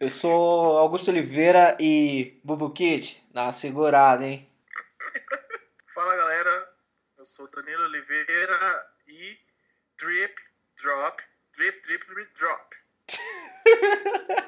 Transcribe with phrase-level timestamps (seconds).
[0.00, 4.48] Eu sou Augusto Oliveira e Bubu Kid, uma segurada, hein?
[5.92, 6.70] Fala galera,
[7.18, 9.36] eu sou Danilo Oliveira e
[9.98, 10.34] Drip,
[10.80, 11.20] Drop,
[11.56, 12.76] Drip, Drip, Drip, Drop.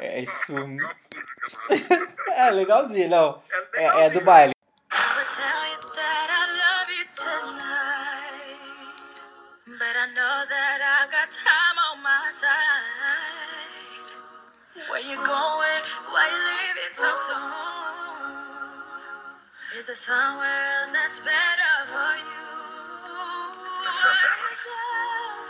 [0.00, 0.54] É isso.
[2.34, 3.42] É legalzinho, não.
[3.74, 4.52] É, É, é do baile.
[4.52, 8.58] I would tell you that I love you tonight.
[9.66, 13.21] But I know that I've got time on my side.
[14.92, 15.82] Where you going?
[16.12, 17.48] Why you leaving so soon?
[19.72, 22.44] Is there somewhere else that's better for you?
[23.08, 24.52] What bad.
[24.68, 25.40] love?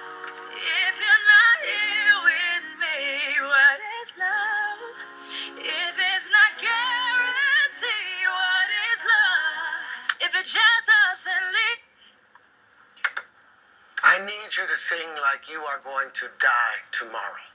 [0.54, 3.02] If you're not here with me,
[3.42, 5.58] what is love?
[5.58, 10.22] If it's not guaranteed, what is love?
[10.22, 12.14] If it just ups and leaves.
[14.04, 17.51] I need you to sing like you are going to die tomorrow.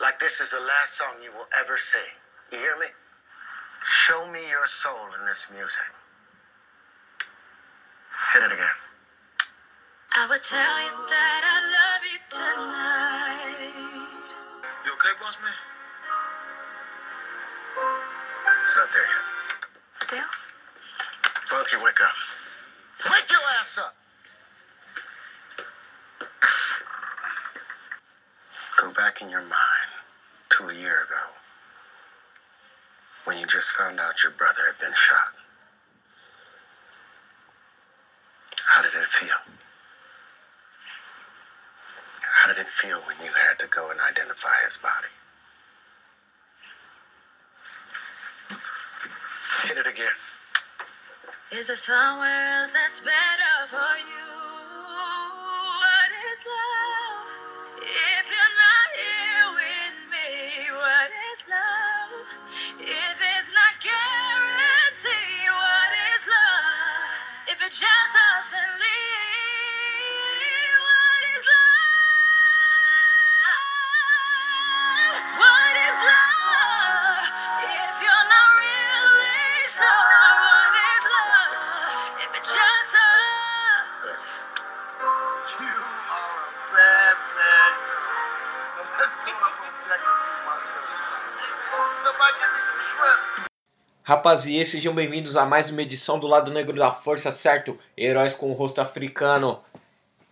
[0.00, 2.14] Like this is the last song you will ever sing.
[2.52, 2.86] You hear me?
[3.84, 5.82] Show me your soul in this music.
[8.32, 8.78] Hit it again.
[10.14, 13.74] I would tell you that I love you tonight.
[14.86, 15.52] You okay, boss man?
[18.62, 19.24] It's not there yet.
[19.94, 20.30] Still?
[21.46, 22.14] Funky, wake up.
[23.10, 23.94] Wake your ass up!
[28.80, 29.77] Go back in your mind
[30.58, 31.22] to a year ago
[33.24, 35.32] when you just found out your brother had been shot.
[38.66, 39.38] How did it feel?
[42.22, 45.14] How did it feel when you had to go and identify his body?
[49.68, 50.18] Hit it again.
[51.52, 54.37] Is there somewhere else that's better for you?
[68.50, 68.64] Somebody
[92.40, 93.27] give me some shrimp.
[94.08, 97.78] Rapaziê, sejam bem-vindos a mais uma edição do Lado Negro da Força, certo?
[97.94, 99.60] Heróis com o rosto africano.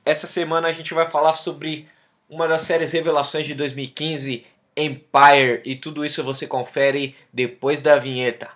[0.02, 1.86] Essa semana a gente vai falar sobre
[2.26, 8.48] uma das séries revelações de 2015, Empire, e tudo isso você confere depois da vinheta.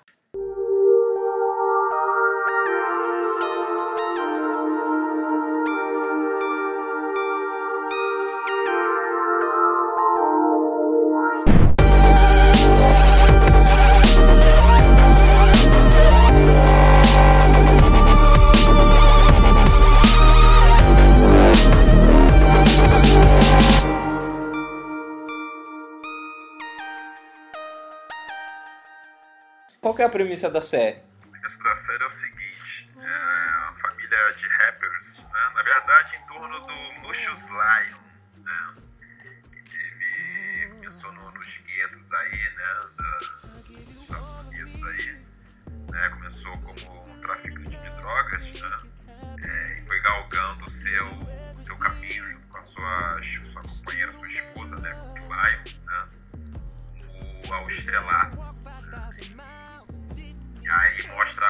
[30.01, 30.99] Que é a premissa da série?
[31.45, 35.51] Essa da série é o seguinte: é família de rappers, né?
[35.55, 37.99] na verdade, em torno do Lucius Lyon,
[38.39, 38.75] né?
[39.53, 42.81] que teve, começou no- nos guetos aí, né?
[42.97, 43.19] da-
[43.69, 45.21] dos Estados Unidos aí,
[45.91, 46.09] né?
[46.09, 48.81] começou como um traficante de drogas, né?
[49.43, 54.11] É, e foi galgando o seu, o seu caminho junto com a sua, sua companheira,
[54.13, 54.95] sua esposa, né?
[55.19, 56.09] Lyon, né?
[57.47, 59.60] o, ao né?
[60.71, 61.47] E aí mostra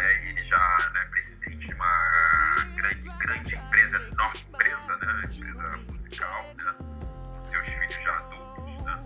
[0.00, 5.24] é, ele já né, presidente de uma grande, grande empresa, enorme empresa, né?
[5.24, 6.74] Empresa musical, né?
[6.78, 8.98] Com seus filhos já adultos, né?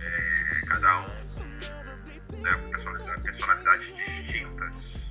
[0.00, 1.04] É, cada um
[1.34, 5.02] com né, com personalidade- personalidades distintas,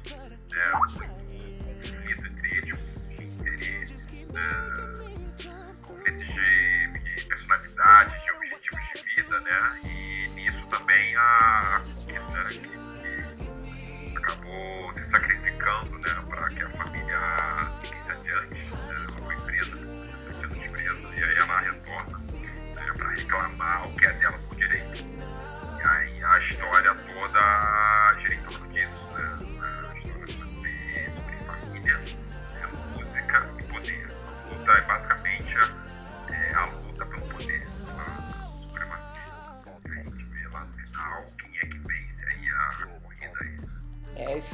[0.50, 0.72] né?
[0.74, 5.76] Conflito entre eles, de interesses, né?
[5.84, 9.82] Conflitos de, de personalidade, de objetivos de vida, né?
[9.86, 11.84] E nisso também a
[14.92, 16.97] se sacrificando né, para que a família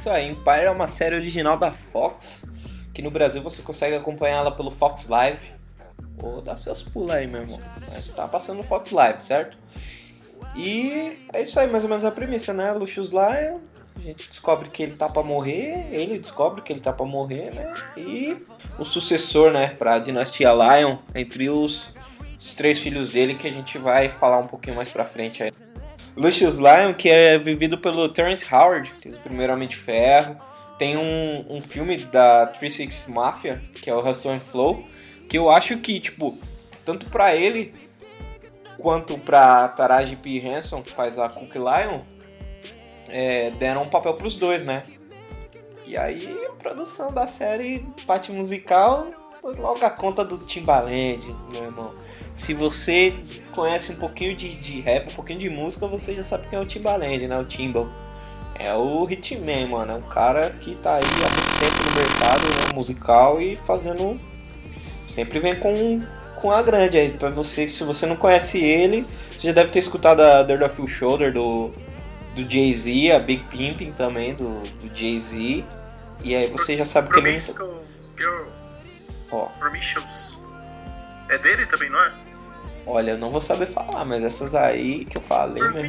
[0.04, 2.44] isso aí, Empire é uma série original da Fox,
[2.92, 5.52] que no Brasil você consegue acompanhá-la pelo Fox Live.
[6.22, 7.58] Ou dá seus pulos aí, meu irmão.
[7.88, 9.56] Mas tá passando no Fox Live, certo?
[10.54, 12.70] E é isso aí, mais ou menos a premissa, né?
[12.72, 13.60] Lucius Lion,
[13.96, 17.54] a gente descobre que ele tá pra morrer, ele descobre que ele tá pra morrer,
[17.54, 17.72] né?
[17.96, 18.36] E
[18.78, 21.94] o sucessor, né, pra dinastia Lion, entre os,
[22.36, 25.50] os três filhos dele, que a gente vai falar um pouquinho mais pra frente aí.
[26.16, 30.36] Lucius Lion, que é vivido pelo Terence Howard, que fez o primeiro Homem de Ferro.
[30.78, 34.84] Tem um, um filme da 36 Mafia, que é o Hustle and Flow,
[35.28, 36.38] que eu acho que, tipo,
[36.84, 37.72] tanto pra ele
[38.78, 40.38] quanto pra Taraji P.
[40.38, 42.00] Henson, que faz a Cook Lion,
[43.08, 44.82] é, deram um papel pros dois, né?
[45.86, 49.06] E aí a produção da série, parte musical,
[49.42, 51.20] logo a conta do Timbaland,
[51.52, 51.93] meu irmão.
[52.34, 53.14] Se você
[53.52, 56.62] conhece um pouquinho de, de rap, um pouquinho de música, você já sabe quem é
[56.62, 57.38] o Timbaland, né?
[57.38, 57.88] O Timbal.
[58.56, 59.92] É o Hitman, mano.
[59.92, 64.20] É um cara que tá aí há muito tempo no mercado né, musical e fazendo.
[65.06, 66.00] Sempre vem com,
[66.36, 67.10] com a grande aí.
[67.10, 70.80] Pra você, se você não conhece ele, você já deve ter escutado a Dirt of
[70.80, 71.72] Your Shoulder do,
[72.34, 75.64] do Jay-Z, a Big Pimping também do, do Jay-Z.
[76.22, 77.36] E aí você já sabe que ele.
[79.32, 79.48] Ó.
[81.28, 82.23] É dele também, não é?
[82.86, 85.86] Olha, eu não vou saber falar, mas essas aí que eu falei, meu irmão.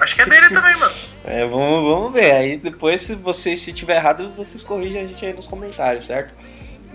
[0.00, 0.94] Acho que é dele também, mano.
[1.22, 2.32] É, vamos, vamos ver.
[2.32, 6.34] Aí depois, se você se tiver errado, vocês corrigem a gente aí nos comentários, certo?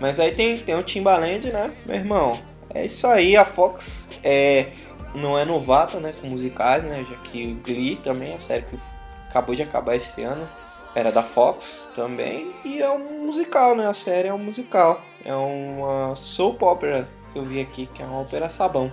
[0.00, 2.42] Mas aí tem, tem o Timbaland, né, meu irmão?
[2.74, 4.72] É isso aí, a Fox é,
[5.14, 7.06] não é novata, né, com musicais, né?
[7.08, 8.76] Já que o Glee também, a série que
[9.30, 10.46] acabou de acabar esse ano,
[10.96, 12.50] era da Fox também.
[12.64, 13.86] E é um musical, né?
[13.86, 15.04] A série é um musical.
[15.26, 18.90] É uma soap opera que eu vi aqui, que é uma ópera sabão.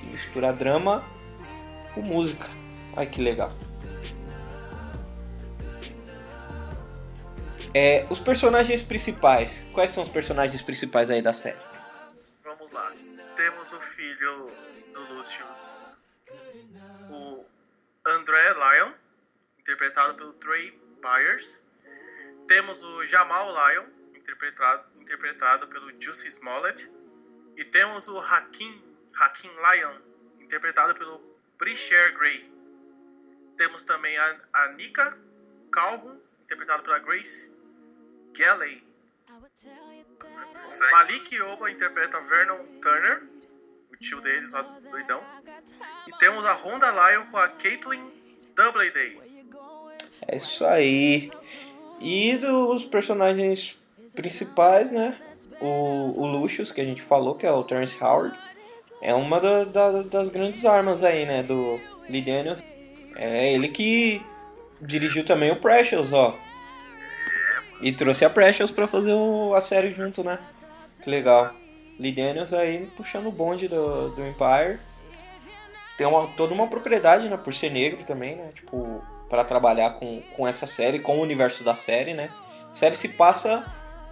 [0.00, 1.04] Que mistura drama
[1.92, 2.46] com música.
[2.96, 3.52] Ai que legal.
[7.74, 9.66] É, os personagens principais.
[9.72, 11.58] Quais são os personagens principais aí da série?
[12.44, 12.92] Vamos lá.
[13.34, 14.46] Temos o filho
[14.92, 15.72] do Lucius,
[17.10, 17.44] o
[18.06, 18.92] André Lyon,
[19.58, 20.83] interpretado pelo Trey
[22.46, 26.90] Temos o Jamal Lyon, interpretado, interpretado pelo Juicy Smollett.
[27.56, 28.82] E temos o Hakim,
[29.14, 29.96] Hakim Lyon,
[30.40, 31.20] interpretado pelo
[31.58, 32.52] Brisher Gray.
[33.56, 35.16] Temos também a, a Nika
[35.70, 37.52] Calhoun, interpretada pela Grace
[38.36, 38.82] Galley.
[40.92, 43.22] Malik Yoba interpreta Vernon Turner,
[43.90, 45.24] o tio deles lá, doidão.
[46.06, 48.02] E temos a Honda Lyon com a Caitlyn
[48.54, 49.23] Doubleday.
[50.26, 51.30] É isso aí.
[52.00, 53.78] E dos personagens
[54.14, 55.16] principais, né?
[55.60, 58.36] O, o Lucius, que a gente falou, que é o Terence Howard,
[59.00, 61.42] é uma da- da- das grandes armas aí, né?
[61.42, 62.62] Do Lee Daniels.
[63.16, 64.20] É ele que
[64.80, 66.36] dirigiu também o Precious, ó.
[67.80, 70.38] E trouxe a Precious pra fazer o- a série junto, né?
[71.02, 71.52] Que legal.
[71.98, 74.78] Lee Daniels aí puxando o bonde do, do Empire.
[75.96, 77.36] Tem uma, toda uma propriedade, né?
[77.36, 78.50] Por ser negro também, né?
[78.54, 82.30] Tipo, para trabalhar com, com essa série, com o universo da série, né?
[82.68, 83.64] A série se passa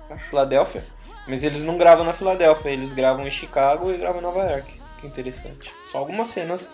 [0.08, 0.84] na Filadélfia,
[1.26, 4.80] mas eles não gravam na Filadélfia, eles gravam em Chicago e gravam em Nova York.
[5.00, 5.72] Que interessante.
[5.90, 6.70] Só algumas cenas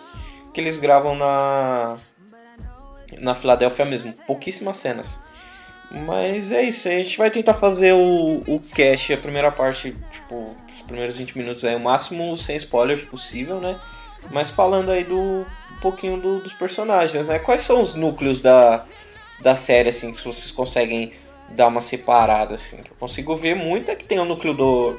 [0.53, 1.97] que eles gravam na
[3.19, 5.23] na Filadélfia mesmo, pouquíssimas cenas.
[5.91, 10.55] Mas é isso, a gente vai tentar fazer o, o cast, a primeira parte, tipo,
[10.75, 13.81] os primeiros 20 minutos aí, o máximo sem spoilers possível, né?
[14.31, 15.47] Mas falando aí do
[15.81, 17.39] pouquinho do- dos personagens, né?
[17.39, 18.85] Quais são os núcleos da,
[19.41, 21.13] da série, assim, que vocês conseguem
[21.51, 22.83] dar uma separada, assim?
[22.83, 24.99] Que eu consigo ver muito é que tem o núcleo do,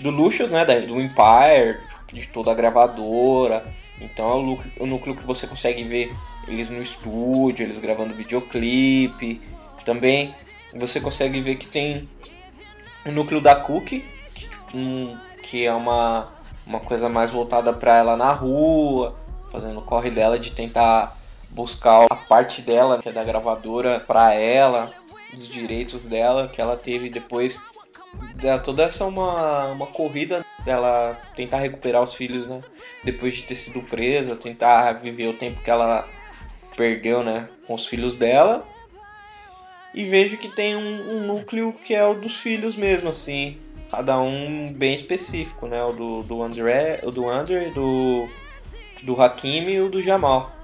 [0.00, 0.64] do Lucius, né?
[0.64, 1.78] Do Empire,
[2.12, 3.64] de toda a gravadora.
[4.00, 6.10] Então é o núcleo, o núcleo que você consegue ver
[6.48, 9.40] eles no estúdio, eles gravando videoclipe.
[9.84, 10.34] Também
[10.74, 12.08] você consegue ver que tem
[13.04, 14.04] o núcleo da Cookie,
[14.34, 16.28] que, um, que é uma,
[16.66, 19.14] uma coisa mais voltada para ela na rua,
[19.50, 21.16] fazendo o corre dela de tentar
[21.50, 24.92] buscar a parte dela, que é da gravadora, para ela,
[25.32, 27.60] os direitos dela, que ela teve depois
[28.64, 32.60] toda essa uma, uma corrida dela tentar recuperar os filhos, né?
[33.04, 36.08] Depois de ter sido presa, tentar viver o tempo que ela
[36.76, 37.48] perdeu, né?
[37.66, 38.66] Com os filhos dela.
[39.92, 43.58] E vejo que tem um, um núcleo que é o dos filhos mesmo, assim.
[43.90, 45.82] Cada um bem específico, né?
[45.82, 48.28] O do, do André, o do André, do,
[49.02, 50.56] do Hakim e o do Jamal.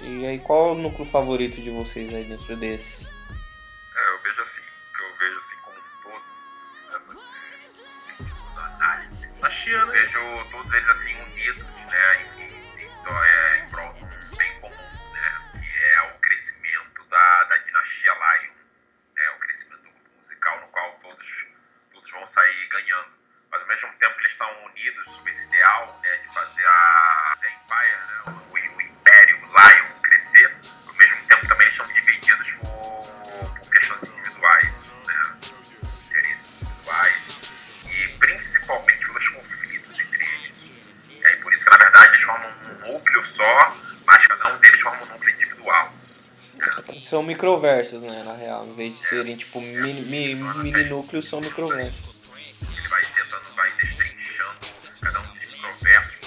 [0.00, 3.08] E aí, qual é o núcleo favorito de vocês aí dentro desses?
[3.08, 7.22] É, eu vejo assim, que eu vejo assim como um todo, né,
[8.56, 9.32] a análise.
[9.40, 10.02] Tá chiando, hein?
[10.02, 14.60] vejo todos eles assim unidos, né, em, em, em, é, em prol de um bem
[14.60, 18.54] comum, né, que é o crescimento da, da dinastia Lion,
[19.14, 21.46] né, o crescimento do grupo musical no qual todos,
[21.92, 23.21] todos vão sair ganhando
[23.52, 27.34] mas ao mesmo tempo que eles estão unidos sob esse ideal né, de fazer a,
[27.36, 30.56] Empire, né, o, o, Império, o Lion crescer,
[30.86, 35.36] ao mesmo tempo também eles estão divididos por, por questões individuais, né,
[36.08, 37.36] interesses individuais,
[37.90, 40.70] e principalmente pelos conflitos entre eles.
[41.22, 44.80] É por isso que, na verdade, eles formam um núcleo só, mas cada um deles
[44.80, 45.92] forma um núcleo individual.
[47.00, 48.64] São microversos, né, na real.
[48.66, 52.11] Em vez de serem, tipo, mini, mini núcleos, são microversos
[55.02, 56.21] cada um desses microversos,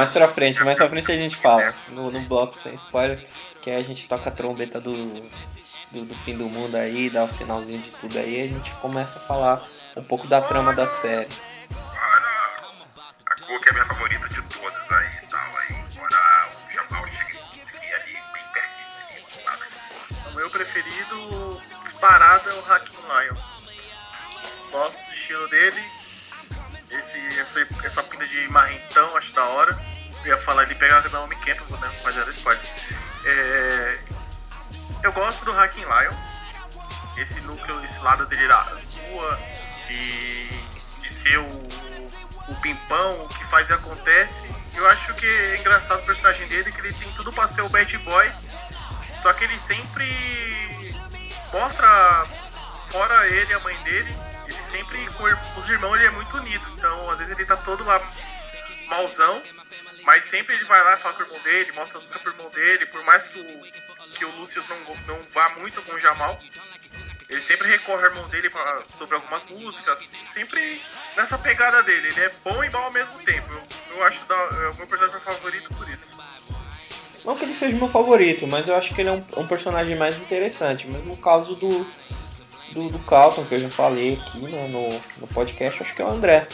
[0.00, 1.74] Mais pra frente, mais pra frente a gente fala.
[1.88, 3.22] No, no bloco sem spoiler,
[3.60, 4.92] que aí a gente toca a trombeta do,
[5.90, 9.18] do, do fim do mundo aí, dá o sinalzinho de tudo aí, a gente começa
[9.18, 9.62] a falar
[9.94, 11.28] um pouco da trama da série.
[13.26, 15.56] A Cook é minha favorita de todas aí e tal.
[15.58, 17.38] Aí, embora o Jamal chegue
[17.92, 20.32] ali bem pertinho ali.
[20.32, 23.36] O meu preferido disparado é o Hacking Lion.
[24.70, 25.84] Gosto do estilo dele.
[26.90, 29.89] Esse, essa, essa pinta de marrentão, acho da hora.
[30.24, 31.90] Eu ia falar ele pega Naomi Campbell, né?
[32.04, 32.62] Mas era spoiler.
[33.24, 33.98] É,
[35.02, 36.14] eu gosto do Hacking Lion.
[37.16, 39.38] Esse núcleo, esse lado dele da rua,
[39.86, 40.46] de,
[41.00, 41.68] de ser o,
[42.48, 44.50] o pimpão, o que faz e acontece.
[44.74, 47.68] Eu acho que é engraçado o personagem dele, que ele tem tudo pra ser o
[47.68, 48.32] bad boy,
[49.18, 50.06] só que ele sempre
[51.52, 52.26] mostra,
[52.90, 56.64] fora ele a mãe dele, ele sempre, com os irmãos, ele é muito unido.
[56.76, 58.00] Então, às vezes ele tá todo lá
[58.88, 59.42] mauzão,
[60.04, 62.32] mas sempre ele vai lá e fala com o irmão dele, mostra a música pro
[62.32, 66.00] irmão dele, por mais que o, que o Lucius não, não vá muito com o
[66.00, 66.38] Jamal.
[67.28, 70.82] Ele sempre recorre ao irmão dele pra- sobre algumas músicas, sempre
[71.16, 72.08] nessa pegada dele.
[72.08, 73.52] Ele é bom e mal ao mesmo tempo.
[73.52, 76.16] Eu, eu acho da, é o meu personagem favorito por isso.
[77.24, 79.94] Não que ele seja meu favorito, mas eu acho que ele é um, um personagem
[79.94, 80.88] mais interessante.
[80.88, 81.84] Mas no caso do,
[82.72, 86.04] do, do Calton, que eu já falei aqui né, no, no podcast, acho que é
[86.04, 86.48] o André.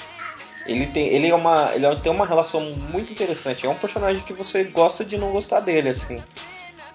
[0.66, 3.66] Ele tem, ele é uma, ele tem uma relação muito interessante.
[3.66, 6.22] É um personagem que você gosta de não gostar dele, assim.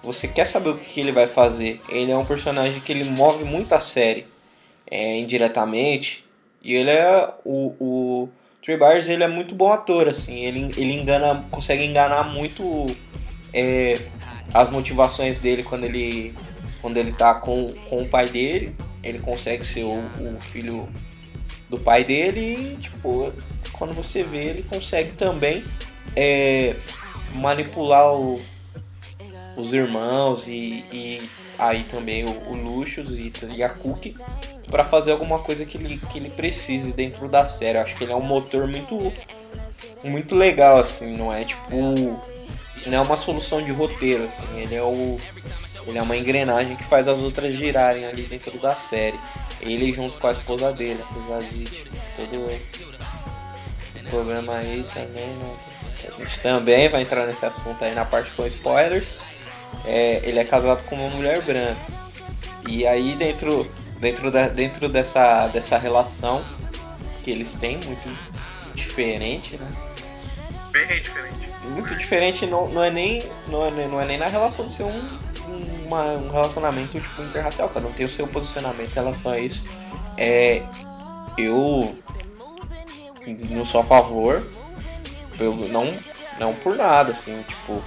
[0.02, 1.80] Você quer saber o que ele vai fazer.
[1.88, 4.26] Ele é um personagem que ele move muito a série
[4.90, 6.24] é, indiretamente.
[6.62, 7.28] E ele é.
[7.44, 8.28] O, o
[8.62, 10.40] Trey Byers ele é muito bom ator, assim.
[10.40, 12.86] Ele, ele engana, consegue enganar muito
[13.54, 13.98] é,
[14.52, 16.34] as motivações dele quando ele,
[16.80, 18.74] quando ele tá com, com o pai dele.
[19.02, 20.88] Ele consegue ser o, o filho
[21.70, 23.32] do pai dele e, tipo,
[23.82, 25.64] quando você vê, ele consegue também
[26.14, 26.76] é,
[27.34, 28.40] manipular o,
[29.56, 34.14] os irmãos e, e aí também o, o Lucius e, e a Cookie
[34.70, 37.76] para fazer alguma coisa que ele, que ele precise dentro da série.
[37.76, 39.12] Eu acho que ele é um motor muito
[40.04, 41.76] muito legal assim, não é tipo
[42.86, 45.18] não é uma solução de roteiro assim, ele é o
[45.84, 49.18] ele é uma engrenagem que faz as outras girarem ali dentro da série.
[49.60, 52.48] Ele junto com a esposa dele, apesar de tipo, todo
[54.10, 55.54] programa aí também, né?
[56.08, 59.08] A gente também vai entrar nesse assunto aí na parte com spoilers.
[59.86, 61.76] É, ele é casado com uma mulher branca.
[62.68, 66.44] E aí dentro, dentro, da, dentro dessa, dessa relação
[67.24, 68.08] que eles têm, muito
[68.74, 69.66] diferente, né?
[70.72, 71.34] Bem diferente.
[71.64, 74.82] Muito diferente não, não, é nem, não, é, não é nem na relação de ser
[74.82, 74.88] um,
[75.48, 79.38] um- uma- um relacionamento tipo, interracial, cada um tem o seu posicionamento em relação a
[79.38, 79.62] isso.
[80.18, 80.62] É,
[81.38, 81.96] eu
[83.64, 84.46] sou a favor,
[85.36, 85.94] pelo, não,
[86.38, 87.82] não por nada, assim, tipo.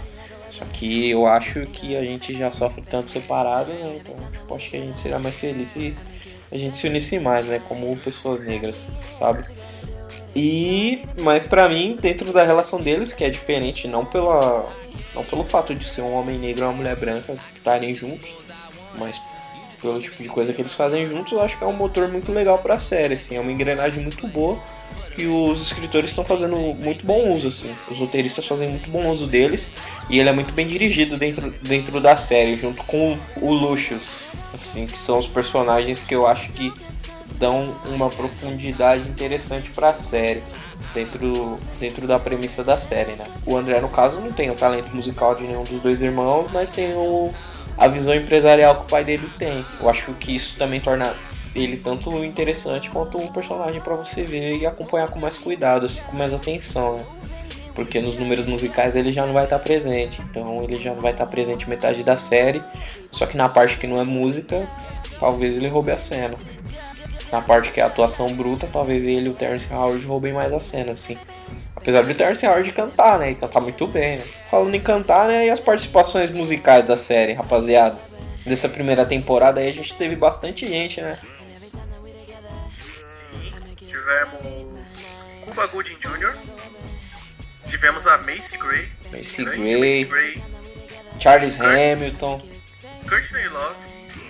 [0.50, 4.00] Só que eu acho que a gente já sofre tanto separado, né?
[4.00, 5.98] Então, tipo, acho que a gente seria mais feliz se
[6.50, 7.62] a gente se unisse mais, né?
[7.68, 9.44] Como pessoas negras, sabe?
[10.34, 14.66] E, mas pra mim, dentro da relação deles, que é diferente, não pela
[15.14, 18.30] não pelo fato de ser um homem negro e uma mulher branca estarem juntos,
[18.98, 19.20] mas
[19.86, 22.32] pelo tipo de coisa que eles fazem juntos, eu acho que é um motor muito
[22.32, 24.60] legal pra série, assim, é uma engrenagem muito boa
[25.16, 27.74] que os escritores estão fazendo muito bom uso, assim.
[27.90, 29.72] Os roteiristas fazem muito bom uso deles
[30.10, 34.24] e ele é muito bem dirigido dentro, dentro da série, junto com o Lucius,
[34.54, 36.74] assim, que são os personagens que eu acho que
[37.40, 40.44] dão uma profundidade interessante para a série
[40.94, 43.26] dentro, dentro da premissa da série, né?
[43.46, 46.74] O André no caso não tem o talento musical de nenhum dos dois irmãos, mas
[46.74, 47.34] tem o,
[47.78, 49.66] a visão empresarial que o pai dele tem.
[49.80, 51.14] Eu acho que isso também torna
[51.56, 56.02] ele tanto interessante quanto um personagem para você ver e acompanhar com mais cuidado, assim,
[56.04, 57.06] com mais atenção, né?
[57.74, 61.12] Porque nos números musicais ele já não vai estar presente, então ele já não vai
[61.12, 62.62] estar presente metade da série,
[63.12, 64.66] só que na parte que não é música,
[65.20, 66.36] talvez ele roube a cena.
[67.32, 70.60] na parte que é atuação bruta, talvez ele e o Terence Howard roubem mais a
[70.60, 71.18] cena, assim.
[71.86, 73.30] Apesar de o Terence Howard cantar, né?
[73.30, 74.24] E cantar muito bem, né?
[74.50, 75.46] Falando em cantar, né?
[75.46, 77.96] E as participações musicais da série, rapaziada.
[78.44, 81.20] Dessa primeira temporada aí a gente teve bastante gente, né?
[83.04, 86.34] Sim, tivemos Cuba Gooding Jr.,
[87.68, 89.60] tivemos a Macy Gray, Macy Gray.
[89.60, 90.44] Macy Gray,
[91.20, 92.42] Charles Kurt- Hamilton.
[93.08, 93.76] Courtney Love,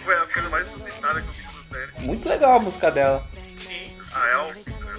[0.04, 1.92] foi a coisa mais inusitada que eu vi nessa série.
[2.06, 3.26] Muito legal a música dela.
[3.54, 4.54] Sim, a El,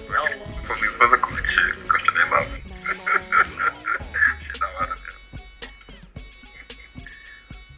[0.07, 2.39] Falando isso, mas eu curti, curti bem lá.
[4.37, 5.19] Achei da hora mesmo.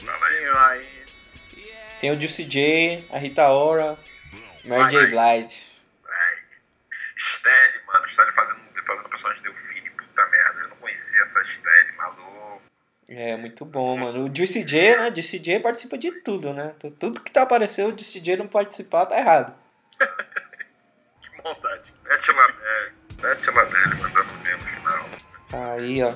[0.06, 0.38] Fala aí.
[0.38, 1.66] tem mais...
[2.00, 3.98] Tem o Juicy J, a Rita Ora,
[4.64, 5.08] Mary J.
[5.08, 5.70] Blige.
[7.18, 10.62] Stelle, mano, Stelle fazendo, fazendo a personagem de Delfine, puta merda.
[10.62, 12.62] Eu não conhecia essa Stelle, maluco.
[13.10, 14.26] É, muito bom, mano.
[14.26, 15.10] O Juicy J, né?
[15.10, 16.74] Juicy J participa de tudo, né?
[17.00, 19.54] Tudo que tá aparecendo, o Juicy J não participar, tá errado.
[21.44, 21.94] Maldade.
[22.04, 25.06] Bete Labelle, Bete Labelle mandando bem no final.
[25.52, 26.14] Aí, ó.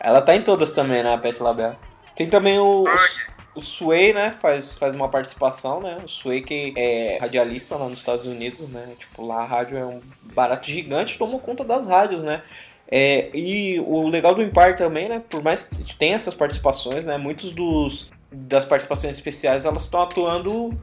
[0.00, 1.76] Ela tá em todas também, né, a Pet Labelle.
[2.14, 4.36] Tem também o, o, o Sway, né?
[4.40, 6.00] Faz, faz uma participação, né?
[6.04, 8.94] O Sway que é radialista lá nos Estados Unidos, né?
[8.98, 10.00] Tipo, lá a rádio é um
[10.34, 12.42] barato gigante, tomou conta das rádios, né?
[12.86, 15.22] É, e o legal do Impar também, né?
[15.28, 17.16] Por mais que tenha essas participações, né?
[17.16, 20.76] Muitos dos das participações especiais elas estão atuando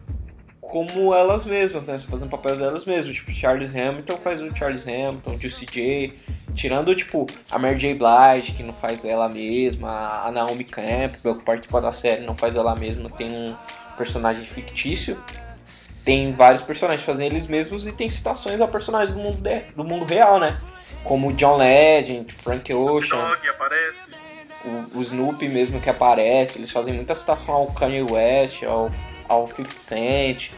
[0.72, 2.00] como elas mesmas, né?
[2.00, 3.14] Fazendo papel delas mesmas.
[3.16, 6.14] Tipo, Charles Hamilton faz o Charles Hamilton, Juicy J.
[6.56, 7.94] Tirando, tipo, a Mary J.
[7.96, 10.24] Blige, que não faz ela mesma.
[10.26, 13.10] A Naomi Campbell, que participa da série, não faz ela mesma.
[13.10, 13.56] Tem um
[13.98, 15.22] personagem fictício.
[16.04, 19.84] Tem vários personagens fazendo eles mesmos e tem citações a personagens do mundo, de- do
[19.84, 20.58] mundo real, né?
[21.04, 24.16] Como o John Legend, Frank Ocean, Dog aparece.
[24.66, 26.58] o, o Snoopy mesmo que aparece.
[26.58, 28.90] Eles fazem muita citação ao Kanye West, ao,
[29.32, 30.52] ao 50 Cent.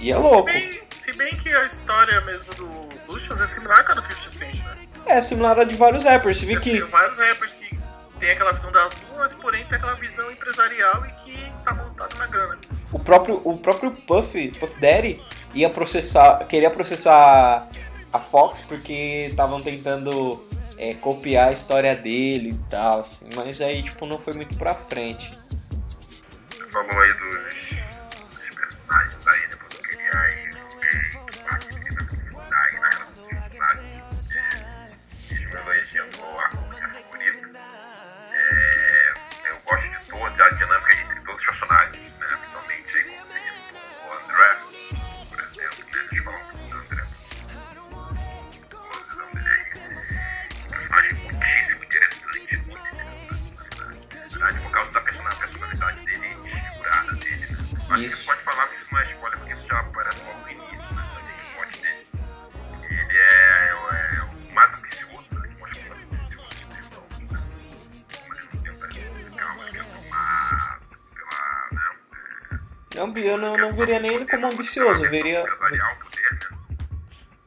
[0.00, 0.50] E é louco.
[0.50, 4.28] Se bem, se bem que a história mesmo do Lucius é similar a do 50
[4.28, 4.76] Cent, né?
[5.06, 6.38] É similar a de vários rappers.
[6.38, 7.78] Você vê Assim, que vários rappers que
[8.18, 12.26] tem aquela visão das ruas, porém tem aquela visão empresarial e que tá montado na
[12.26, 12.58] grana.
[12.92, 15.20] o próprio, o próprio Puff, Puff Daddy,
[15.52, 17.68] ia processar, queria processar
[18.12, 20.46] a Fox porque estavam tentando
[20.78, 24.74] é, copiar a história dele e tal, assim, mas aí tipo não foi muito pra
[24.74, 25.36] frente.
[26.74, 27.93] Falou aí dos
[73.26, 75.50] eu não, não veria nem ele como ambicioso, eu veria, né?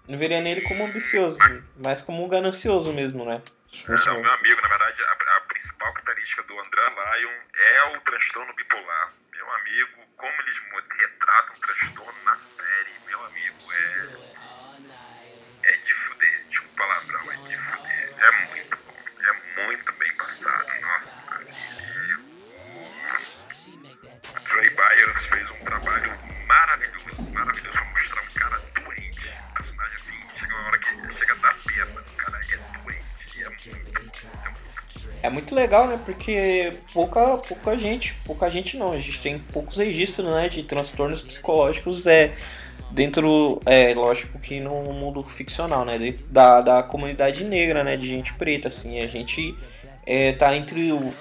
[0.07, 1.37] não veria nem ele como ambicioso,
[1.77, 3.41] mas como um ganancioso mesmo, né?
[3.83, 8.53] Então, meu amigo, na verdade, a, a principal característica do André Lyon é o transtorno
[8.53, 9.13] bipolar.
[9.31, 10.61] Meu amigo, como eles
[10.99, 14.37] retratam o transtorno na série, meu amigo, é.
[15.63, 18.13] É de fuder, desculpa o palavrão, é de fuder.
[18.17, 18.56] É muito
[35.27, 35.99] É muito legal, né?
[36.05, 41.19] Porque pouca, pouca gente, pouca gente não, a gente tem poucos registros, né, de transtornos
[41.21, 42.33] psicológicos é
[42.91, 48.33] dentro, é lógico que no mundo ficcional, né, da, da comunidade negra, né, de gente
[48.35, 49.53] preta, assim, a gente
[50.05, 51.13] é, tá entre o,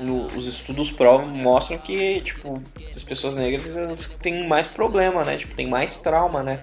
[0.00, 2.62] no- os estudos provam mostram que tipo
[2.96, 6.60] as pessoas negras elas têm mais problema, né, tipo tem mais trauma, né,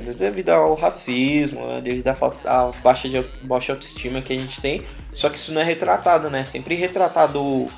[0.00, 4.60] devido ao racismo, né, devido à falta- à baixa, de, baixa autoestima que a gente
[4.60, 4.84] tem.
[5.12, 6.44] Só que isso não é retratado, né?
[6.44, 7.70] Sempre retratado o,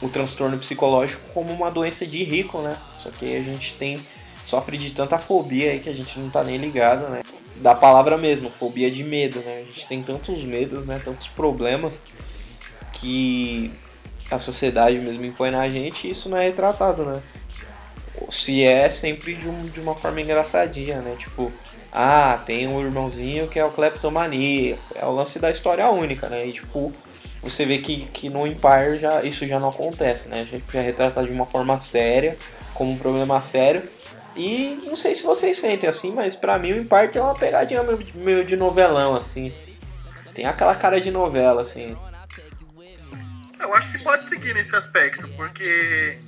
[0.00, 2.76] o transtorno psicológico como uma doença de rico, né?
[2.98, 4.00] Só que a gente tem
[4.44, 7.22] sofre de tanta fobia aí que a gente não tá nem ligado, né?
[7.56, 9.62] Da palavra mesmo, fobia de medo, né?
[9.62, 11.00] A gente tem tantos medos, né?
[11.04, 11.94] Tantos problemas
[12.92, 13.72] que
[14.30, 17.22] a sociedade mesmo impõe na gente e isso não é retratado, né?
[18.30, 21.14] Se é sempre de, um- de uma forma engraçadinha, né?
[21.18, 21.52] Tipo,
[21.92, 24.78] ah, tem um irmãozinho que é o kleptomania.
[24.94, 26.46] É o lance da história única, né?
[26.46, 26.92] E tipo,
[27.42, 30.40] você vê que, que no Empire já, isso já não acontece, né?
[30.40, 32.36] A gente já retratado de uma forma séria,
[32.74, 33.82] como um problema sério.
[34.34, 37.82] E não sei se vocês sentem assim, mas pra mim o Empire é uma pegadinha
[38.14, 39.52] meio de novelão, assim.
[40.34, 41.96] Tem aquela cara de novela, assim.
[43.58, 46.18] Eu acho que pode seguir nesse aspecto, porque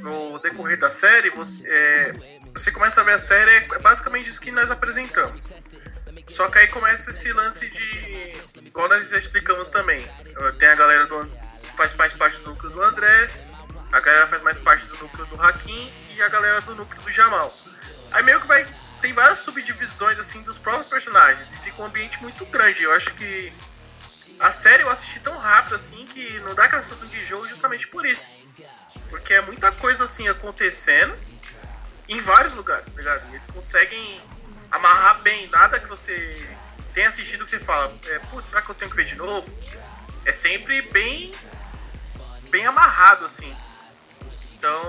[0.00, 4.40] no decorrer da série, você, é, você começa a ver a série, é basicamente isso
[4.40, 5.40] que nós apresentamos.
[6.28, 8.32] Só que aí começa esse lance de.
[8.64, 10.04] Igual nós já explicamos também.
[10.58, 11.28] Tem a galera do.
[11.76, 13.30] faz mais parte do núcleo do André,
[13.92, 17.10] a galera faz mais parte do núcleo do Hakim e a galera do núcleo do
[17.10, 17.56] Jamal.
[18.12, 18.66] Aí meio que vai.
[19.00, 22.82] Tem várias subdivisões assim dos próprios personagens e fica um ambiente muito grande.
[22.82, 23.52] Eu acho que
[24.38, 27.88] a série eu assisti tão rápido assim que não dá aquela sensação de jogo justamente
[27.88, 28.28] por isso.
[29.08, 31.16] Porque é muita coisa assim acontecendo
[32.08, 33.34] em vários lugares, tá ligado?
[33.34, 34.20] Eles conseguem
[34.70, 36.48] amarrar bem, nada que você
[36.94, 39.48] tenha assistido que você fala, é, putz, será que eu tenho que ver de novo?
[40.24, 41.32] É sempre bem
[42.50, 43.54] bem amarrado, assim.
[44.58, 44.82] Então,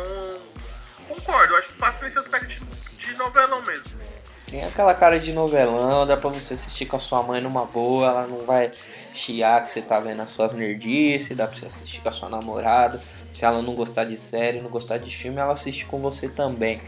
[1.07, 2.59] concordo, acho que passa nesse aspecto de,
[2.97, 4.01] de novelão mesmo.
[4.47, 8.07] Tem aquela cara de novelão, dá pra você assistir com a sua mãe numa boa,
[8.07, 8.71] ela não vai
[9.13, 12.27] chiar que você tá vendo as suas nerdices, dá pra você assistir com a sua
[12.27, 13.01] namorada.
[13.31, 16.81] Se ela não gostar de série, não gostar de filme, ela assiste com você também.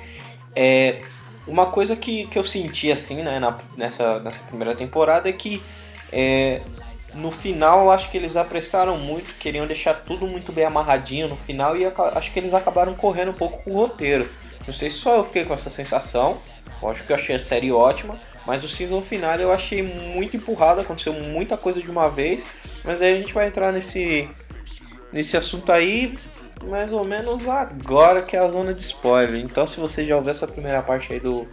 [0.55, 1.01] É,
[1.47, 5.61] uma coisa que, que eu senti assim, né, na, nessa, nessa primeira temporada é que
[6.11, 6.61] é,
[7.13, 11.37] no final eu acho que eles apressaram muito, queriam deixar tudo muito bem amarradinho no
[11.37, 14.29] final e acho que eles acabaram correndo um pouco com o roteiro.
[14.65, 16.37] Não sei se só eu fiquei com essa sensação,
[16.81, 20.37] eu acho que eu achei a série ótima, mas o season final eu achei muito
[20.37, 22.45] empurrado, aconteceu muita coisa de uma vez,
[22.83, 24.29] mas aí a gente vai entrar nesse,
[25.11, 26.17] nesse assunto aí
[26.67, 29.41] mais ou menos agora que é a zona de spoiler.
[29.41, 31.47] Então se você já ouviu essa primeira parte aí do,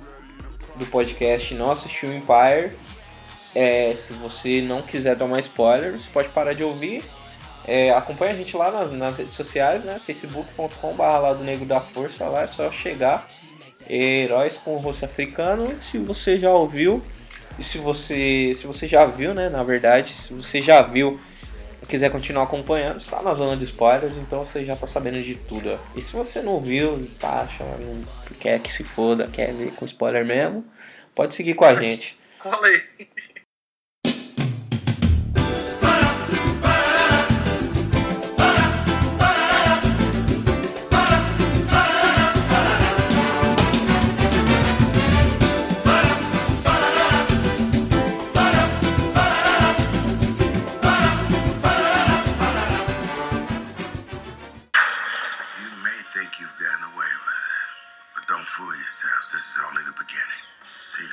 [0.77, 2.73] do podcast e não assistiu Empire,
[3.55, 7.03] é, se você não quiser tomar spoiler, você pode parar de ouvir.
[7.66, 10.01] É, acompanha a gente lá nas, nas redes sociais, né?
[10.05, 13.29] facebook.com.br lá do Negro da Força, lá é só chegar.
[13.88, 15.68] Heróis com o rosto africano.
[15.83, 17.03] Se você já ouviu,
[17.59, 19.49] e se você, se você já viu, né?
[19.49, 21.20] Na verdade, se você já viu
[21.90, 25.79] quiser continuar acompanhando, está na zona de spoilers, então você já está sabendo de tudo.
[25.96, 28.07] E se você não viu, tá achando,
[28.38, 30.64] quer que se foda, quer ver com spoiler mesmo,
[31.14, 32.18] pode seguir com a gente.
[32.38, 32.81] Cola aí.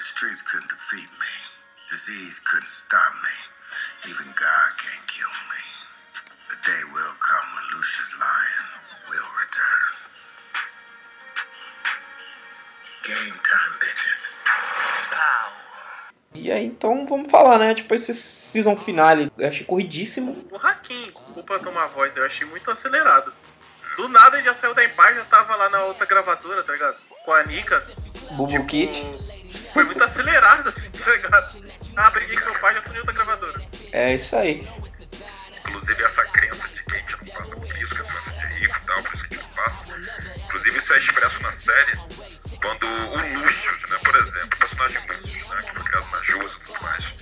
[0.08, 1.34] Streets couldn't defeat me.
[1.90, 3.36] Disease couldn't stop me.
[4.10, 5.64] Even God can't kill me.
[6.48, 8.66] The day will come when Lucius Lion
[9.10, 9.92] will return.
[13.04, 14.20] Game time, bitches.
[15.12, 15.52] Pow.
[16.34, 17.76] E aí, então vamos falar, né?
[17.76, 20.48] Tipo, esse season finale, eu achei corridíssimo.
[20.52, 23.34] O Hakim, desculpa tomar a voz, eu achei muito acelerado.
[23.98, 26.98] Do nada ele já saiu da Empire, já tava lá na outra gravadora, tá ligado?
[27.26, 27.86] Com a Nika.
[28.32, 29.04] Bubu Kit.
[29.78, 31.64] Foi muito acelerado, assim, tá ligado?
[31.96, 33.62] Ah, briguei com meu pai, já tô em outra gravadora.
[33.92, 34.68] É isso aí.
[35.60, 38.46] Inclusive essa crença de que a gente não passa por isso, que é doença de
[38.56, 39.88] rico e tal, por isso que a gente não passa.
[40.46, 41.96] Inclusive isso é expresso na série
[42.60, 46.56] quando o Lucius, né, por exemplo, o personagem Lucius, né, que foi criado na Jus
[46.56, 47.14] e tudo mais.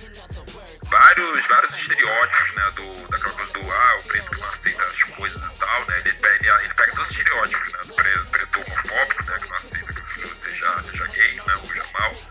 [0.90, 5.02] Vários, vários estereótipos, né, do, daquela coisa do, ah, o preto que não aceita as
[5.02, 8.60] coisas e tal, né, ele, ele, ele pega todos os estereótipos, né, do pre- preto
[8.60, 12.25] homofóbico, né, que não aceita que o filho seja, seja gay, né, o Jamal, que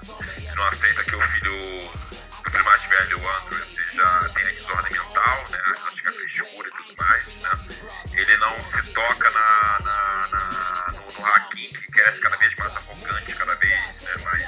[0.55, 1.91] não aceita que o filho,
[2.45, 6.69] o filho mais velho, o Andrew, seja, tenha desordem mental, né, acho que é frescura
[6.69, 7.49] e tudo mais, né,
[8.13, 12.75] ele não se toca na, na, na- no, no Hakim, que cresce cada vez mais
[12.77, 14.45] arrogante, cada vez né, mais é,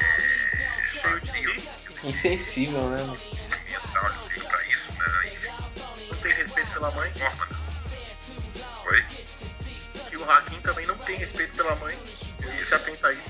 [0.00, 1.68] é, é, Cheio de vazio, si.
[2.04, 3.02] Insensível, né?
[3.02, 3.16] mano?
[3.18, 7.12] conhecimento e tal, ele liga pra isso, né, enfim, Não tem respeito pela mãe.
[7.14, 7.56] forma, né.
[8.86, 9.04] Oi?
[10.08, 11.98] Que o Hakim também não tem respeito pela mãe.
[12.40, 13.12] Ele se atenta a.
[13.12, 13.25] Isso,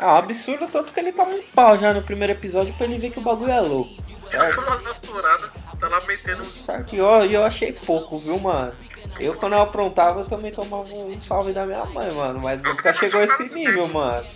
[0.00, 2.96] É um absurdo, tanto que ele toma um pau já no primeiro episódio pra ele
[2.96, 3.90] ver que o bagulho é louco.
[4.32, 6.64] Ele toma umas vassuradas, tá lá metendo uns.
[6.64, 6.94] Certo?
[6.94, 8.74] E eu, eu achei pouco, viu, mano?
[9.18, 12.40] Eu, quando eu aprontava, eu também tomava um salve da minha mãe, mano.
[12.40, 14.26] Mas nunca chegou a esse nível, mano.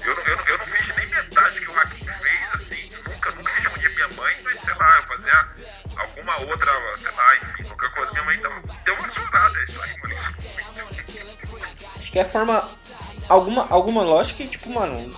[0.00, 2.90] Eu, não- eu, eu não fiz nem metade que o Hakim fez, assim.
[3.06, 5.48] Nunca, nunca a minha mãe, mas sei lá, eu fazia
[5.96, 8.12] alguma outra, sei lá, enfim, qualquer coisa.
[8.12, 8.52] Minha mãe deu,
[8.84, 10.14] deu uma chorada, é isso aí, mano.
[10.14, 11.86] Isso muito.
[11.98, 12.70] Acho que é a forma.
[13.32, 15.16] Alguma, alguma lógica que, tipo, mano.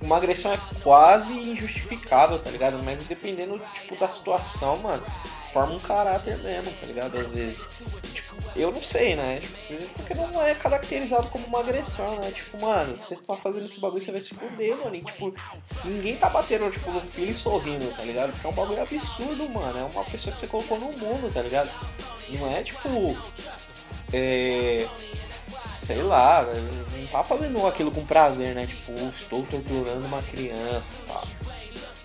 [0.00, 2.82] Uma agressão é quase injustificável, tá ligado?
[2.82, 5.04] Mas dependendo, tipo, da situação, mano,
[5.52, 7.18] forma um caráter mesmo, tá ligado?
[7.18, 7.68] Às vezes.
[8.14, 9.40] Tipo, eu não sei, né?
[9.40, 12.30] Tipo, porque não é caracterizado como uma agressão, né?
[12.30, 14.96] Tipo, mano, você tá fazendo esse bagulho, você vai se fuder, mano.
[14.96, 15.34] E, tipo,
[15.84, 18.32] ninguém tá batendo, tipo, no filho e sorrindo, tá ligado?
[18.32, 19.78] Porque é um bagulho absurdo, mano.
[19.78, 21.70] É uma pessoa que você colocou no mundo, tá ligado?
[22.30, 23.14] Não é, tipo...
[24.14, 24.88] É
[25.84, 28.66] sei lá, não tá fazendo aquilo com prazer, né?
[28.66, 31.20] Tipo, estou torturando uma criança, tá?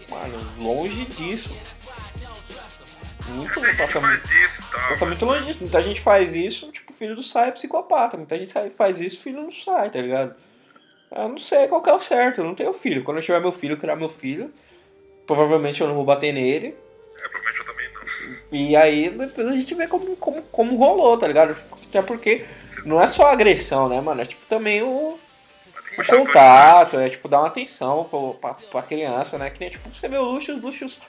[0.10, 1.56] Mano, longe disso.
[3.28, 4.88] Muito, Muita gente passa, faz isso, tá?
[4.88, 5.62] passa muito longe disso.
[5.62, 8.18] Muita gente faz isso, tipo, filho do sai é psicopata.
[8.18, 10.36] Muita gente faz isso, filho não sai, tá ligado?
[11.12, 13.04] Eu não sei qual que é o certo, eu não tenho filho.
[13.04, 14.52] Quando eu tiver meu filho, criar meu filho,
[15.26, 16.76] provavelmente eu não vou bater nele.
[17.18, 18.58] É, provavelmente eu também não.
[18.60, 21.56] E aí depois a gente vê como, como, como rolou, tá ligado?
[21.98, 22.46] Até porque
[22.86, 24.22] não é só agressão, né, mano?
[24.22, 25.18] É tipo também o,
[26.08, 29.50] contato, é tipo dar uma atenção pro, pra, pra criança, né?
[29.50, 31.00] Que nem tipo, você vê o Luxus, Luxus.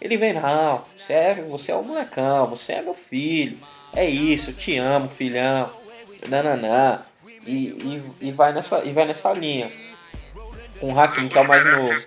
[0.00, 3.58] Ele vem, não, você é, você é o molecão, você é meu filho.
[3.94, 5.70] É isso, eu te amo, filhão.
[6.28, 7.00] Nananã.
[7.46, 9.70] E, e, e, vai nessa, e vai nessa linha.
[10.80, 12.02] Com o Hakim, que é o mais novo ano.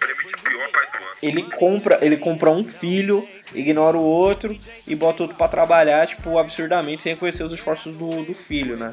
[1.23, 4.57] ele compra, ele compra um filho, ignora o outro
[4.87, 8.91] e bota outro pra trabalhar, tipo, absurdamente, sem reconhecer os esforços do, do filho, né?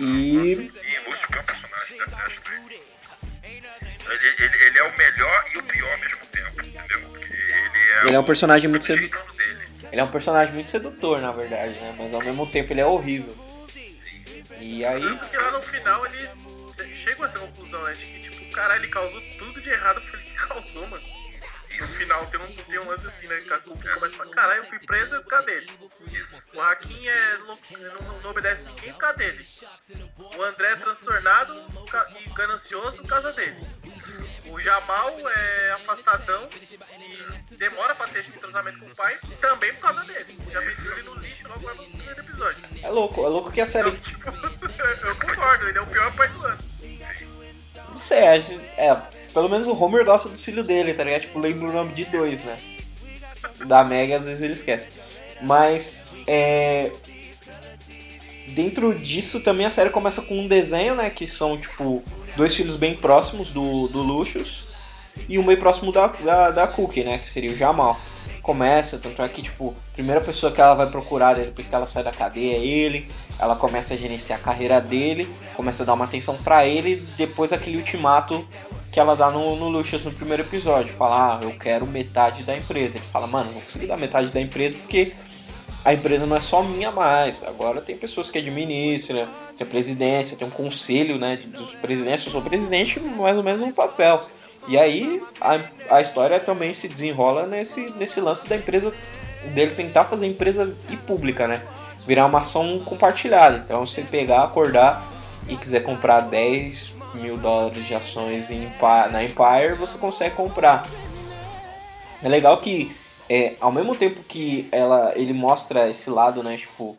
[0.00, 0.72] E ele.
[4.10, 7.00] Ele, ele, é o melhor e o pior ao mesmo tempo, entendeu?
[7.10, 9.24] Porque ele é, ele é um o- personagem muito o sedutor.
[9.90, 11.94] Ele é um personagem muito sedutor, na verdade, né?
[11.98, 13.34] Mas ao mesmo tempo ele é horrível.
[14.60, 15.00] E aí.
[15.18, 17.92] Porque lá no final eles che- chegam a essa conclusão, né?
[17.94, 21.02] De que, tipo, caralho, ele causou tudo de errado, foi ele que causou, mano.
[21.70, 23.40] E no final tem um, tem um lance assim, né?
[23.40, 25.70] Que a Kuki começa a falar, caralho, eu fui presa, cadê ele?
[26.54, 29.46] O Hakim é louco, não, não obedece ninguém, cadê ele?
[30.36, 31.54] O André é transtornado
[32.20, 33.56] e ganancioso, casa dele.
[34.46, 36.48] O Jamal é afastadão
[37.50, 40.38] e demora pra ter esse entrosamento com o pai, também por causa dele.
[40.50, 42.64] Já meteu ele no lixo logo no primeiro episódio.
[42.82, 43.88] É louco, é louco que a série.
[43.88, 44.28] Então, tipo,
[45.06, 46.58] eu concordo, ele é o pior pai do ano.
[47.88, 49.17] Não sei, é.
[49.38, 51.20] Pelo menos o Homer gosta do filho dele, tá ligado?
[51.20, 52.58] Tipo, lembra o nome de dois, né?
[53.66, 54.88] Da Meg às vezes ele esquece.
[55.40, 55.92] Mas,
[56.26, 56.90] é.
[58.48, 61.08] Dentro disso também a série começa com um desenho, né?
[61.08, 62.02] Que são, tipo,
[62.36, 64.66] dois filhos bem próximos do, do Lucius
[65.28, 67.18] e um bem próximo da, da, da Cookie, né?
[67.18, 67.96] Que seria o Jamal.
[68.42, 71.86] Começa, tanto é que, tipo, a primeira pessoa que ela vai procurar depois que ela
[71.86, 73.06] sai da cadeia é ele.
[73.38, 77.52] Ela começa a gerenciar a carreira dele, começa a dar uma atenção pra ele, depois
[77.52, 78.44] aquele ultimato
[78.98, 80.92] que ela dá no, no Lucius no primeiro episódio.
[80.92, 82.96] Fala, ah, eu quero metade da empresa.
[82.96, 85.12] Ele fala, mano, não consigo dar metade da empresa porque
[85.84, 87.44] a empresa não é só minha mais.
[87.44, 92.26] Agora tem pessoas que administram, tem a presidência, tem um conselho, né, dos presidentes.
[92.26, 94.20] Eu sou presidente, mais ou menos um papel.
[94.66, 95.60] E aí a,
[95.94, 98.92] a história também se desenrola nesse, nesse lance da empresa,
[99.54, 101.62] dele tentar fazer empresa ir pública, né?
[102.04, 103.62] Virar uma ação compartilhada.
[103.64, 105.06] Então se pegar, acordar
[105.48, 108.70] e quiser comprar 10 mil dólares de ações em,
[109.10, 110.86] na Empire, você consegue comprar.
[112.22, 112.96] É legal que
[113.28, 116.98] é, ao mesmo tempo que ela, ele mostra esse lado, né, tipo,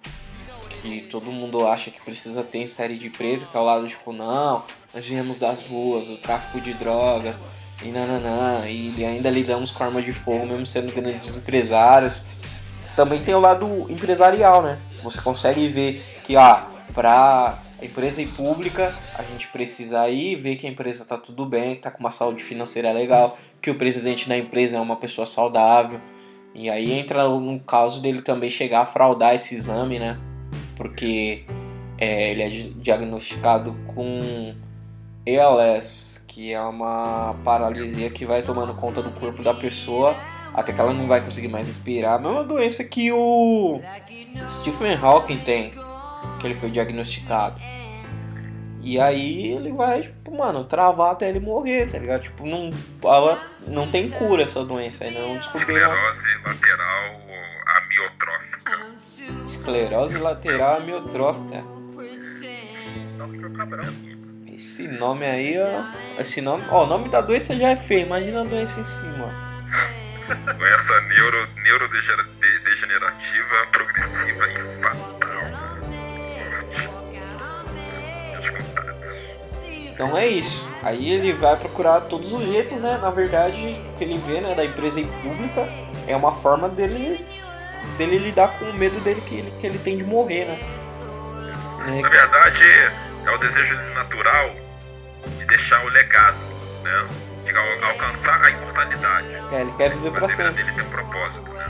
[0.82, 3.88] que todo mundo acha que precisa ter em série de preto, que é o lado,
[3.88, 7.44] tipo, não, nós viemos das ruas, o tráfico de drogas,
[7.82, 12.14] e nananã, e ainda lidamos com arma de fogo, mesmo sendo grandes empresários.
[12.96, 14.78] Também tem o lado empresarial, né?
[15.02, 20.68] Você consegue ver que, ah, pra empresa ir pública, a gente precisa aí ver que
[20.68, 24.38] a empresa tá tudo bem, tá com uma saúde financeira legal, que o presidente da
[24.38, 26.00] empresa é uma pessoa saudável.
[26.54, 30.18] E aí entra no caso dele também chegar a fraudar esse exame, né?
[30.76, 31.44] Porque
[31.98, 34.54] é, ele é di- diagnosticado com
[35.28, 40.15] ALS, que é uma paralisia que vai tomando conta do corpo da pessoa
[40.54, 42.15] até que ela não vai conseguir mais respirar.
[42.15, 43.80] A mesma doença que o
[44.48, 45.72] Stephen Hawking tem,
[46.39, 47.62] que ele foi diagnosticado.
[48.82, 52.23] E aí ele vai, tipo, mano, travar até ele morrer, tá ligado?
[52.23, 52.71] Tipo, não,
[53.04, 55.93] ela, não tem cura essa doença, ainda não descobriram.
[55.93, 57.21] Esclerose lateral
[57.78, 58.80] amiotrófica.
[59.45, 61.63] Esclerose lateral amiotrófica.
[64.47, 66.21] Esse nome aí, ó.
[66.21, 66.65] Esse nome.
[66.69, 69.49] Ó, o nome da doença já é feio, imagina a doença em cima.
[70.58, 75.69] Doença neuro, neurodegenerativa, progressiva e fatal.
[79.91, 80.67] Então é isso.
[80.82, 82.97] Aí ele vai procurar todos os jeitos, né?
[83.02, 85.67] Na verdade, o que ele vê, né, da empresa pública
[86.08, 87.25] é uma forma dele
[87.97, 90.60] dele lidar com o medo dele que ele, que ele tem de morrer, né?
[91.86, 92.02] Né?
[92.02, 92.63] Na verdade,
[93.25, 94.52] é o desejo natural
[95.38, 96.38] de deixar o legado,
[96.84, 97.08] né?
[97.54, 99.28] al- alcançar a imortalidade.
[99.52, 100.63] É, ele quer viver pra Mas a vida sempre.
[100.63, 101.67] dele tem um propósito, né?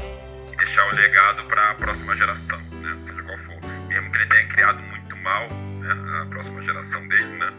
[0.54, 2.98] E deixar o legado para a próxima geração, né?
[3.02, 3.56] Seja qual for.
[3.88, 4.99] Mesmo que ele tenha criado muito
[5.30, 6.22] né?
[6.22, 7.54] A próxima geração dele, né?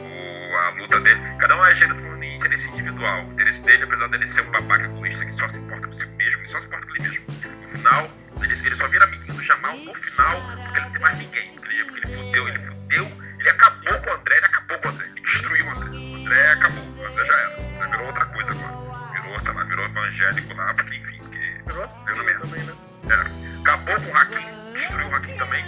[0.00, 1.20] O, a luta dele.
[1.38, 3.24] Cada um age por interesse individual.
[3.26, 6.06] O interesse dele, apesar dele ser um babaca egoísta que só se importa com si
[6.06, 7.24] mesmo, ele só se importa com ele mesmo.
[7.62, 8.10] No final,
[8.42, 11.54] ele, ele só vira amiguinho do Jamal no final, porque ele não tem mais ninguém.
[11.54, 14.88] Porque ele, porque ele fudeu, ele fudeu, ele acabou com o André, ele acabou com
[14.88, 15.88] o André, ele destruiu o André.
[15.88, 17.56] O André acabou, o André já era.
[17.58, 19.12] André virou outra coisa agora.
[19.12, 22.74] Virou, sei lá, virou evangélico lá, porque enfim, porque Virou assassino também, né?
[23.10, 25.64] é, acabou com o Hakim, destruiu o Hakim também.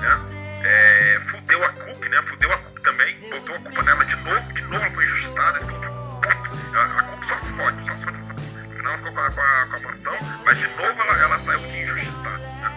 [0.00, 0.40] Né?
[0.62, 2.22] É, fudeu a Cook, né?
[2.22, 5.58] Fudeu a Cook também, botou a culpa nela de novo, de novo ela foi injustiçada,
[5.62, 6.78] então eu fico puto.
[6.78, 8.62] A, a Cook só se fode, só se fode nessa porra.
[8.62, 11.22] No final ela ficou com a, com a, com a mansão, mas de novo ela,
[11.22, 12.38] ela saiu de injustiçada.
[12.38, 12.72] Né?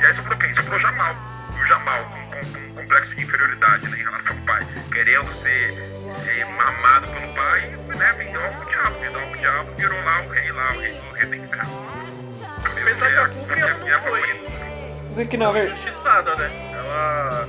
[0.00, 0.52] E aí sobrou quem?
[0.54, 1.16] Sobrou o Jamal.
[1.60, 5.32] O Jamal, com, com, com um complexo de inferioridade né, em relação ao pai, querendo
[5.32, 5.74] ser,
[6.10, 7.60] ser mamado pelo pai,
[7.96, 8.12] né?
[8.14, 11.00] Vendeu algo pro diabo, vendeu algo pro diabo, virou lá o rei lá, o rei,
[11.00, 11.92] o rei do inferno.
[12.64, 14.71] Apesar que a Cook é a minha favorita.
[15.12, 15.78] Dizer que na verdade.
[15.78, 16.50] injustiçada, né?
[16.72, 17.46] Ela.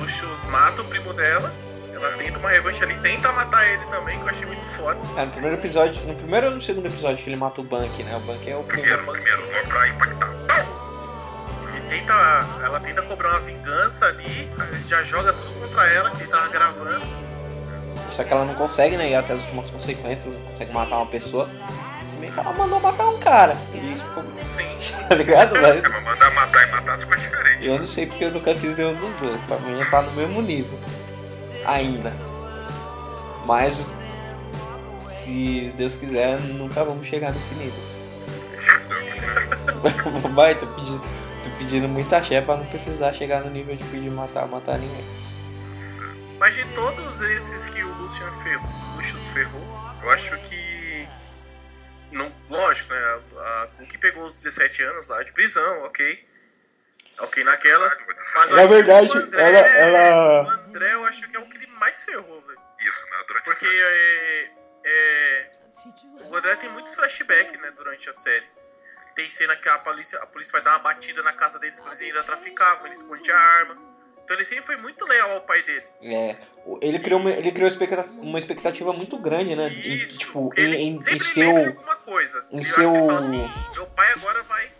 [0.00, 1.52] Lucius mata o primo dela.
[1.92, 4.98] Ela tenta uma revanche ali, tenta matar ele também, que eu achei muito foda.
[5.16, 8.02] É, no primeiro episódio, no primeiro ou no segundo episódio que ele mata o Bank,
[8.02, 8.16] né?
[8.16, 9.42] O Bank é o Primeiro, primeiro.
[9.42, 10.32] primeiro, pra impactar.
[11.76, 12.12] E tenta.
[12.64, 14.50] Ela tenta cobrar uma vingança ali,
[14.88, 17.31] já joga tudo contra ela, que ele tava gravando.
[18.10, 19.10] Só que ela não consegue, né?
[19.10, 21.48] Ir até as últimas consequências, não consegue matar uma pessoa.
[22.04, 23.56] Se bem que ela mandou matar um cara.
[23.72, 24.24] E isso ficou.
[24.30, 24.68] Sim.
[25.08, 25.82] Tá ligado, velho?
[25.82, 27.66] Mas mandar matar e matar ficou diferente.
[27.66, 29.40] Eu não sei porque eu nunca fiz nenhum dos dois.
[29.42, 30.78] Pra mim tá no mesmo nível.
[31.66, 32.12] Ainda.
[33.44, 33.90] Mas
[35.06, 37.80] se Deus quiser, nunca vamos chegar nesse nível.
[40.34, 41.00] Vai, tô pedindo,
[41.42, 45.04] tô pedindo muita axé pra não precisar chegar no nível de pedir matar, matar ninguém.
[46.42, 49.62] Mas de todos esses que o Lucian ferrou, Lucius ferrou,
[50.02, 51.08] eu acho que.
[52.10, 53.22] Não, lógico, né?
[53.38, 56.28] A Cook pegou os 17 anos lá de prisão, ok.
[57.20, 57.96] Ok naquelas.
[58.34, 61.48] Mas Na que verdade, o André, ela- ela- O André eu acho que é o
[61.48, 62.60] que ele mais ferrou, velho.
[62.80, 63.24] Isso, né?
[63.28, 63.78] Durante Porque a série.
[63.78, 64.50] é,
[64.84, 65.50] é,
[66.28, 68.50] o André tem muitos flashbacks, né, durante a série.
[69.14, 71.92] Tem cena que a polícia, a polícia vai dar uma batida na casa deles quando
[71.92, 73.91] eles ainda traficavam, ele esconde a arma.
[74.24, 75.84] Então ele sempre foi muito leal ao pai dele.
[76.02, 76.36] É,
[76.80, 77.70] ele criou, uma, ele criou
[78.20, 79.68] uma expectativa muito grande, né?
[79.68, 81.46] Em, Isso, tipo, porque em, ele em, em sempre seu.
[81.48, 82.46] lembra de alguma coisa.
[82.50, 84.70] em E eu seu- ele assim, meu pai agora vai,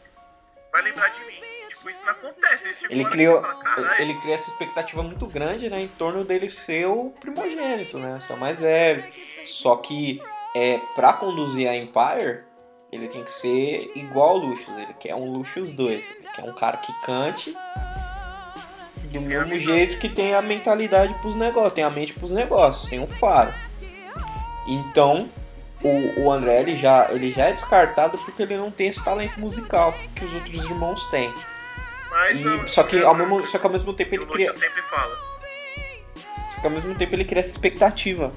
[0.72, 1.40] vai lembrar de mim.
[1.68, 2.86] Tipo, isso não acontece.
[2.88, 6.48] Ele hora criou, fala, "Caralho, ele cria essa expectativa muito grande, né, em torno dele
[6.48, 9.02] ser o primogênito, né, ser o mais velho.
[9.44, 10.22] Só que
[10.54, 12.44] é para conduzir a Empire,
[12.92, 16.52] ele tem que ser igual ao Lucius, ele quer um Lucius 2, ele quer um
[16.52, 17.56] cara que cante
[19.12, 23.00] do mesmo jeito que tem a mentalidade pros negócios, tem a mente pros negócios, tem
[23.00, 23.52] um faro.
[24.66, 25.28] Então,
[25.82, 29.38] o, o André ele já, ele já é descartado porque ele não tem esse talento
[29.40, 31.32] musical que os outros irmãos têm.
[32.10, 34.52] Mas E- eu- só, que ao mesmo, só que ao mesmo tempo ele cria.
[34.52, 35.16] Sempre fala.
[36.50, 38.32] Só que ao mesmo tempo ele cria essa expectativa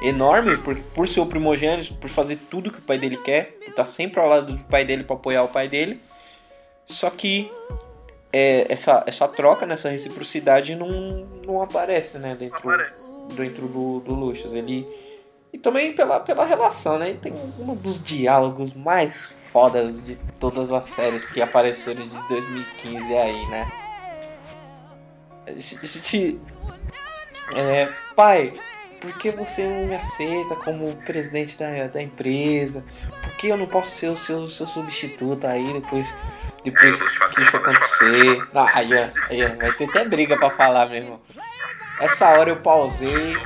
[0.00, 3.68] enorme por, por ser o primogênito, por fazer tudo que o pai dele quer, por
[3.70, 6.00] estar sempre ao lado do pai dele para apoiar o pai dele.
[6.86, 7.50] Só que
[8.32, 12.34] é, essa, essa troca, nessa reciprocidade não, não aparece, né?
[12.34, 13.10] Dentro, aparece.
[13.34, 14.52] dentro do, do Lucius.
[14.52, 14.86] Ele.
[15.52, 17.10] E também pela, pela relação, né?
[17.10, 23.16] Ele tem um dos diálogos mais fodas de todas as séries que apareceram de 2015
[23.16, 23.72] aí, né?
[25.46, 25.76] A gente.
[25.76, 26.40] a gente-
[27.54, 28.58] é, pai,
[29.00, 32.84] por que você não me aceita como presidente da, da empresa?
[33.22, 36.12] Por que eu não posso ser o seu, seu substituto aí depois,
[36.70, 38.48] depois que isso acontecer?
[38.74, 38.92] Aí,
[39.30, 41.22] aí, vai ter até briga pra falar, meu irmão.
[42.00, 43.36] Essa hora eu pausei.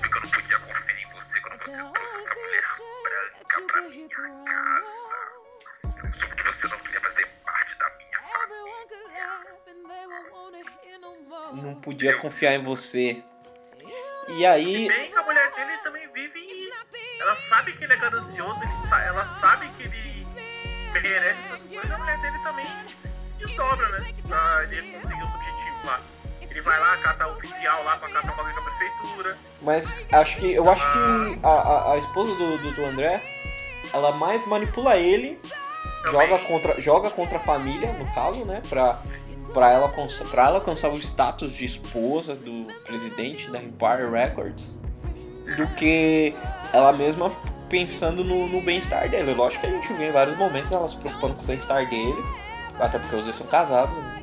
[11.52, 13.22] não podia confiar em você.
[14.28, 16.40] E Se aí, bem que a mulher dele também vive.
[17.20, 18.60] Ela sabe que ele é ganancioso,
[19.04, 20.29] ela sabe que ele
[20.93, 22.66] merece essas coisas, a mulher dele também
[22.99, 24.12] se desdobra, né?
[24.26, 26.01] Pra ele conseguir os objetivos lá.
[26.41, 29.38] Ele vai lá, catar o oficial lá pra catar o bagulho da prefeitura.
[29.62, 33.22] mas acho que eu acho que a, a, a esposa do, do, do André,
[33.93, 35.38] ela mais manipula ele
[36.03, 36.28] Também.
[36.28, 38.62] joga contra, joga contra a família, no caso, né?
[38.68, 39.01] Pra,
[39.55, 39.88] pra, ela,
[40.30, 44.76] pra ela alcançar o status de esposa do presidente da Empire Records
[45.57, 46.34] do que
[46.72, 47.30] ela mesma
[47.70, 49.32] pensando no, no bem-estar dele.
[49.32, 52.22] Lógico que a gente vê em vários momentos ela se preocupando com o bem-estar dele,
[52.78, 53.96] até porque os dois são casados.
[53.96, 54.22] né?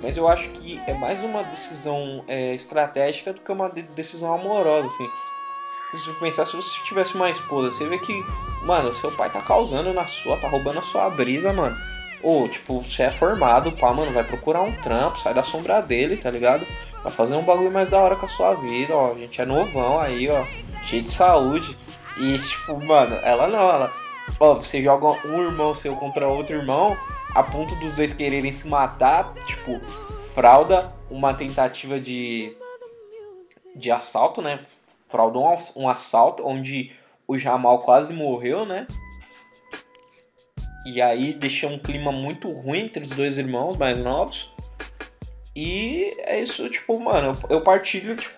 [0.00, 4.32] Mas eu acho que é mais uma decisão é, estratégica do que uma de- decisão
[4.34, 5.08] amorosa, assim.
[5.92, 8.12] se você pensar, se você tivesse uma esposa, você vê que,
[8.64, 11.76] mano, seu pai tá causando na sua, tá roubando a sua brisa, mano.
[12.22, 16.16] Ou, tipo, você é formado, pá, mano, vai procurar um trampo, sai da sombra dele,
[16.16, 16.66] tá ligado?
[17.02, 19.12] Vai fazer um bagulho mais da hora com a sua vida, ó.
[19.12, 20.42] A gente é novão aí, ó.
[20.84, 21.76] Cheio de saúde.
[22.16, 23.92] E, tipo, mano, ela não, ela.
[24.40, 26.96] Ó, você joga um irmão seu contra outro irmão,
[27.34, 29.80] a ponto dos dois quererem se matar, tipo,
[30.34, 32.56] frauda uma tentativa de.
[33.74, 34.60] de assalto, né?
[35.08, 36.92] Frauda um, um assalto onde
[37.26, 38.86] o Jamal quase morreu, né?
[40.84, 44.52] E aí deixou um clima muito ruim entre os dois irmãos mais novos.
[45.56, 48.34] E é isso, tipo, mano, eu, partilho, tipo,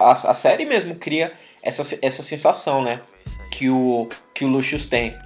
[0.00, 1.32] a, a série mesmo cria
[1.62, 3.02] essa, essa sensação, né?
[3.50, 5.18] Que o, que o Lucius tem.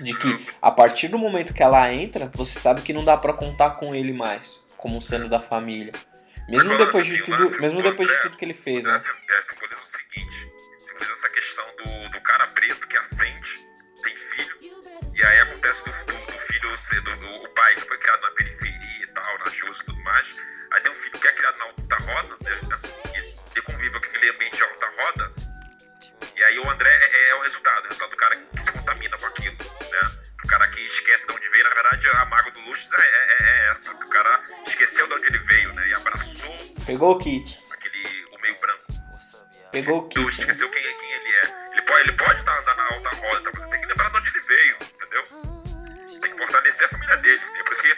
[0.00, 3.32] De que a partir do momento que ela entra, você sabe que não dá pra
[3.32, 5.92] contar com ele mais, como sendo da família.
[6.48, 8.88] Mesmo depois de assim, tudo, lance mesmo depois de André, tudo que ele fez, É,
[8.88, 8.94] né?
[8.96, 13.50] é, simboliza o seguinte: simboliza essa questão do, do cara preto que acende,
[14.02, 14.56] tem filho,
[15.14, 18.22] e aí acontece do, do, do filho ser do, do- o pai que foi criado
[18.22, 20.40] na periferia e tal, na Jus e tudo mais.
[20.72, 22.60] Aí tem um filho que é criado na alta roda, né?
[23.14, 25.32] E ele convive com aquele ambiente de alta roda.
[26.36, 28.72] E aí o André é, é o resultado, é o resultado do cara que se
[28.72, 30.00] contamina com aquilo, né?
[30.44, 33.36] O cara que esquece de onde veio, na verdade a mágoa do luxo é, é-
[33.40, 35.88] é essa, o cara esqueceu de onde ele veio, né?
[35.88, 37.58] E abraçou Pegou o kit.
[37.70, 38.82] aquele, o meio branco.
[39.72, 40.40] Pegou o Tu kit.
[40.40, 41.72] esqueceu quem, quem ele é.
[41.72, 43.50] Ele pode ele pode estar andando na alta roda, tá?
[43.54, 45.57] mas você tem que lembrar de onde ele veio, entendeu?
[46.38, 47.40] Fortalecer a família dele.
[47.58, 47.88] É por isso que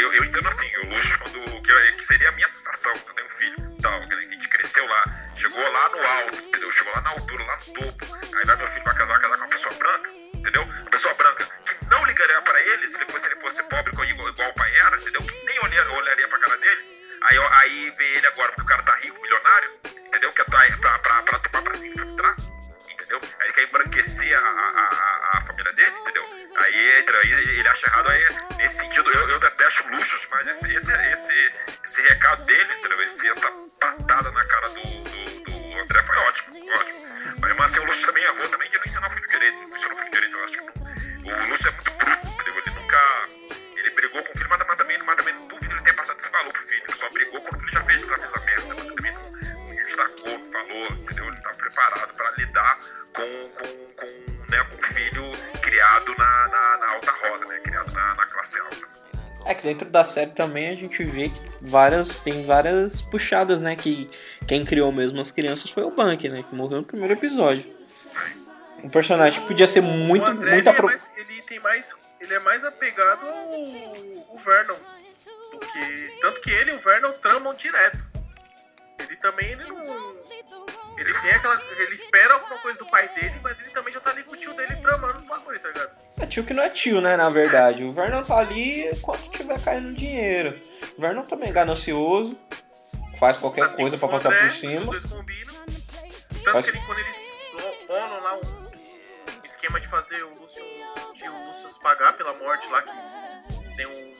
[0.00, 3.14] eu, eu entendo assim, o luxo quando, que, eu- que seria a minha sensação, eu
[3.14, 5.04] tenho um filho, tal, que a gente cresceu lá,
[5.36, 6.70] chegou lá no alto, entendeu?
[6.72, 8.18] Chegou lá na altura, lá no topo.
[8.36, 10.62] Aí vai meu filho vai casar, casar com uma pessoa branca, entendeu?
[10.62, 14.48] Uma pessoa branca que não ligaria pra ele se se ele fosse pobre igual, igual
[14.50, 15.22] o pai era, entendeu?
[15.22, 16.96] Que nem olharia, olharia pra cara dele.
[17.22, 19.70] Aí, aí vê ele agora, porque o cara tá rico, milionário,
[20.06, 20.32] entendeu?
[20.32, 22.36] Que é pra, pra, pra, pra pra se infiltrar,
[22.90, 23.20] entendeu?
[23.40, 26.35] Aí ele quer embranquecer a, a, a, a família dele, entendeu?
[26.58, 28.24] Aí, entra, aí ele acha errado aí,
[28.56, 31.52] nesse sentido, eu, eu detesto luxos, mas esse, esse, esse,
[31.84, 33.02] esse recado dele, entendeu?
[33.02, 37.00] Esse, essa patada na cara do, do, do André foi ótimo, ótimo.
[37.58, 39.94] Mas, assim, o Lúcio também errou também de não ensinar o filho direito, não ensinou
[39.94, 40.85] o filho direito, eu acho que não.
[59.66, 63.74] Dentro da série também a gente vê que várias, tem várias puxadas, né?
[63.74, 64.08] Que
[64.46, 66.44] quem criou mesmo as crianças foi o Bank, né?
[66.48, 67.64] Que morreu no primeiro episódio.
[68.82, 70.86] Um personagem que podia ser muito, o André, muito ele, é apro...
[70.86, 71.94] mais, ele tem mais.
[72.20, 74.76] Ele é mais apegado ao, ao Vernon.
[75.50, 77.98] Do que, tanto que ele e o Vernon tramam direto.
[79.00, 80.16] Ele também ele não.
[80.98, 81.60] Ele tem aquela.
[81.78, 84.36] Ele espera alguma coisa do pai dele, mas ele também já tá ali com o
[84.36, 85.90] tio dele tramando os bagulho, tá ligado?
[86.20, 87.16] É tio que não é tio, né?
[87.16, 87.84] Na verdade.
[87.84, 90.60] O Vernon tá ali quando tiver caindo dinheiro.
[90.96, 92.38] O Vernon também é ganancioso.
[93.18, 94.84] Faz qualquer Assim coisa pra passar por Os cima.
[94.86, 95.54] dois combinam.
[95.64, 97.20] Tanto Faz- que ele, quando eles
[97.88, 98.66] bolam lá um,
[99.44, 100.62] esquema de fazer o Lúcio,
[101.14, 102.90] de o Lúcio pagar pela morte lá, que
[103.76, 104.14] tem um,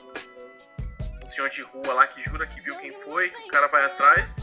[1.23, 3.83] um senhor de rua lá que jura que viu quem foi, que os caras vão
[3.83, 4.35] atrás.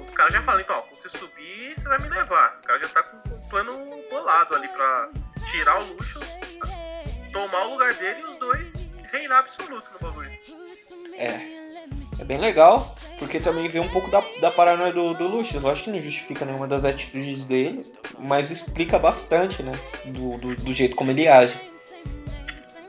[0.00, 2.54] Os caras já falam, então, ó, quando você subir, você vai me levar.
[2.54, 3.72] Os caras já tá com um plano
[4.10, 5.10] bolado ali pra
[5.50, 6.20] tirar o Luxo,
[7.32, 10.30] tomar o lugar dele e os dois reinar absoluto no bagulho.
[11.16, 11.60] É.
[12.18, 15.62] É bem legal, porque também vê um pouco da, da paranoia do, do Lucius.
[15.62, 19.72] Lógico que não justifica nenhuma das atitudes dele, mas explica bastante, né?
[20.04, 21.58] Do, do, do jeito como ele age.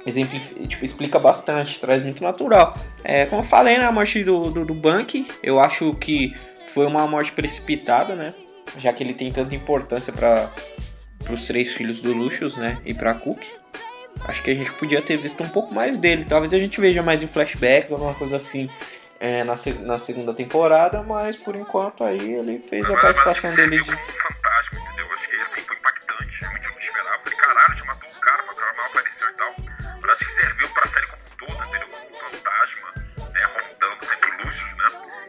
[0.06, 2.76] Exemplifica, tipo, explica bastante, traz muito natural.
[3.04, 3.86] É, como eu falei, né?
[3.86, 6.36] A morte do, do, do Bank, eu acho que
[6.74, 8.34] foi uma morte precipitada, né?
[8.78, 10.52] Já que ele tem tanta importância para
[11.32, 12.80] os três filhos do Lucius, né?
[12.86, 13.42] E pra Cook.
[14.26, 16.26] Acho que a gente podia ter visto um pouco mais dele.
[16.28, 18.70] Talvez a gente veja mais em flashbacks, alguma coisa assim,
[19.20, 23.84] é, na, na segunda temporada, mas por enquanto aí ele fez a participação dele serviu
[23.84, 23.92] de.
[23.92, 25.08] fantasma, entendeu?
[25.14, 25.76] Acho que assim foi
[26.42, 27.20] Realmente eu não esperava.
[27.24, 29.56] Falei, caralho, já matou o cara, o cara mal apareceu e tal.
[30.02, 31.88] Mas acho que serviu pra série como um todo, entendeu?
[31.90, 32.94] Como um fantasma,
[33.34, 33.44] né?
[33.46, 34.86] Rondando sempre luxos, né?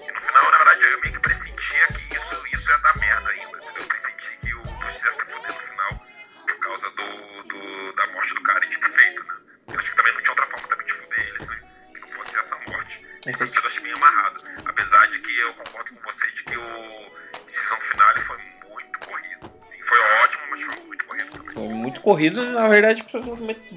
[0.09, 3.31] E no final, na verdade, eu meio que pressentia que isso, isso ia dar merda
[3.31, 3.73] ainda, entendeu?
[3.83, 6.07] Eu pressenti que o Luxos ia se fuder no final
[6.47, 9.35] por causa do, do- da morte do cara e de feito, né?
[9.69, 11.63] Eu acho que também não tinha outra forma também de fuder eles, né?
[11.95, 13.07] Que não fosse essa morte.
[13.27, 14.45] Nesse sentido, eu achei bem amarrado.
[14.67, 17.13] Apesar de que eu concordo com você de que o
[17.47, 18.62] season finale foi muito
[19.07, 19.51] corrido.
[19.63, 21.55] Sim, foi ótimo, mas foi muito corrido também.
[21.55, 23.05] Foi muito corrido, na verdade,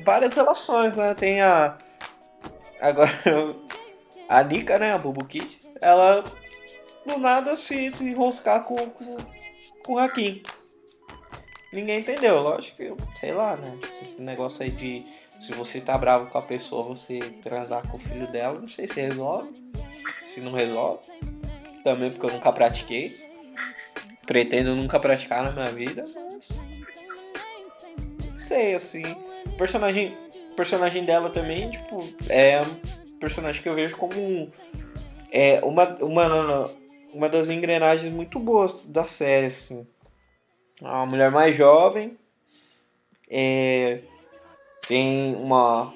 [0.03, 1.13] várias relações, né?
[1.13, 1.78] Tem a.
[2.80, 3.11] Agora,
[4.30, 4.93] a Nika, né?
[4.93, 6.23] A Bubu Kid, ela
[7.05, 9.17] do nada se, se enroscar com, com,
[9.84, 10.41] com o Hakim.
[11.71, 13.78] Ninguém entendeu, lógico que, sei lá, né?
[14.01, 15.05] Esse negócio aí de
[15.39, 18.88] se você tá bravo com a pessoa, você transar com o filho dela, não sei
[18.88, 19.51] se resolve.
[20.23, 21.03] Se não resolve.
[21.84, 23.34] Também porque eu nunca pratiquei.
[24.26, 26.63] Pretendo nunca praticar na minha vida, mas.
[28.38, 29.03] Sei, assim.
[29.57, 30.17] Personagem,
[30.55, 31.99] personagem dela também, tipo,
[32.30, 34.51] é um personagem que eu vejo como um,
[35.32, 36.63] é uma, uma,
[37.13, 39.86] uma das engrenagens muito boas da série, assim.
[40.82, 42.17] É uma mulher mais jovem,
[43.30, 43.99] é,
[44.88, 45.93] tem uma,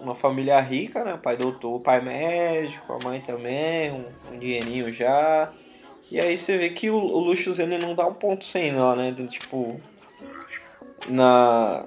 [0.00, 1.14] uma família rica, né?
[1.14, 5.52] O pai doutor, o pai médico, a mãe também, um, um dinheirinho já.
[6.10, 8.94] E aí você vê que o, o Lucius ele não dá um ponto sem nó,
[8.94, 9.14] né?
[9.28, 9.80] Tipo,
[11.08, 11.84] na,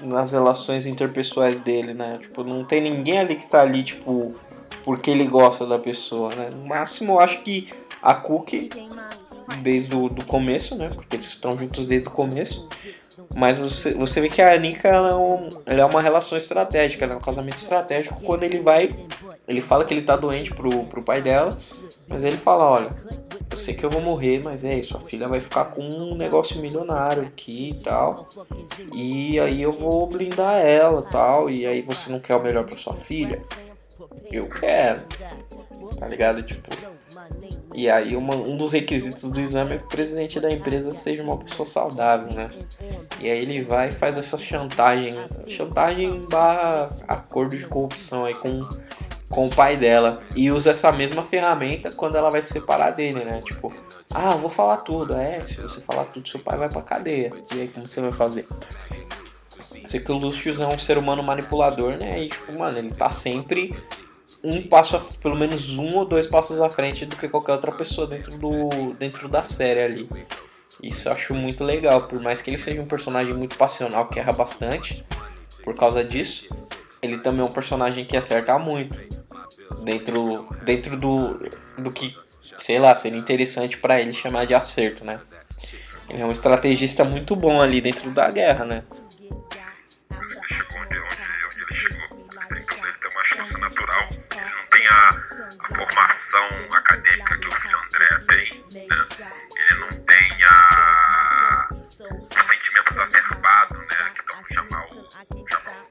[0.00, 2.18] nas relações interpessoais dele, né?
[2.20, 4.34] Tipo, não tem ninguém ali que tá ali, tipo,
[4.82, 6.50] porque ele gosta da pessoa, né?
[6.50, 7.68] No máximo, eu acho que
[8.02, 8.70] a Cookie
[9.62, 10.90] desde o do começo, né?
[10.92, 12.68] Porque eles estão juntos desde o começo.
[13.34, 17.04] Mas você, você vê que a Anika ela é, um, ela é uma relação estratégica,
[17.04, 18.94] ela é um casamento estratégico quando ele vai.
[19.46, 21.56] Ele fala que ele tá doente pro, pro pai dela,
[22.08, 22.88] mas ele fala, olha,
[23.54, 26.14] eu sei que eu vou morrer, mas é isso, sua filha vai ficar com um
[26.16, 28.28] negócio milionário aqui e tal.
[28.92, 31.48] E aí eu vou blindar ela tal.
[31.48, 33.40] E aí você não quer o melhor pra sua filha?
[34.30, 35.02] Eu quero.
[35.98, 36.42] Tá ligado?
[36.42, 36.68] Tipo,
[37.72, 41.22] e aí uma, um dos requisitos do exame é que o presidente da empresa seja
[41.22, 42.48] uma pessoa saudável, né?
[43.20, 45.14] E aí ele vai e faz essa chantagem,
[45.48, 48.68] chantagem barra acordo de corrupção aí com,
[49.28, 50.20] com o pai dela.
[50.34, 53.40] E usa essa mesma ferramenta quando ela vai se separar dele, né?
[53.40, 53.72] Tipo,
[54.12, 55.14] ah, vou falar tudo.
[55.14, 57.32] É, se você falar tudo, seu pai vai pra cadeia.
[57.54, 58.46] E aí como você vai fazer?
[59.60, 62.24] Sei que o Lucius é um ser humano manipulador, né?
[62.24, 63.74] E tipo, mano, ele tá sempre
[64.42, 68.06] um passo, pelo menos um ou dois passos à frente do que qualquer outra pessoa
[68.06, 70.08] dentro, do, dentro da série ali.
[70.82, 74.18] Isso eu acho muito legal, por mais que ele seja um personagem muito passional, que
[74.18, 75.02] erra bastante,
[75.62, 76.54] por causa disso,
[77.04, 78.96] ele também é um personagem que acerta muito
[79.84, 81.38] dentro, dentro do,
[81.76, 82.16] do que,
[82.58, 85.20] sei lá, seria interessante para ele chamar de acerto, né?
[86.08, 88.82] Ele é um estrategista muito bom ali dentro da guerra, né?
[92.96, 94.08] Então chance natural.
[94.10, 95.08] Ele não tem a,
[95.58, 98.64] a formação acadêmica que o filho André tem.
[98.72, 98.86] Né?
[99.56, 104.12] Ele não tem a, os sentimentos acerbados, né?
[104.14, 105.86] Que estão chamar o, chamar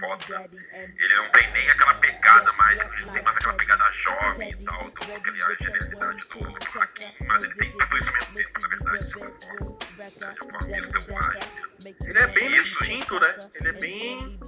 [0.00, 0.50] foda.
[0.72, 4.64] Ele não tem nem aquela pegada mais, ele não tem mais aquela pegada jovem e
[4.64, 8.60] tal, do, aquela genialidade do, do Hakim, mas ele tem tudo isso ao mesmo tempo,
[8.60, 9.78] na verdade, de certa forma.
[9.94, 11.42] De forma meio selvagem.
[11.84, 12.82] Ele é bem Isso.
[12.82, 13.50] instinto, né?
[13.54, 14.38] Ele é bem.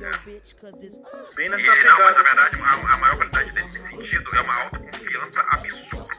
[1.34, 2.22] Bem E nessa ele, não, mas na pegada.
[2.22, 6.14] verdade, a, a maior qualidade dele nesse sentido é uma autoconfiança absurda.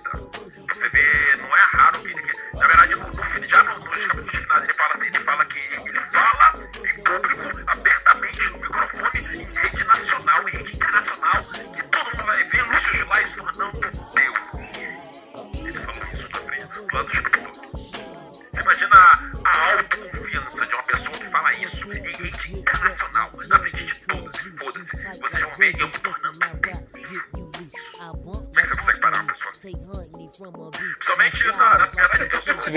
[0.69, 2.21] Você vê, não é raro que ele.
[2.21, 5.45] que- na verdade, no, no, já no- nos capítulos finais, ele fala assim: ele fala
[5.45, 8.06] que ele, ele fala em público, abertamente,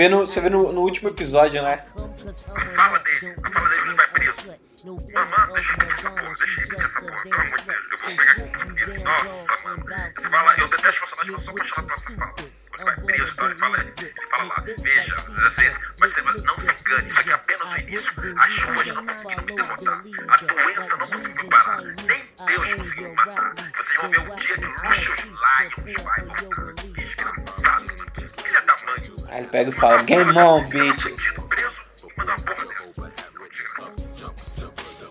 [0.01, 1.83] vê no, você vê no, no último episódio, né?
[29.61, 31.35] Pega e fala, Game on, bitches.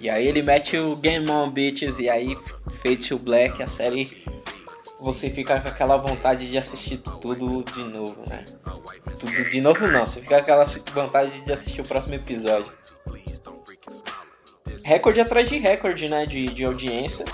[0.00, 2.36] E aí ele mete o Game on, bitches, e aí
[2.82, 4.24] Fade to Black, a série,
[5.00, 8.44] você fica com aquela vontade de assistir tudo de novo, né?
[9.18, 12.72] Tudo de novo não, você fica com aquela vontade de assistir o próximo episódio.
[14.84, 17.26] Recorde atrás de recorde, né, de, de audiência.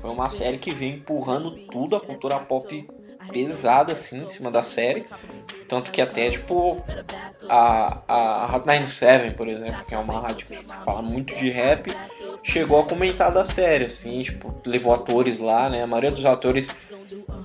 [0.00, 2.88] Foi uma série que veio empurrando tudo, a cultura pop
[3.32, 5.06] pesada, assim, em cima da série.
[5.72, 6.84] Tanto que até, tipo,
[7.48, 10.54] a, a Hot 97, por exemplo, que é uma rádio que
[10.84, 11.90] fala muito de rap,
[12.44, 15.82] chegou a comentar da série, assim, tipo, levou atores lá, né?
[15.82, 16.68] A maioria dos atores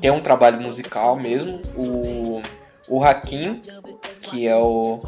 [0.01, 1.61] tem um trabalho musical mesmo.
[1.73, 2.41] O,
[2.89, 3.61] o Hakim,
[4.23, 5.01] que é o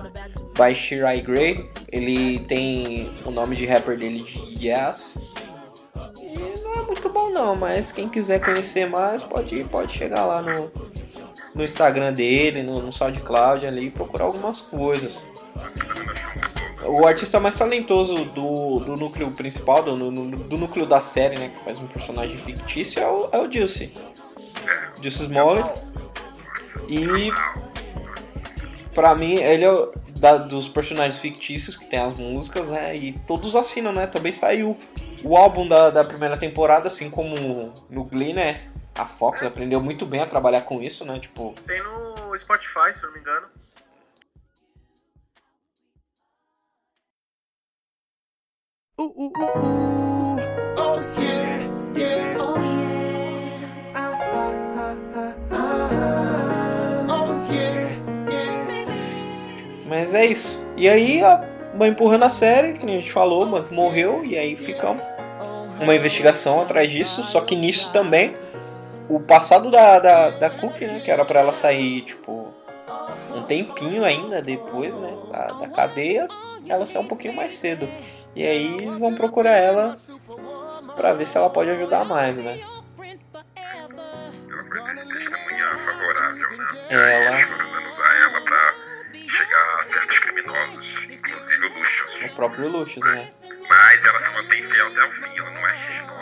[0.57, 1.19] Bashir I.
[1.19, 5.19] Gray, ele tem o nome de rapper dele de Yes.
[6.21, 10.41] E não é muito bom não, mas quem quiser conhecer mais pode, pode chegar lá
[10.41, 10.71] no,
[11.55, 15.23] no Instagram dele, no, no SoundCloud ali, e procurar algumas coisas.
[16.85, 21.49] O artista mais talentoso do, do núcleo principal, do, no- do núcleo da série, né,
[21.49, 23.91] que faz um personagem fictício, é o, é o Juicy.
[25.01, 25.69] Juicy Smollett.
[26.87, 27.31] E
[28.93, 32.95] pra mim, ele é o, da- dos personagens fictícios que tem as músicas, né?
[32.95, 34.07] E todos assinam, né?
[34.07, 34.77] Também saiu
[35.23, 38.61] o álbum da, da primeira temporada, assim como no Glee, né?
[38.99, 41.17] A Fox aprendeu muito bem a trabalhar com isso, né?
[41.19, 43.47] Tipo, Tem no Spotify, se eu não me engano.
[48.99, 50.37] Ooh, ooh, ooh, ooh.
[50.77, 51.63] Oh yeah,
[51.95, 52.43] yeah.
[52.43, 53.91] Oh yeah.
[53.95, 54.17] Ah,
[54.75, 54.97] ah,
[55.51, 57.07] ah.
[57.09, 57.87] Oh yeah,
[58.29, 59.85] yeah.
[59.87, 60.61] mas é isso.
[60.75, 61.41] E aí, a-
[61.75, 64.89] vai empurrando a série, que nem a gente falou, mano, morreu, e aí fica
[65.79, 67.23] uma investigação atrás disso.
[67.23, 68.35] Só que nisso também,
[69.09, 71.01] o passado da, da, da Cookie, né?
[71.03, 72.53] Que era pra ela sair, tipo,
[73.33, 75.17] um tempinho ainda depois, né?
[75.31, 76.27] Da, da cadeia,
[76.67, 77.89] ela saiu um pouquinho mais cedo.
[78.35, 79.95] E aí vão procurar ela
[80.95, 82.59] pra ver se ela pode ajudar mais, né?
[82.61, 82.79] ela
[84.65, 86.65] foi testemunha favorável, né?
[86.89, 88.73] Ela- E foram usar ela pra
[89.27, 92.25] chegar a certos criminosos, inclusive o Lucius.
[92.25, 93.29] O próprio Lucius, né?
[93.69, 96.18] Mas ela se mantém fiel até o fim, ela não é X9,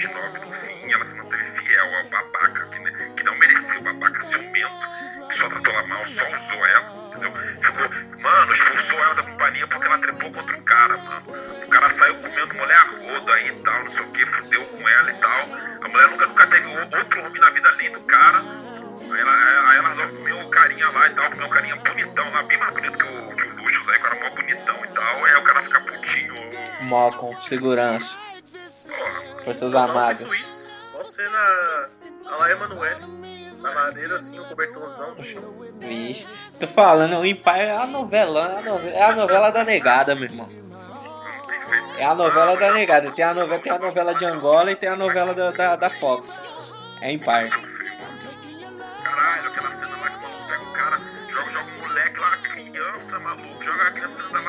[0.00, 3.36] de ser X9 no fim, ela se manteve fiel ao babaca, que, ne- que não
[3.38, 4.88] merecia o babaca ciumento,
[5.28, 7.32] que só tratou ela mal, só usou ela, entendeu?
[7.62, 7.88] Ficou,
[8.20, 11.22] mano, expulsou ela da companhia porque ela trepou contra o cara, mano.
[11.64, 14.64] O cara saiu comendo mulher a roda aí e tal, não sei o que, fudeu
[14.66, 15.40] com ela e tal.
[15.84, 18.38] A mulher nunca, nunca teve outro homem na vida além do cara.
[18.38, 19.32] Aí ela,
[19.70, 22.58] aí ela resolve comer o carinha lá e tal, comer o carinha bonitão lá, bem
[22.58, 25.24] mais bonito que o, que o Lucius aí, o cara mó bonitão e tal.
[25.24, 26.34] Aí o cara fica putinho.
[26.82, 28.29] Malcolm, segurança, Porra,
[29.50, 30.18] forças um armadas.
[30.18, 30.72] suíço.
[30.98, 31.88] Você na.
[32.26, 33.20] A lá Emanuele.
[33.60, 35.42] Na ladeira, assim, o cobertorzão no chão.
[35.78, 36.26] Vixe,
[36.58, 40.14] tô falando, o Empire é a novela, é a novela, é a novela da negada,
[40.14, 40.48] meu irmão.
[41.98, 43.10] É a novela da negada.
[43.10, 45.90] Tem a novela, tem a novela de Angola e tem a novela da, da, da
[45.90, 46.40] Fox.
[47.02, 47.50] É Empire.
[49.04, 52.36] Caralho, aquela cena lá que o maluco pega o cara, joga, joga o moleque lá,
[52.38, 54.42] criança, maluco, joga a criança dentro da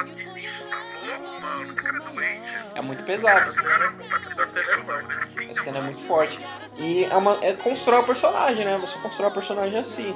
[2.73, 3.49] É muito pesado.
[3.49, 4.01] Sabe lidar com
[4.31, 5.49] Essa cena é forte.
[5.49, 6.39] A cena é muito forte.
[6.77, 8.77] E é, uma, é constrói o personagem, né?
[8.79, 10.15] Você constrói o personagem assim.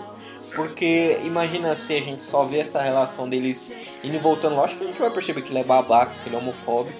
[0.55, 3.69] Porque imagina se a gente só vê essa relação deles
[4.03, 4.55] indo e voltando.
[4.55, 6.97] Lógico que a gente vai perceber que ele é babaca, que ele é homofóbico,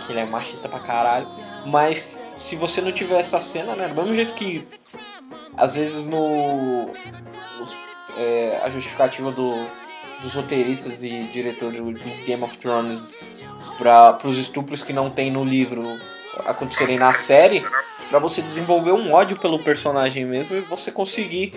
[0.00, 1.26] que, que ele é machista pra caralho.
[1.66, 3.88] Mas se você não tiver essa cena, né?
[3.88, 4.66] Do mesmo jeito que
[5.56, 6.86] às vezes no.
[7.58, 7.76] nos-
[8.16, 9.66] é, a justificativa do,
[10.20, 11.92] dos roteiristas e diretores do
[12.24, 13.14] Game of Thrones
[13.82, 15.98] para os estupros que não tem no livro
[16.46, 17.64] acontecerem na série,
[18.08, 21.52] para você desenvolver um ódio pelo personagem mesmo e você conseguir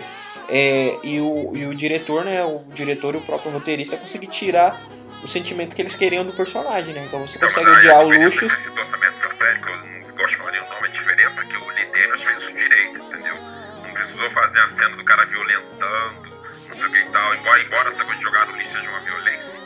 [0.48, 4.80] é, e, o, e o diretor, né, o diretor e o próprio roteirista conseguir tirar
[5.22, 7.04] o sentimento que eles queriam do personagem, né?
[7.06, 8.50] Então você consegue aí odiar o Lucius.
[8.50, 11.44] desse orçamento dessa série, que eu não gosto de falar nenhum nome, a diferença é
[11.46, 11.60] que o
[11.92, 13.34] Daniels fez isso direito, entendeu?
[13.82, 16.32] Não precisou fazer a cena do cara violentando,
[16.68, 17.34] não sei o que e tal.
[17.34, 19.58] Embora, embora essa coisa de jogar no lixo seja uma violência?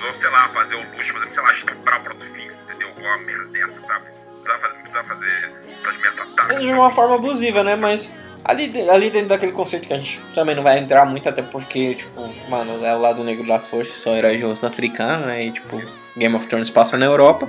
[0.00, 2.88] precisou, sei lá, fazer o luxo, exemplo, sei lá, estuprar o próprio filho, entendeu?
[2.98, 4.06] Uma merda dessa, sabe?
[4.06, 7.76] Não precisava fazer, precisava fazer essas ameaças É de uma forma abusiva, né?
[7.76, 11.42] Mas ali, ali dentro daquele conceito que a gente também não vai entrar muito, até
[11.42, 15.44] porque, tipo, mano, é o lado negro da força, só herói de rosto africano, né?
[15.44, 15.80] E, tipo,
[16.16, 17.48] Game of Thrones passa na Europa.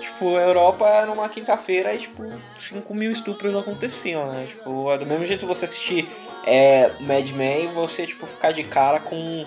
[0.00, 2.24] Tipo, a Europa era uma quinta-feira e, tipo,
[2.56, 4.46] 5 mil estupros aconteciam, né?
[4.48, 6.08] Tipo, do mesmo jeito você assistir
[6.46, 9.44] é, Mad Men, você, tipo, ficar de cara com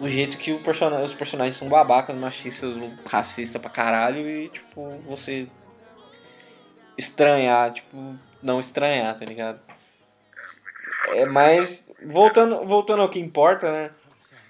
[0.00, 0.60] o jeito que o
[1.04, 2.74] os personagens são babacas, machistas,
[3.06, 5.46] racistas pra caralho e, tipo, você
[6.96, 9.60] estranhar, tipo, não estranhar, tá ligado?
[11.08, 13.90] É, mas voltando, voltando ao que importa, né?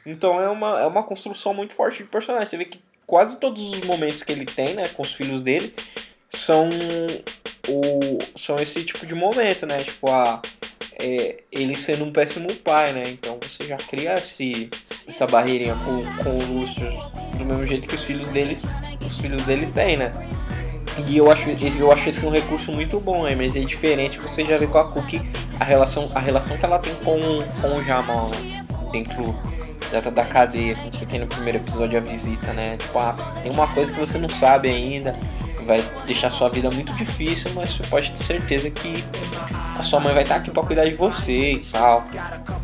[0.07, 2.46] Então é uma, é uma construção muito forte de personagem.
[2.46, 5.74] Você vê que quase todos os momentos que ele tem, né, com os filhos dele,
[6.30, 6.68] são
[7.68, 9.82] o são esse tipo de momento, né?
[9.84, 10.40] Tipo, a,
[10.99, 13.05] é, ele sendo um péssimo pai, né?
[13.07, 14.70] Então você já cria esse,
[15.09, 16.94] essa barreirinha com, com o Lucius
[17.38, 18.64] do mesmo jeito que os filhos deles,
[19.04, 20.11] os filhos dele têm, né?
[21.06, 23.22] E eu acho, eu acho esse um recurso muito bom?
[23.34, 25.22] Mas é diferente, você já vê com a Cookie
[25.59, 27.18] a relação, a relação que ela tem com,
[27.61, 28.66] com o Jamal, né?
[28.92, 29.34] Dentro
[29.90, 32.76] da, da cadeia, como você tem no primeiro episódio a visita, né?
[32.76, 35.16] Tipo, ah, tem uma coisa que você não sabe ainda,
[35.68, 39.04] vai deixar sua vida muito difícil, mas você pode ter certeza que
[39.78, 42.04] a sua mãe vai estar aqui para cuidar de você e tal.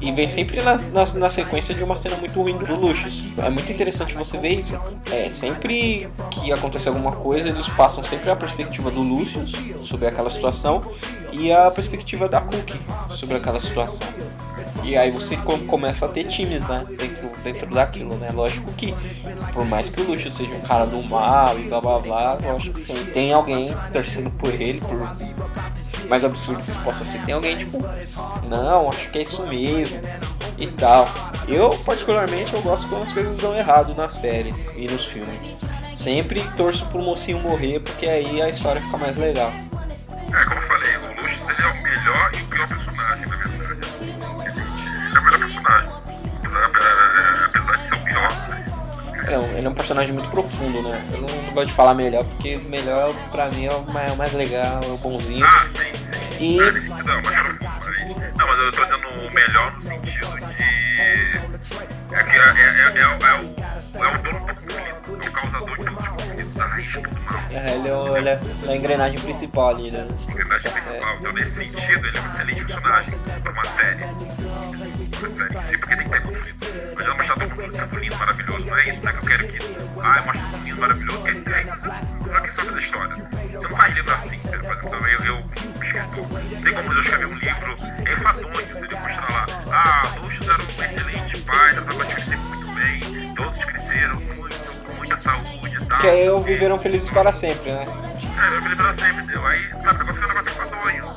[0.01, 3.25] E vem sempre na, na, na, sequência de uma cena muito ruim do Lucius.
[3.37, 4.81] É muito interessante você ver isso.
[5.13, 9.53] É, sempre que acontece alguma coisa, eles passam sempre a perspectiva do Lucius
[9.85, 10.83] sobre aquela situação
[11.31, 12.81] e a perspectiva da Cookie
[13.15, 14.07] sobre aquela situação.
[14.83, 15.37] E aí você
[15.67, 16.85] começa a ter times, né?
[16.99, 18.29] Dentro, dentro daquilo, né?
[18.33, 18.95] Lógico que,
[19.53, 22.81] por mais que o Lucius seja um cara do mal e blá blá blá, lógico
[22.81, 25.17] que tem, alguém torcendo por ele, por
[26.09, 27.21] mais absurdo que isso possa ser.
[27.25, 27.79] Tem alguém tipo,
[28.49, 30.01] não, acho que é isso mesmo
[30.59, 31.09] e tal.
[31.47, 35.57] Eu, particularmente, eu gosto quando as coisas dão errado nas séries e nos filmes.
[35.93, 39.53] Sempre torço pro mocinho morrer, porque aí a história fica mais legal.
[39.53, 43.89] É, como eu falei, o ele é o melhor e o pior personagem, na verdade.
[43.89, 44.29] Assim, ele é
[45.19, 46.05] o melhor personagem.
[47.55, 48.29] Apesar de ser o pior?
[49.27, 51.03] É, ele é um personagem muito profundo, né?
[51.13, 54.13] Eu não, não gosto de falar melhor, porque melhor pra mim é o mais, é
[54.15, 55.45] o mais legal, é o bonzinho.
[55.47, 56.17] Ah, sim, sim.
[56.39, 56.61] E...
[56.61, 58.37] É, nesse sentido, é mais profundo, mas...
[58.37, 62.04] Não, mas eu tô dizendo o melhor no sentido de...
[62.15, 65.79] É que é, é, é, é o, é o dono do conflito, é o causador
[65.79, 67.41] de todos os conflitos, a raiz todo mal.
[67.51, 70.07] É, ele é, ele, é, ele é a engrenagem principal ali, né?
[70.29, 71.17] Engrenagem principal.
[71.19, 74.05] Então, nesse sentido, ele é um excelente personagem pra uma série.
[74.05, 76.67] Uma série em si, porque tem que ter conflito.
[76.95, 79.13] Mas não mostrar todo mundo sendo lindo, maravilhoso, não é isso, né?
[79.13, 79.59] Que eu quero que.
[80.01, 81.89] Ah, eu mostro todo lindo, maravilhoso, que é, é isso.
[82.27, 83.15] Não é questão da história.
[83.53, 84.61] Você não faz livro assim, entendeu?
[84.61, 85.45] Por exemplo, eu, eu
[85.83, 87.77] escritor, não tem como eu escrever um livro
[88.11, 88.99] enfadonho, entendeu?
[88.99, 94.17] Mostrar lá, ah, Luxo era um excelente pai, dava pra crescer muito bem, todos cresceram
[94.21, 95.99] muito, com muita saúde e tal.
[95.99, 97.85] Que aí eu viveram felizes para sempre, né?
[97.85, 99.47] É, eu viveram para sempre, entendeu?
[99.47, 101.15] Aí, sabe, agora fica um negócio enfadonho.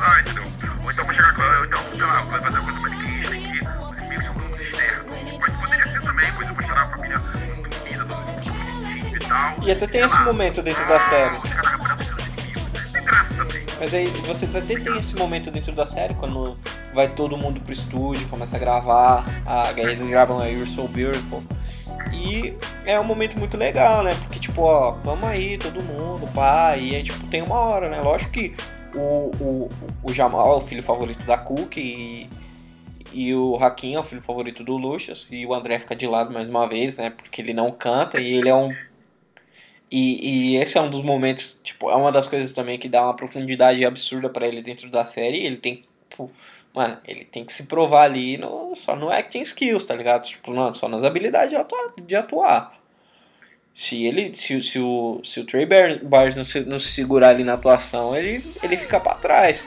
[0.00, 0.44] Ah, entendeu?
[0.82, 3.42] Ou então vou chegar com ou então, sei lá, vai fazer uma coisa maniqueísta em
[3.42, 3.60] que
[3.90, 5.20] os inimigos são todos externos.
[5.40, 9.54] Pode, poderia ser também, pode mostrar a família muito unida, todo mundo bonitinho e tal.
[9.62, 11.36] E até tem esse lá, momento dentro da série.
[11.36, 12.26] Os caras rapando seus
[13.04, 13.64] graça também.
[13.78, 16.56] Mas aí você até tem esse momento dentro da série, quando
[16.92, 21.42] vai todo mundo pro estúdio, começa a gravar, a eles gravam a You're So Beautiful.
[22.12, 24.12] E é um momento muito legal, né?
[24.14, 28.00] Porque, tipo, ó, vamos aí, todo mundo, pá, e aí, tipo, tem uma hora, né?
[28.00, 28.54] Lógico que
[28.94, 29.68] o, o,
[30.02, 32.28] o Jamal é o filho favorito da Cook e,
[33.12, 36.32] e o Hakim é o filho favorito do Lucius, e o André fica de lado
[36.32, 37.10] mais uma vez, né?
[37.10, 38.68] Porque ele não canta e ele é um.
[39.96, 43.04] E, e esse é um dos momentos, tipo, é uma das coisas também que dá
[43.04, 45.46] uma profundidade absurda para ele dentro da série.
[45.46, 46.32] Ele tem, tipo,
[46.74, 50.24] mano, ele tem que se provar ali no, só no acting skills, tá ligado?
[50.24, 51.92] Tipo, não, só nas habilidades de atuar.
[51.96, 52.76] De atuar.
[53.72, 57.44] Se ele, se, se o, se o Trey Byers não se, não se segurar ali
[57.44, 59.64] na atuação, ele, ele fica para trás.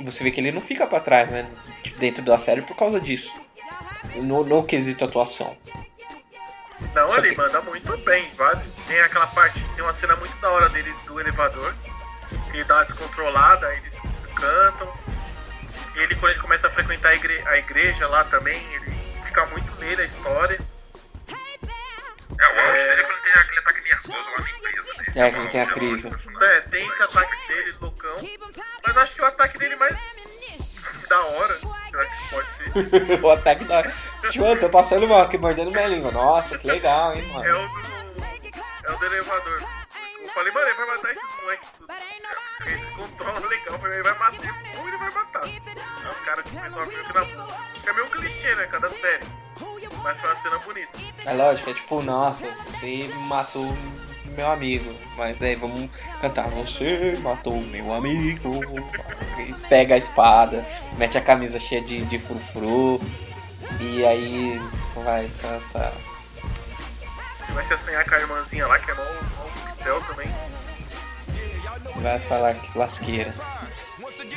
[0.00, 1.50] Você vê que ele não fica para trás, né?
[1.98, 3.32] Dentro da série por causa disso.
[4.16, 5.56] No, no quesito atuação.
[6.94, 8.62] Não, Só ele que- manda muito bem, vale.
[8.86, 11.74] Tem aquela parte, tem uma cena muito da hora deles do elevador.
[12.50, 14.00] Que ele dá uma descontrolada, eles
[14.34, 14.92] cantam.
[15.94, 18.90] Ele, quando ele começa a frequentar a, igre- a igreja lá também, ele
[19.24, 20.58] fica muito nele a história.
[21.28, 25.04] É, o auge dele é quando tem aquele ataque nervoso lá na empresa, né?
[25.16, 26.10] É, quando tem a é crise.
[26.10, 26.48] personagem.
[26.50, 28.16] É, tem esse ataque dele, loucão.
[28.86, 29.98] Mas acho que o ataque dele mais
[31.08, 31.58] da hora,
[31.90, 33.20] será que pode ser?
[33.24, 33.82] o ataque da.
[33.82, 33.96] Tipo,
[34.34, 36.10] eu tô passando mal aqui mordendo minha língua.
[36.10, 37.64] Nossa, que legal, hein, É mano.
[37.64, 37.96] o do.
[38.84, 39.62] É o do elevador.
[40.22, 41.92] Eu falei, mano, ele vai matar esses moleques tudo.
[41.92, 44.62] É, Ele se controla legal, ele vai matar.
[44.78, 45.42] Ou ele vai matar.
[45.44, 45.62] Aí
[46.10, 47.62] os caras começam a ver que na música.
[47.62, 48.66] Isso fica meio clichê, né?
[48.70, 49.24] Cada série.
[50.02, 50.98] Mas foi uma cena bonita.
[51.24, 53.66] É lógico, é tipo, nossa, você matou
[54.36, 54.94] meu amigo.
[55.16, 55.90] Mas aí vamos
[56.20, 56.48] cantar.
[56.50, 58.60] Você matou meu amigo.
[59.38, 60.64] E pega a espada,
[60.98, 63.00] mete a camisa cheia de, de frufru.
[63.80, 64.60] E aí
[64.94, 65.46] vai essa.
[65.48, 65.92] essa...
[67.44, 70.28] Ele vai se assanhar com a irmãzinha lá, que é mó mó pitel também.
[71.96, 73.34] Vai essa la- lasqueira.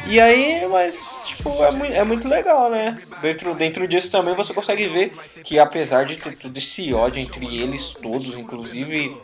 [0.05, 3.01] E aí, mas, tipo, é muito, é muito legal, né?
[3.21, 5.13] Dentro, dentro disso também você consegue ver
[5.43, 9.15] que apesar de ter todo esse ódio entre eles todos, inclusive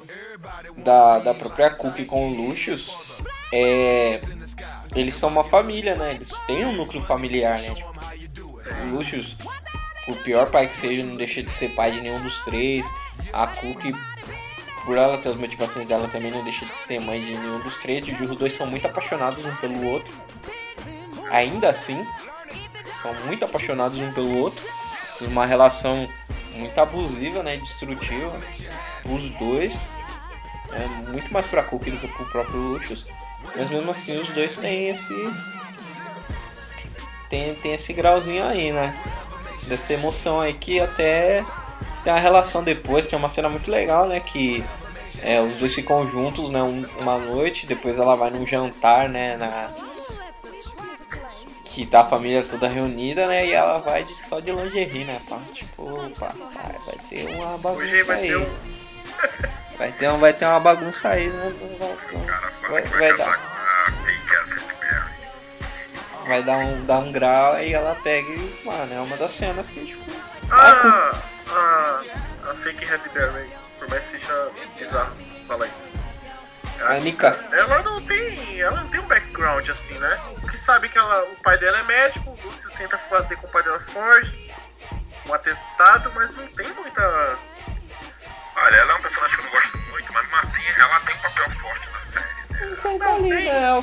[0.78, 2.92] da, da própria Cookie com o Lucius,
[3.52, 4.20] é,
[4.96, 6.16] eles são uma família, né?
[6.16, 7.74] Eles têm um núcleo familiar, né?
[7.74, 7.94] Tipo,
[8.84, 9.36] o Lucius,
[10.06, 12.86] por pior pai que seja, não deixa de ser pai de nenhum dos três.
[13.34, 13.94] A Cookie,
[14.86, 17.78] por ela ter as motivações dela, também não deixa de ser mãe de nenhum dos
[17.80, 18.08] três.
[18.08, 20.14] E os dois são muito apaixonados um pelo outro.
[21.32, 22.06] Ainda assim,
[23.02, 24.64] são muito apaixonados um pelo outro.
[25.22, 26.08] Uma relação
[26.54, 27.58] muito abusiva, né?
[27.58, 28.40] Destrutiva.
[29.06, 29.76] Os dois.
[30.72, 33.06] É muito mais pra Cookie do que pro próprio Lucius.
[33.56, 35.14] Mas mesmo assim, os dois têm esse.
[37.30, 38.96] Tem, tem esse grauzinho aí, né?
[39.68, 41.44] Dessa emoção aí que até
[42.04, 43.06] tem a relação depois.
[43.08, 44.20] Tem uma cena muito legal, né?
[44.20, 44.64] Que
[45.24, 49.38] É, os dois ficam juntos, né, um- uma noite, depois ela vai num jantar, né,
[49.38, 49.70] na...
[51.64, 55.20] Que tá a família toda reunida, né, e ela vai de- só de lingerie, né,
[55.28, 55.86] pá, tipo,
[56.20, 56.32] pá,
[56.86, 58.28] vai ter uma bagunça Hoje vai aí.
[58.28, 58.46] ter um.
[59.78, 61.54] Vai ter, um, vai ter uma bagunça aí, né,
[62.70, 63.55] vai, vai vai dar,
[66.28, 69.68] vai dar um, dar um grau e ela pega e, mano, é uma das cenas
[69.70, 70.04] que, tipo,
[70.52, 72.04] Ah, a,
[72.50, 73.50] a fake Happy Berry,
[73.80, 75.16] por mais que seja bizarro
[75.48, 75.88] falar isso.
[76.88, 78.60] a Nika, Ela não tem.
[78.60, 80.20] Ela não tem um background assim, né?
[80.42, 83.50] Porque sabe que ela, o pai dela é médico, o Lucius tenta fazer com o
[83.52, 84.52] pai dela foge,
[85.28, 87.38] um atestado, mas não tem muita.
[88.58, 91.16] Olha, ela é um personagem que eu não gosto muito, mas mesmo assim ela tem
[91.16, 92.45] um papel forte na série.
[92.62, 92.78] Né?
[92.82, 93.46] tá Não ali, tem.
[93.46, 93.82] né, é o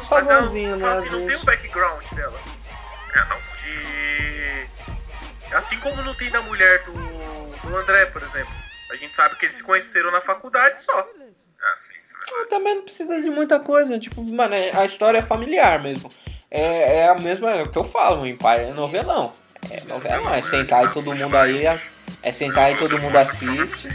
[0.76, 2.40] né, assim, não tem um background dela.
[3.14, 3.36] É, não.
[3.62, 4.68] De.
[5.54, 8.52] Assim como não tem da mulher do, do André, por exemplo.
[8.90, 10.98] A gente sabe que eles se conheceram na faculdade só.
[11.00, 12.50] É, sim, isso é verdade.
[12.50, 16.10] Também não precisa de muita coisa, tipo, mano, é- a história é familiar mesmo.
[16.50, 19.32] É, é a mesma é o que eu falo, o Empire é novelão.
[19.70, 21.64] É novelão, é sentar e todo mundo aí,
[22.22, 23.88] é sentar e todo mundo assiste.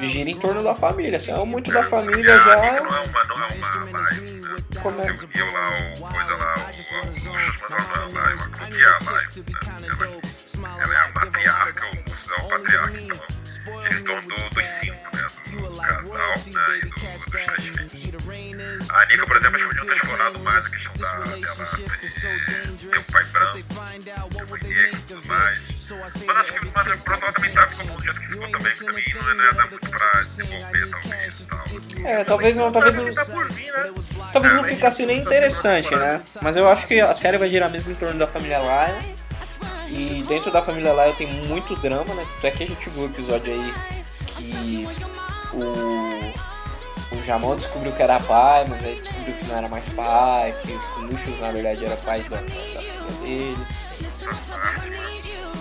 [0.00, 2.56] Gira em torno da família, se é muito da família já.
[2.56, 4.62] não é uma, não é uma né?
[4.82, 5.04] Como é?
[5.12, 8.98] Uniu lá o coisa lá, o- os luxos, mas ela não é que é a
[9.12, 9.40] live?
[9.40, 9.88] Né?
[10.60, 13.20] Ela, ela é a matriarca, o Luxus é o patriarca, então
[13.60, 15.26] torno do- dos cinco, né?
[15.50, 16.34] Do, do casal, né?
[16.76, 18.90] E do, dos três filhos.
[18.90, 22.46] A Nika, por exemplo, eles podiam ter explorado mais a questão da, dela ser,
[22.78, 25.90] ter um pai branco, ter mãe negra e tudo mais.
[26.26, 28.84] Mas acho que mas, pronto, ela também tá ficando do jeito que ficou também, que
[28.84, 29.04] também
[29.36, 32.06] não ia dar muito pra desenvolver, talvez, e tal, assim.
[32.06, 33.92] É, talvez não, talvez que tá não, por vir, né?
[34.32, 36.22] talvez não É, ficasse nem essa interessante, né?
[36.40, 39.14] Mas eu acho que a série vai girar mesmo em torno da família Lion.
[39.92, 42.26] E dentro da família Lion tem muito drama, né?
[42.38, 43.74] Até que a gente viu o episódio aí
[44.26, 44.88] que
[45.52, 50.56] o, o Jamal descobriu que era pai, mas aí descobriu que não era mais pai,
[50.62, 53.66] que o Lucius na verdade era pai da, da filha dele.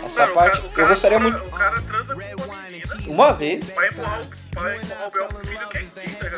[0.05, 1.45] Essa Não, parte cara- eu gostaria cara- muito.
[1.45, 2.81] O cara transa com uma menina.
[3.07, 4.25] Uma vez, Vai empurrar o,
[4.59, 6.29] vai empurrar o Bel pro filho que é gay, tá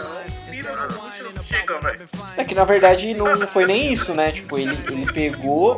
[0.51, 0.93] ligado?
[0.93, 2.09] Não, chega, velho.
[2.37, 4.31] é que na verdade não, não foi nem isso, né?
[4.31, 5.77] Tipo, ele, ele pegou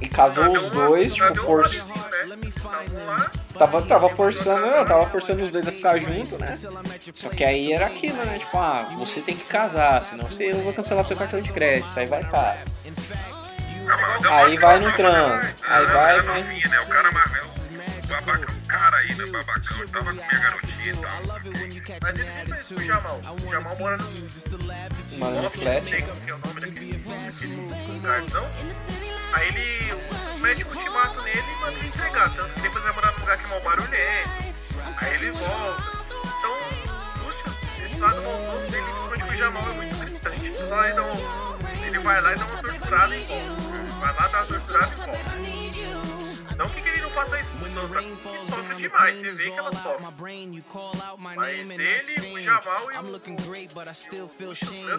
[0.00, 1.68] e casou os dois, tipo, for...
[1.68, 3.26] né?
[3.56, 6.54] Tava Tava, forçando, tava forçando os dois a ficar junto, né?
[7.12, 8.38] Só que aí era aquilo, né?
[8.38, 11.88] Tipo, ah, você tem que casar, senão você eu vou cancelar seu cartão de crédito,
[11.96, 12.58] aí vai casa.
[14.30, 16.80] Aí vai no trampo, aí vai, mas- né?
[16.80, 19.26] O cara babacão, cara aí, né?
[19.26, 21.22] Babacão, ele tava com minha garotinha e tal.
[22.02, 23.20] mas ele sempre com o Jamal.
[23.42, 25.84] O Jamal mora no Mano, não flash.
[25.86, 28.50] que é o nome daquele daquele garzão.
[29.32, 29.92] Aí ele,
[30.32, 32.34] os médicos te matam nele e mandam ele entregar.
[32.34, 34.54] Tanto que depois vai morar num lugar que é mal barulhento.
[35.00, 35.84] Aí ele volta.
[36.38, 40.48] Então, Lucius, esse lado maldoso dele, principalmente com o Jamal, é muito gritante.
[40.48, 41.63] Então aí dá um-
[41.94, 43.72] ele vai lá e dá uma torturada e volta.
[44.00, 46.56] Vai lá, dá uma torturada e volta.
[46.56, 49.58] Não que ele não faça isso com os outros, que sofre demais, você vê que
[49.58, 50.06] ela sofre.
[51.18, 53.18] Mas ele, o Jamal e o meu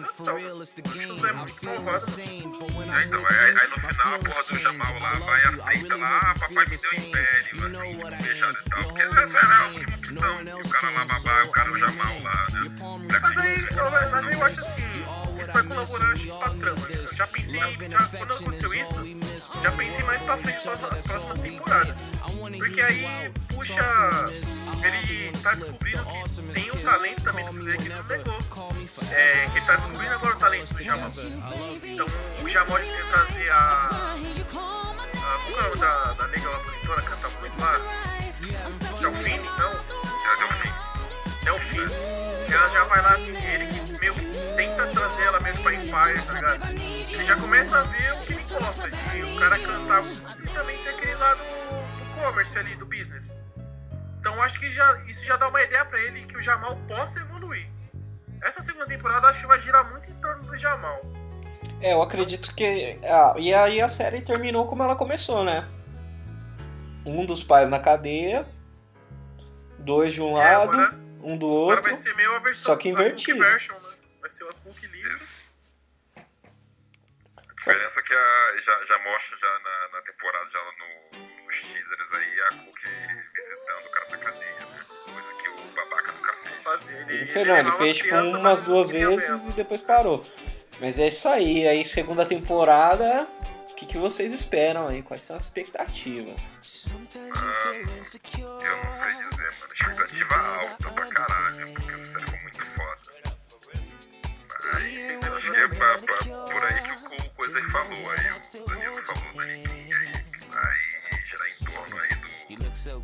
[0.00, 2.04] do céu, o Lucius é muito malvado.
[2.74, 2.94] mano.
[2.94, 6.18] É, então, aí, aí no final a porra do Jamal lá vai e aceita lá,
[6.18, 8.84] ah, papai me deu império, assim, beijado e tal.
[8.84, 10.42] Porque essa era a última opção.
[10.42, 12.62] E o cara lá babá, o cara o Jamal lá, né?
[13.22, 13.56] Mas aí,
[14.10, 16.88] mas aí eu acho assim, isso vai colaborar acho, pra trama.
[16.88, 17.06] né?
[17.12, 18.94] Já pensei, já, quando aconteceu isso,
[19.62, 21.94] já pensei mais pra frente nas as próximas temporadas.
[22.58, 23.82] Porque aí puxa.
[24.82, 28.38] Ele tá descobrindo que tem um talento também do filho que ele não negou.
[29.10, 31.10] É, ele tá descobrindo agora o talento do Jamal.
[31.82, 32.06] Então
[32.42, 33.56] o Jamal ele quer trazer a.
[33.56, 34.18] a
[34.52, 34.86] qual
[35.58, 37.80] é o nome da, da nega lá bonitona, canta muito lá?
[38.94, 39.38] Selfine?
[39.38, 39.72] Não.
[39.72, 40.95] Já deu
[41.58, 41.78] fim.
[41.78, 41.94] É o fim.
[42.52, 46.22] Ela já vai lá, ele que meio que tenta trazer ela meio que pra Empire,
[46.26, 46.70] tá ligado?
[46.70, 50.48] Ele já começa a ver o que ele gosta, de o cara cantar muito e
[50.52, 53.36] também ter aquele lado do commerce ali, do business.
[54.20, 57.20] Então acho que já, isso já dá uma ideia pra ele que o Jamal possa
[57.20, 57.68] evoluir.
[58.42, 61.00] Essa segunda temporada acho que vai girar muito em torno do Jamal.
[61.80, 62.98] É, eu acredito que.
[63.04, 65.68] Ah, e aí a série terminou como ela começou, né?
[67.04, 68.46] Um dos pais na cadeia,
[69.78, 71.82] dois de um É, lado, agora, um do agora outro.
[71.82, 73.38] vai ser meio a versão só que invertido.
[73.38, 73.90] version, né?
[74.20, 75.26] Vai ser a Cook livre.
[77.36, 81.60] A diferença é que a, já, já mostra já na, na temporada, já no, nos
[81.60, 82.78] teasers aí, a Cook
[83.34, 84.84] visitando o cara da cadeia, né?
[85.04, 86.62] Coisa que o babaca nunca fez.
[86.62, 86.92] Fazer.
[87.02, 89.50] Ele, Ele fez, não, ele fez tipo crianças, umas mas duas vezes mesmo.
[89.50, 90.22] e depois parou.
[90.80, 91.66] Mas é isso aí.
[91.66, 93.26] Aí, segunda temporada,
[93.76, 95.02] o que, que vocês esperam aí?
[95.02, 96.42] Quais são as expectativas?
[96.88, 99.72] Eu não sei dizer, mano.
[99.72, 102.66] Expectativa alta pra caralho, porque essa série foi muito
[104.72, 108.10] Aí, acho que é pra, pra- por aí que o, o coisa aí falou.
[108.10, 112.26] Aí o Danilo falou da Niquinha aí, girar em torno aí do.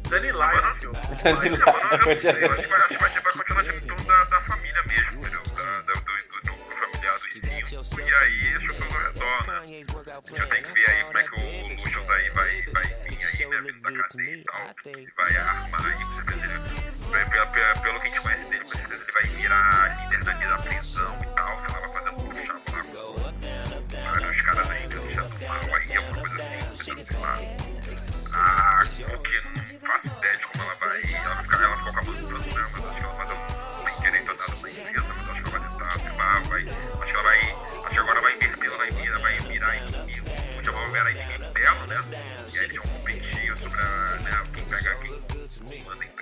[0.09, 0.93] Dani Lion, filho.
[0.93, 4.41] Mas, mano, eu não sei, eu acho que vai, continuar girando em torno da, da
[4.41, 5.43] família mesmo, entendeu?
[5.55, 8.01] Da, da- do, do, do familiar dos cinco.
[8.01, 9.59] E aí as pessoas ao redor, né?
[9.59, 13.27] A gente tem que ver aí como é que o Lucius aí vai, vai vir
[13.27, 13.61] aí, né?
[13.61, 14.75] Vindo da cadeia e tal.
[14.83, 16.93] Que vai armar aí, com certeza ele.
[17.13, 20.33] Pelo, pelo, pelo que a gente conhece dele, com certeza ele vai virar líder da,
[20.33, 21.61] da prisão e tal.
[21.61, 25.97] Sei lá, vai fazer um puxa lá com vários caras aí, terrorista do mal aí,
[25.97, 27.05] alguma coisa assim?
[27.05, 27.39] Sei lá.
[28.35, 31.03] Ah, porque não faço ideia de como ela vai.
[31.15, 32.71] Ela, fica, ela ficou com a mansão, né?
[32.73, 33.52] Mas acho que ela, mas ela não
[36.41, 36.63] vai.
[36.63, 37.39] Acho que ela vai.
[37.85, 40.31] Acho que agora vai inverter, ela vai virar, vai virar inimigo.
[40.59, 42.05] O Jamal era inimigo dela, né?
[42.53, 46.22] E aí eles vão competir sobre a, né, quem pega quem comanda a empresa,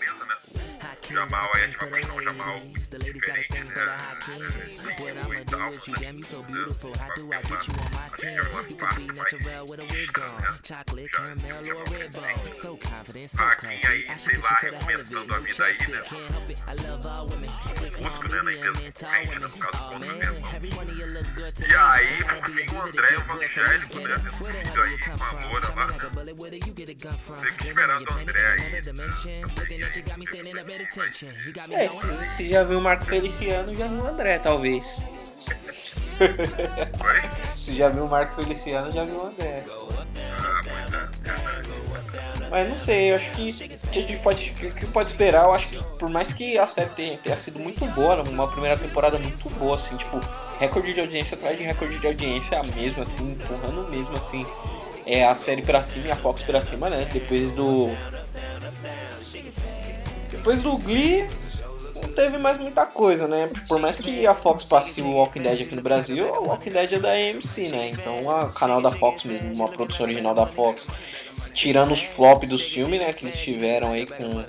[1.12, 2.62] Jamal aí a gente vai mostrar um Jamal
[3.12, 3.74] diferente, né?
[4.28, 5.72] É, CEO e tal,
[6.50, 6.64] né?
[6.94, 7.84] Vai ter uma, a gente vai
[8.44, 9.34] uma face mais
[9.86, 10.58] sinistra, né?
[11.44, 11.66] Já tem o
[12.06, 12.54] Jamal tem
[13.40, 16.02] Aqui aí, sei lá, recomeçando a vida aí, né?
[18.00, 18.42] Músico, né?
[18.42, 19.48] Na empresa concorrente, né?
[19.48, 20.50] No caso, com os irmãos.
[21.68, 24.18] E aí, por fim, o André evangélico, né?
[24.18, 25.98] Tendo um filho aí com a loura lá, né?
[27.26, 28.80] Você que esperando o André aí, né?
[31.72, 31.88] É,
[32.36, 34.98] se já viu o Marco Feliciano, já viu o André, talvez.
[36.20, 37.30] Oi?
[37.54, 39.62] Se já viu o Marco Feliciano, já viu o André.
[39.66, 42.50] Ah, pois é, verdade.
[42.50, 45.44] Mas não sei, eu acho que o que a gente pode, o que pode esperar,
[45.44, 48.76] eu acho que por mais que a série tenha, tenha sido muito boa, uma primeira
[48.76, 50.20] temporada muito boa, assim, tipo,
[50.58, 54.44] recorde de audiência atrás de recorde de audiência mesmo, assim, empurrando mesmo, assim,
[55.06, 57.08] é a série pra cima e a Fox pra cima, né?
[57.12, 57.86] Depois do.
[60.40, 61.28] Depois do Glee,
[61.96, 63.50] não teve mais muita coisa, né?
[63.68, 66.92] Por mais que a Fox passe o Walking Dead aqui no Brasil, o Walking Dead
[66.94, 67.90] é da AMC, né?
[67.90, 70.88] Então o canal da Fox mesmo, uma produção original da Fox,
[71.52, 73.12] tirando os flop dos filmes, né?
[73.12, 74.42] Que eles tiveram aí com.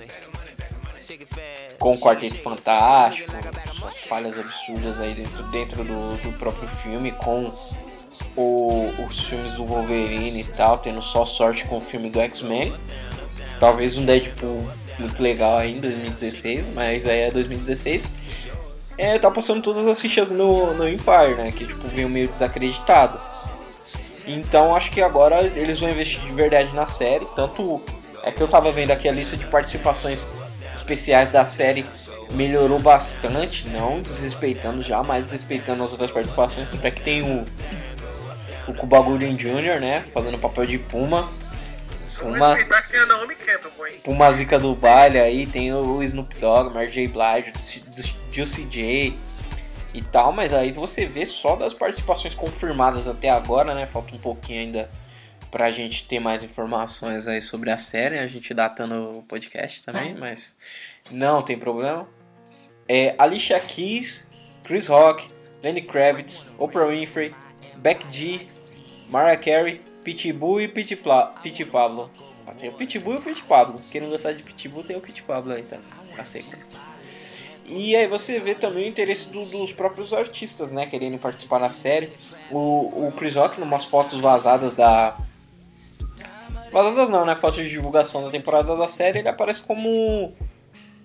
[1.78, 3.30] Com o Quarteto Fantástico,
[3.86, 7.52] as falhas absurdas aí dentro, dentro do, do próprio filme, com
[8.36, 12.72] o- os filmes do Wolverine e tal, tendo só sorte com o filme do X-Men.
[13.58, 14.64] Talvez um Deadpool
[14.98, 18.14] muito legal aí em 2016, mas aí é 2016.
[18.98, 21.52] É, tá passando todas as fichas no, no Empire, né?
[21.52, 23.18] Que tipo, veio meio desacreditado.
[24.26, 27.26] Então acho que agora eles vão investir de verdade na série.
[27.34, 27.82] Tanto
[28.22, 30.28] é que eu tava vendo aqui a lista de participações
[30.74, 31.84] especiais da série
[32.30, 36.72] melhorou bastante, não desrespeitando já, mas desrespeitando as outras participações.
[36.72, 37.44] Até que tem o,
[38.68, 40.04] o Cuba Gooding Jr., né?
[40.12, 41.28] Fazendo papel de Puma.
[42.24, 44.00] Uma, respeitar que tem a Naomi Campbell, hein?
[44.04, 47.08] Puma Zica do baile aí, tem o Snoop Dogg, Mary J.
[47.08, 49.14] Blige, do Juicy J
[49.94, 53.86] e tal, mas aí você vê só das participações confirmadas até agora, né?
[53.86, 54.90] Falta um pouquinho ainda
[55.50, 60.14] pra gente ter mais informações aí sobre a série, a gente datando o podcast também,
[60.14, 60.56] mas
[61.10, 62.08] não tem problema.
[62.88, 64.26] É, Alicia Keys,
[64.64, 65.28] Chris Rock,
[65.62, 67.34] Lenny Kravitz, Oprah Winfrey,
[67.76, 68.46] Beck G,
[69.10, 72.10] Mariah Carey, Pitbull e Pit, Pla- Pit Pablo.
[72.46, 73.78] Ah, Tem o Pitbull e o Pit Pablo.
[73.90, 75.78] Quem não gostar de Pitbull tem o Pit Pablo aí, tá?
[76.18, 76.80] A sequência.
[77.64, 80.84] E aí você vê também o interesse do- dos próprios artistas, né?
[80.86, 82.12] Querendo participar da série.
[82.50, 85.16] O, o Chris Rock, numas fotos vazadas da.
[86.72, 87.36] Vazadas não, né?
[87.36, 90.32] Fotos de divulgação da temporada da série, ele aparece como.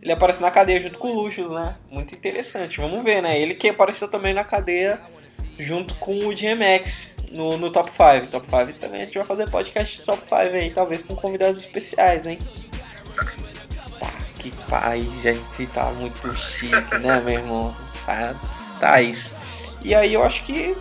[0.01, 1.75] Ele aparece na cadeia junto com o Luxus, né?
[1.91, 2.77] Muito interessante.
[2.79, 3.39] Vamos ver, né?
[3.39, 4.99] Ele que apareceu também na cadeia
[5.57, 8.27] junto com o DMX no, no Top 5.
[8.27, 12.25] Top 5 também a gente vai fazer podcast Top 5 aí, talvez com convidados especiais,
[12.25, 12.39] hein?
[13.99, 17.75] Tá, que pai, gente, tá muito chique, né, meu irmão?
[18.05, 18.35] Tá,
[18.79, 19.35] tá isso.
[19.81, 20.75] E aí eu acho que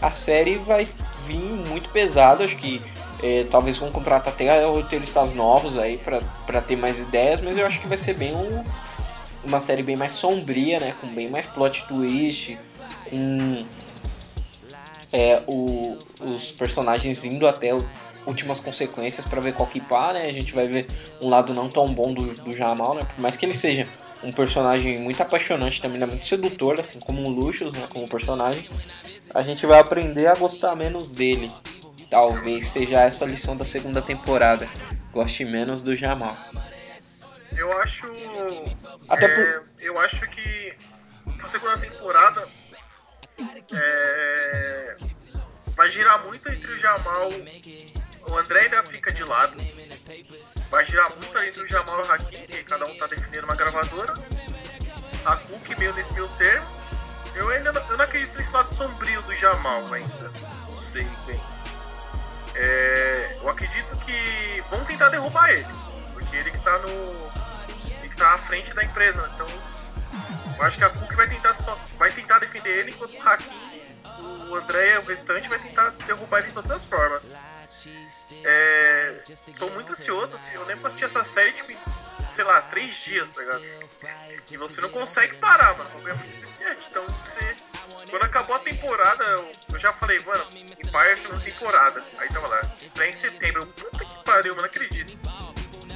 [0.00, 0.88] a série vai
[1.26, 2.80] vir muito pesada, acho que
[3.22, 7.80] é, talvez vão contratar até roteiristas novos aí pra ter mais ideias, mas eu acho
[7.80, 8.64] que vai ser bem um,
[9.44, 10.94] uma série bem mais sombria, né?
[11.00, 12.58] Com bem mais plot twist,
[13.08, 13.64] com
[15.12, 17.70] é, o- os personagens indo até
[18.26, 20.26] últimas consequências pra ver qual que pá, né?
[20.28, 20.86] A gente vai ver
[21.20, 23.04] um lado não tão bom do, do Jamal, né?
[23.14, 23.86] Por mais que ele seja
[24.22, 27.86] um personagem muito apaixonante, também é muito sedutor, assim como o Lucius, né?
[27.88, 28.68] Como personagem,
[29.34, 31.50] a gente vai aprender a gostar menos dele.
[32.10, 34.68] Talvez seja essa a lição da segunda temporada.
[35.12, 36.36] Goste menos do Jamal.
[37.56, 38.06] Eu acho.
[39.08, 40.74] Até é, Eu acho que
[41.42, 42.48] a segunda temporada
[43.72, 44.96] é,
[45.68, 47.30] vai girar muito entre o Jamal.
[48.28, 49.56] O André ainda fica de lado.
[50.70, 53.54] Vai girar muito entre o Jamal e o Hakim, que cada um tá definindo uma
[53.54, 54.14] gravadora.
[55.24, 56.66] A Cook meio nesse meio termo.
[57.34, 60.32] Eu ainda não, eu não acredito nesse lado sombrio do Jamal ainda.
[60.68, 61.40] Não sei bem.
[62.54, 65.66] É, eu acredito que vão tentar derrubar ele.
[66.14, 66.88] Porque ele que tá no.
[66.88, 69.30] Ele que tá à frente da empresa, né?
[69.34, 69.75] Então.
[70.58, 71.74] Eu acho que a Cook vai tentar só.
[71.98, 73.90] Vai tentar defender ele enquanto o Hakim,
[74.48, 77.32] o André o restante vai tentar derrubar ele de todas as formas.
[78.44, 79.22] É,
[79.58, 81.78] tô muito ansioso, assim, eu lembro que assisti essa série, tipo, em,
[82.30, 83.62] sei lá, três dias, tá ligado?
[84.50, 86.88] E você não consegue parar, mano, é muito viciante.
[86.90, 87.56] Então você.
[88.08, 92.02] Quando acabou a temporada, eu, já falei, mano, Empire segunda temporada.
[92.18, 93.66] Aí tava lá, estreia em setembro.
[93.66, 95.18] Puta que pariu, mano, acredito.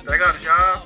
[0.05, 0.39] Tá ligado?
[0.39, 0.83] Já.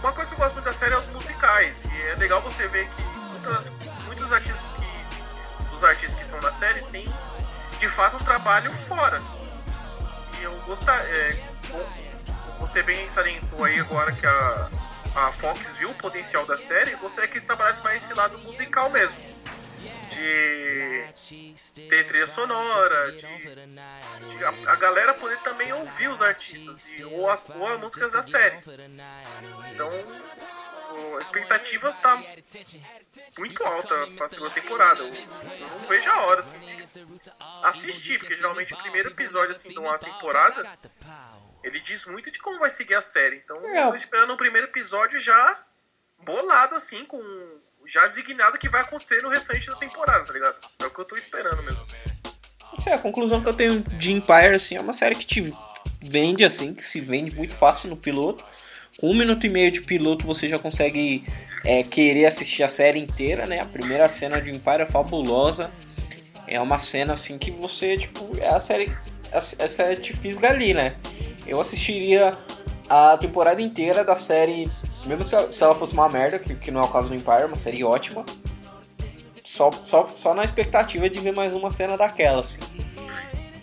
[0.00, 1.84] Uma coisa que eu gosto muito da série é os musicais.
[1.84, 3.72] E é legal você ver que muitas,
[4.06, 4.88] muitos artistas que.
[5.70, 7.12] Dos artistas que estão na série têm
[7.78, 9.22] de fato um trabalho fora.
[10.38, 11.04] E eu gostaria.
[11.04, 11.48] É,
[12.58, 14.68] você bem salientou aí agora que a,
[15.14, 18.38] a Fox viu o potencial da série, eu gostaria que eles trabalhassem mais esse lado
[18.40, 19.18] musical mesmo.
[20.10, 21.04] De
[21.88, 27.28] ter trilha sonora, de, de a, a galera poder também ouvir os artistas e, ou,
[27.28, 28.56] as, ou as músicas da série.
[29.72, 29.90] Então,
[31.16, 32.22] a expectativa está
[33.38, 35.00] muito alta para a segunda temporada.
[35.00, 36.88] Eu, eu não vejo a hora assim, de
[37.62, 40.78] assistir, porque geralmente o primeiro episódio assim, de uma temporada
[41.62, 43.36] ele diz muito de como vai seguir a série.
[43.36, 45.64] Então eu tô esperando o primeiro episódio já
[46.18, 47.18] bolado, assim, com.
[47.88, 50.56] Já designado que vai acontecer no restante da temporada, tá ligado?
[50.78, 51.80] É o que eu tô esperando mesmo.
[52.80, 55.54] Sei, a conclusão que eu tenho de Empire, assim, é uma série que te
[56.02, 58.44] vende, assim, que se vende muito fácil no piloto.
[59.00, 61.24] Com um minuto e meio de piloto você já consegue
[61.64, 63.60] é, querer assistir a série inteira, né?
[63.60, 65.72] A primeira cena de Empire é fabulosa.
[66.46, 68.90] É uma cena, assim, que você, tipo, é a série...
[69.32, 70.94] A, a série te fisga ali, né?
[71.46, 72.36] Eu assistiria
[72.88, 74.68] a temporada inteira da série,
[75.06, 77.14] mesmo se ela, se ela fosse uma merda, que, que não é o caso do
[77.14, 78.24] Empire, uma série ótima.
[79.44, 82.60] Só, só, só na expectativa de ver mais uma cena daquela, assim.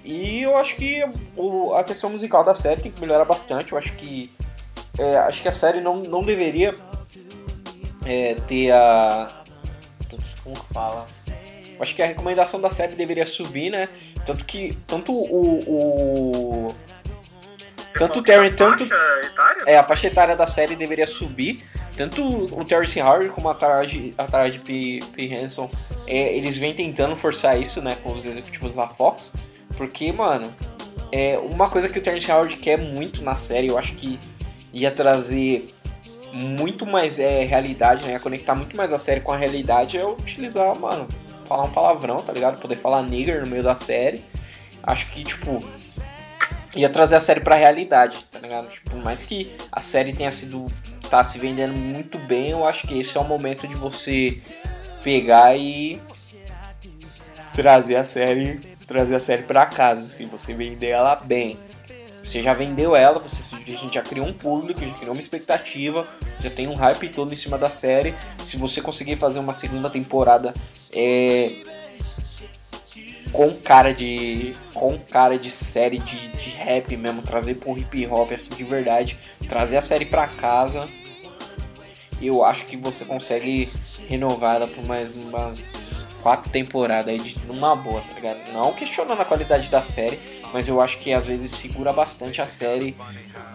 [0.03, 1.03] E eu acho que
[1.36, 3.71] o, a questão musical da série tem que melhorar bastante.
[3.71, 4.31] Eu acho que.
[4.99, 6.73] é, acho que a série não, não deveria
[8.05, 9.27] é, ter a.
[10.43, 11.07] Como fala?
[11.79, 13.89] Acho que a recomendação da série deveria subir, né?
[14.25, 14.77] Tanto que.
[14.88, 16.67] Tanto o.
[16.67, 16.67] o
[17.96, 19.64] Você Tanto o a Terry, tanto- etária?
[19.66, 21.64] é, a faixa etária da série deveria subir.
[21.96, 25.00] Tanto o Terrence Howard como a Taraji, a Taraji P.
[25.16, 25.24] P.
[25.34, 25.70] Henson,
[26.06, 29.32] é, eles vêm tentando forçar isso, né, com os executivos da Fox.
[29.78, 30.54] Porque, mano,
[31.10, 34.20] é uma coisa que o Terrence Howard quer muito na série, eu acho que
[34.74, 35.74] ia trazer
[36.34, 40.06] muito mais é, realidade, né, ia conectar muito mais a série com a realidade, é
[40.06, 41.08] utilizar, mano,
[41.48, 42.60] falar um palavrão, tá ligado?
[42.60, 44.22] Poder falar nigger no meio da série.
[44.84, 45.60] Acho que, tipo,
[46.76, 48.69] ia trazer a série pra realidade, tá ligado?
[48.69, 50.65] Tipo, por mais que a série tenha sido.
[51.09, 54.41] tá se vendendo muito bem, eu acho que esse é o momento de você
[55.03, 56.01] pegar e
[57.53, 58.59] trazer a série.
[58.88, 61.57] Trazer a série pra casa, assim, você vender ela bem.
[62.23, 66.07] Você já vendeu ela, você, a gente já criou um público, já criou uma expectativa,
[66.39, 68.13] já tem um hype todo em cima da série.
[68.39, 70.53] Se você conseguir fazer uma segunda temporada
[70.91, 71.51] é,
[73.36, 78.32] com cara de com cara de série de, de rap mesmo, trazer pro hip hop
[78.32, 80.87] assim de verdade, trazer a série pra casa.
[82.21, 83.70] Eu acho que você consegue
[84.07, 88.53] renovar ela por mais umas quatro temporadas aí de numa boa, tá ligado?
[88.53, 90.17] Não questionando a qualidade da série,
[90.54, 92.96] mas eu acho que às vezes segura bastante a série.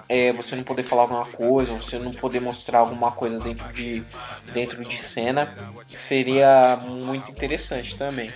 [0.09, 4.03] É, você não poder falar alguma coisa, você não poder mostrar alguma coisa dentro de
[4.53, 5.55] dentro de cena,
[5.95, 8.33] seria muito interessante também.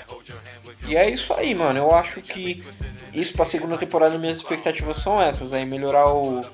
[0.86, 1.78] E é isso aí, mano.
[1.81, 2.64] Eu acho que
[3.12, 6.44] isso pra segunda temporada minhas expectativas são essas aí, melhorar o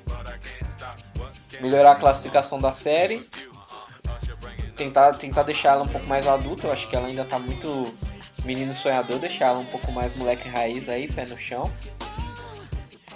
[1.59, 3.21] melhorar a classificação da série,
[4.75, 7.93] tentar tentar deixar ela um pouco mais adulta, eu acho que ela ainda tá muito
[8.43, 11.71] menino sonhador, deixar ela um pouco mais moleque raiz aí, pé no chão.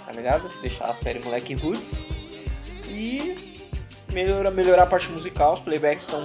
[0.04, 0.48] Tá ligado?
[0.60, 2.02] Deixar a série moleque roots
[2.88, 3.34] e
[4.12, 6.24] melhorar, melhorar a parte musical, os playbacks estão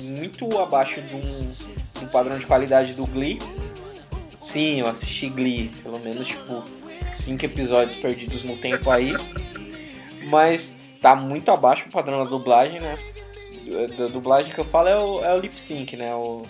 [0.00, 3.38] muito abaixo de um, de um padrão de qualidade do Glee.
[4.40, 6.62] Sim, eu assisti Glee, pelo menos tipo
[7.10, 9.12] cinco episódios perdidos no tempo aí.
[10.24, 12.98] Mas tá muito abaixo do padrão da dublagem, né?
[13.96, 16.14] Da dublagem que eu falo é o, é o lip sync, né?
[16.14, 16.46] O...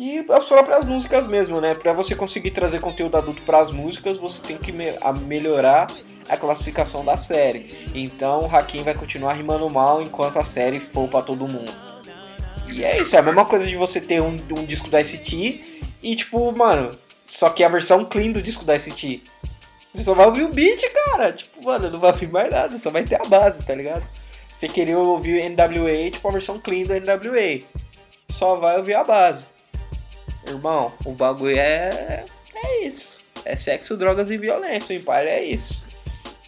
[0.00, 1.74] E as próprias músicas mesmo, né?
[1.74, 5.88] Pra você conseguir trazer conteúdo adulto para as músicas, você tem que me- a melhorar
[6.28, 7.76] a classificação da série.
[7.92, 11.72] Então o Hakim vai continuar rimando mal enquanto a série for pra todo mundo.
[12.72, 15.82] E é isso, é a mesma coisa de você ter um, um disco da ST
[16.00, 19.20] e tipo, mano, só que a versão clean do disco da ST.
[19.92, 21.32] Você só vai ouvir o beat, cara.
[21.32, 24.06] Tipo, mano, não vai ouvir mais nada, só vai ter a base, tá ligado?
[24.46, 27.62] Você queria ouvir NWA, tipo a versão clean do NWA.
[28.30, 29.46] só vai ouvir a base.
[30.46, 32.24] Irmão, o bagulho é.
[32.54, 33.18] É isso.
[33.44, 34.94] É sexo, drogas e violência.
[34.94, 35.82] O Empire é isso.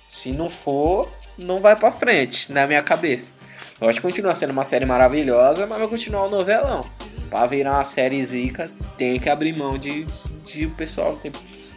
[0.09, 1.09] Se não for,
[1.39, 3.33] não vai pra frente, na minha cabeça.
[3.81, 6.81] Eu acho que continua sendo uma série maravilhosa, mas vai continuar um novelão.
[7.29, 10.05] Pra virar uma série zica, tem que abrir mão de,
[10.45, 11.17] de o pessoal.
[11.17, 11.31] Tem,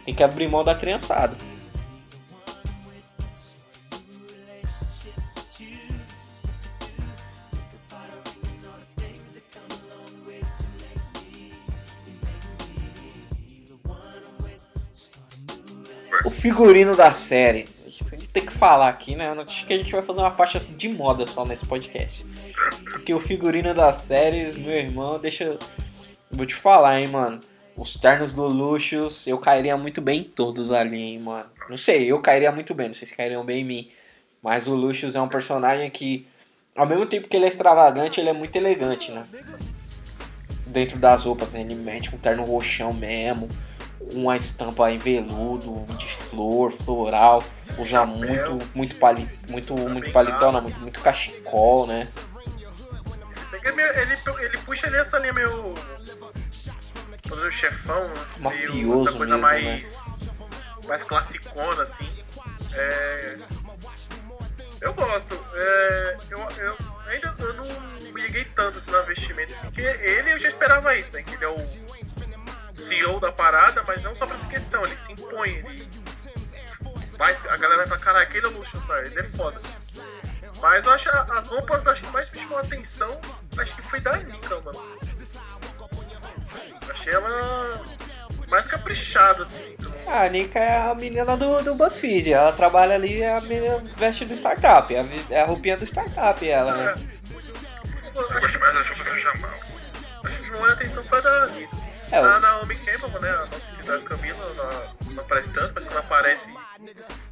[0.04, 1.34] tem que abrir mão da criançada.
[16.24, 17.66] O figurino da série.
[18.32, 19.30] Tem que falar aqui, né?
[19.30, 22.24] Acho que a gente vai fazer uma faixa de moda só nesse podcast.
[22.90, 25.58] Porque o figurino das séries, meu irmão, deixa.
[26.30, 27.38] Vou te falar, hein, mano.
[27.76, 31.46] Os ternos do Luxus, eu cairia muito bem em todos ali, hein, mano.
[31.68, 33.90] Não sei, eu cairia muito bem, não sei se cairiam bem em mim.
[34.42, 36.26] Mas o Luxus é um personagem que,
[36.74, 39.26] ao mesmo tempo que ele é extravagante, ele é muito elegante, né?
[40.66, 41.60] Dentro das roupas, né?
[41.60, 43.48] ele mete um terno roxão mesmo,
[44.12, 47.42] uma estampa em veludo, de flor, floral,
[47.78, 52.06] usa muito, muito, pali, muito, muito paletó, não, muito, muito cachecol, né?
[53.54, 55.74] Aqui é meio, ele, ele puxa ali essa linha meio.
[57.28, 58.14] Poder chefão, né?
[58.14, 59.70] meio Mafioso essa coisa mesmo, né?
[59.70, 60.10] mais.
[60.86, 62.08] mais classicona, assim.
[62.72, 63.38] É,
[64.80, 65.38] Eu gosto.
[65.54, 66.76] É, eu, eu
[67.06, 67.64] ainda eu não
[68.12, 71.22] me liguei tanto assim, na vestimenta, assim, porque ele eu já esperava isso, né?
[71.22, 71.56] Que ele é o
[72.74, 75.88] CEO da parada, mas não só pra essa questão, ele se impõe, ele
[77.16, 79.06] vai, a galera vai falar, caralho, aquele é o Luxo, sabe?
[79.06, 79.60] Ele é foda.
[80.60, 83.20] Mas eu acho as roupas acho que mais me chamou a atenção,
[83.58, 84.94] acho que foi da Nika, mano.
[86.90, 87.80] Achei ela
[88.48, 89.76] mais caprichada, assim.
[90.06, 94.24] A Nika é a menina do, do BuzzFeed, ela trabalha ali, é a menina veste
[94.26, 96.84] do startup, é a, é roupinha do startup ela, É.
[96.94, 96.94] né?
[98.14, 99.50] Eu Eu Acho gosto mais da roupa do Jamal.
[100.24, 101.76] Acho que chamou a atenção foi da Anitta.
[102.14, 103.30] É, a Naomi Campbell, né?
[103.30, 106.54] A nossa querida Camila, não, não aparece tanto, mas quando aparece,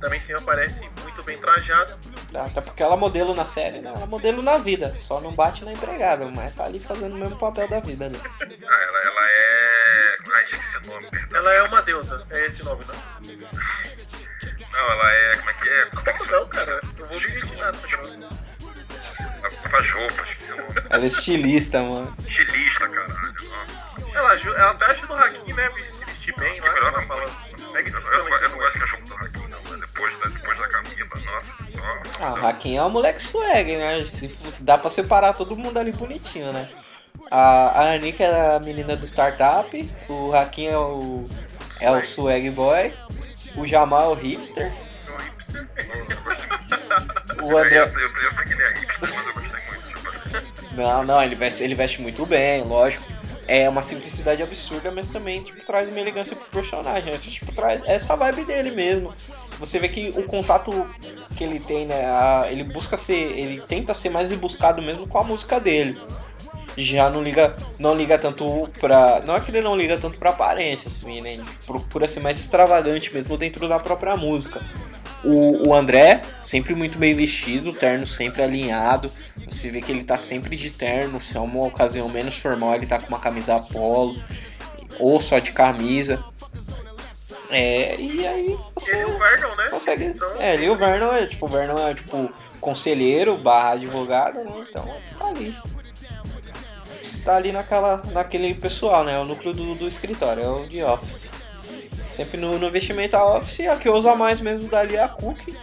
[0.01, 1.97] também sim aparece muito bem trajada.
[2.35, 3.91] Até porque ela é modelo na série, né?
[3.95, 7.19] Ela é modelo na vida, só não bate na empregada, mas tá ali fazendo o
[7.19, 8.19] mesmo papel da vida, né?
[8.25, 10.17] Ah, ela, ela é.
[10.35, 11.39] Ai, esqueci o nome, perdão.
[11.39, 12.97] Ela é uma deusa, é esse o nome, não?
[14.73, 15.37] Não, ela é.
[15.37, 15.85] Como é que é?
[15.87, 16.81] Como não, cara?
[16.99, 18.43] Eu vou me retirar dessa.
[19.43, 20.75] Ela faz roupas, esqueci o nome.
[20.91, 22.17] Ela é estilista, mano.
[22.27, 22.62] Estilista.
[24.33, 24.49] Nossa.
[24.49, 25.67] Ela, até ajuda o Hakim, né?
[25.67, 27.29] a Se vestir bem lá, Que melhor ela não fala.
[27.29, 27.59] fala.
[27.59, 28.53] Segue esses Eu, eu, eu não caminhos.
[28.55, 31.81] gosto que a roupa do Hakim, não, mas depois da, depois da Camila, nossa, só.
[32.05, 34.07] só Ah, o Hakim é um moleque swag, né?
[34.07, 36.69] Se, se dá pra separar todo mundo ali bonitinho, né?
[37.31, 41.29] A, a Anika é a menina do startup, o Hakim é o,
[41.81, 42.93] é o swag boy,
[43.57, 44.73] o Jamal é o hipster,
[45.07, 45.69] É um hipster.
[47.43, 47.79] o É, André...
[47.81, 49.89] eu, sei- eu, sei- eu sei que ele é hipster, mas eu gostei muito.
[49.89, 53.05] Tipo, Não, não, ele veste, ele veste muito bem, lógico.
[53.49, 57.13] É uma simplicidade absurda, mas também tipo, traz uma elegância pro personagem.
[57.13, 57.19] né?
[57.19, 59.13] Tipo, traz essa vibe dele mesmo.
[59.59, 60.71] Você vê que o contato
[61.37, 62.05] que ele tem, né?
[62.07, 63.37] a- ele busca ser.
[63.39, 66.01] Ele tenta ser mais rebuscado mesmo com a música dele.
[66.77, 69.21] Já não liga, não liga tanto pra.
[69.27, 71.35] Não é que ele não liga tanto pra aparência, assim, né?
[71.35, 74.61] Ele procura ser mais extravagante mesmo dentro da própria música.
[75.25, 79.11] O, o André, sempre muito bem vestido, terno sempre alinhado.
[79.49, 82.87] Você vê que ele tá sempre de terno, se é uma ocasião menos formal, ele
[82.87, 84.21] tá com uma camisa polo,
[84.99, 86.25] ou só de camisa.
[87.53, 89.69] É, e aí você e o Vernon, né?
[89.71, 90.05] consegue.
[90.39, 94.65] É, e o Vernon é tipo, o Vernon é tipo conselheiro barra advogado, né?
[94.69, 94.85] Então
[95.19, 95.55] tá ali.
[97.23, 99.19] Tá ali naquela, naquele pessoal, né?
[99.19, 101.29] O núcleo do, do escritório, é o de office.
[102.13, 105.57] Sempre no, no a office, a que usa mais mesmo dali é a Cookie.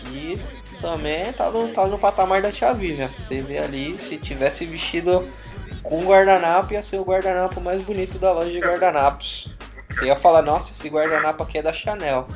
[0.00, 0.40] Que
[0.80, 3.06] também tá no, tá no patamar da Tia Vivian.
[3.06, 5.28] Você vê ali, se tivesse vestido
[5.82, 9.50] com guardanapo, ia ser o guardanapo mais bonito da loja de guardanapos.
[9.90, 12.26] Você ia falar, nossa, esse guardanapo aqui é da Chanel.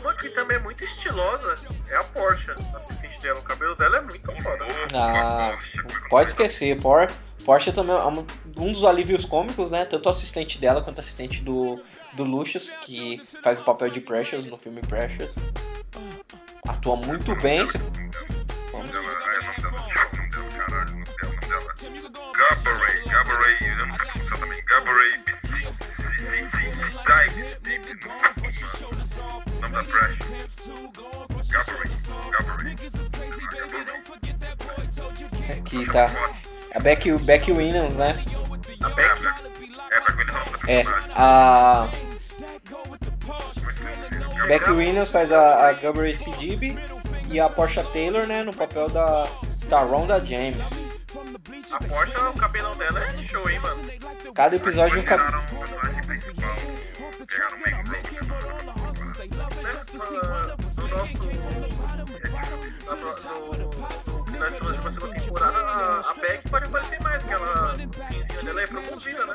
[0.00, 1.58] Uma que também é muito estilosa
[1.88, 3.38] é a Porsche, a assistente dela.
[3.38, 4.64] O cabelo dela é muito foda.
[4.94, 5.56] Ah,
[6.08, 7.10] pode esquecer, Por,
[7.44, 8.24] Porsche também é um
[8.58, 9.84] um dos alívios cômicos, né?
[9.84, 11.80] Tanto o assistente dela quanto o assistente do,
[12.12, 15.36] do Lucius, que faz o papel de Precious no filme Precious.
[16.66, 17.64] Atua muito bem.
[17.64, 17.80] Dela,
[18.72, 19.70] caralho,
[20.90, 20.99] nome
[21.50, 21.74] dela.
[22.38, 24.62] Gabaray, Gabaray, eu não sei pronunciar também.
[24.64, 26.94] Gabaray, BC, Steve,
[27.94, 28.50] não sei, mano.
[29.46, 30.70] O nome da Precious.
[31.50, 31.90] Gabaray,
[32.30, 32.30] Gabaray.
[32.30, 32.76] Gabaray.
[35.64, 36.10] Que tá.
[36.74, 38.16] A Becky, Becky Winans, né?
[38.82, 39.24] A É, Beck,
[39.90, 40.82] é, pra eles é o nome da É.
[40.84, 41.10] personagem.
[41.14, 42.36] A esqueci,
[44.14, 44.48] Gabaray.
[44.48, 46.76] Becky Winans faz a, a Gabrielle Sidibe
[47.28, 48.42] e a Portia Taylor, né?
[48.42, 49.28] No papel da,
[49.68, 50.88] da Rhonda James.
[51.10, 53.82] A Porsche, o cabelão dela é show, hein, mano?
[54.32, 55.24] Cada episódio um Eles cap...
[55.24, 56.56] tiraram o personagem principal,
[57.18, 57.60] pegaram o
[58.26, 59.54] na próxima temporada.
[59.56, 59.72] Né?
[60.76, 61.18] No nosso.
[61.18, 67.00] na No, no que nós estamos de uma segunda temporada, a, a Beck pode aparecer
[67.00, 67.76] mais, que ela,
[68.06, 69.34] finzinho dela é promovida, né?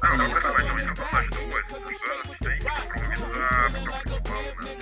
[0.00, 3.94] Ah, não, mas então isso foram as duas, as duas assistentes foram promovidas a papel
[4.00, 4.76] principal, né?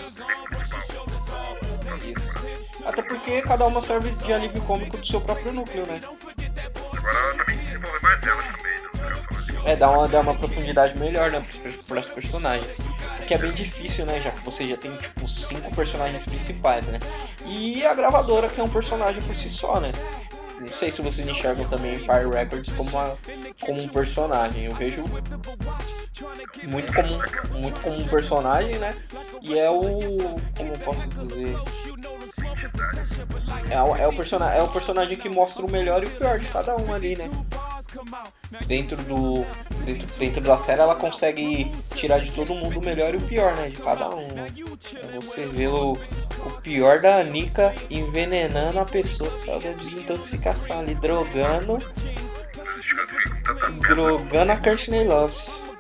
[0.45, 2.39] Principal.
[2.85, 6.01] Até porque cada uma serve de alívio cômico do seu próprio núcleo, né?
[8.27, 8.89] Elas também, né?
[9.65, 12.77] É, dá uma, dá uma profundidade melhor, né, pros, pros personagens.
[13.27, 16.99] Que é bem difícil, né, já que você já tem, tipo, cinco personagens principais, né?
[17.45, 19.93] E a gravadora, que é um personagem por si só, né?
[20.61, 23.17] Não sei se vocês enxergam também Empire Records como, uma,
[23.61, 24.65] como um personagem.
[24.65, 25.05] Eu vejo
[26.65, 28.97] muito como, muito como um personagem, né?
[29.41, 29.81] E é o.
[30.57, 31.57] Como eu posso dizer?
[33.71, 36.39] É, o- é, o persona é o personagem que mostra o melhor e o pior
[36.41, 37.31] de cada um ali, né?
[38.67, 39.45] Dentro do.
[39.85, 43.55] Dentro, dentro da série ela consegue tirar de todo mundo o melhor e o pior,
[43.55, 43.69] né?
[43.69, 44.29] De cada um.
[44.47, 50.81] Então Você vê o, o pior da Anika envenenando a pessoa que saiu da desintoxicação
[50.81, 51.79] ali, drogando.
[53.81, 55.77] Drogando a Courtney Loves.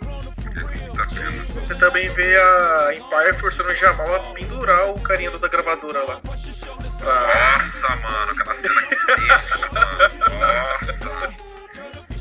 [1.54, 6.20] Você também vê a Empire forçando o Jamal a pendurar o carinha da gravadora lá.
[6.20, 7.26] Pra...
[7.54, 9.98] Nossa, mano, aquela cena que tenso, mano.
[10.38, 11.48] Nossa.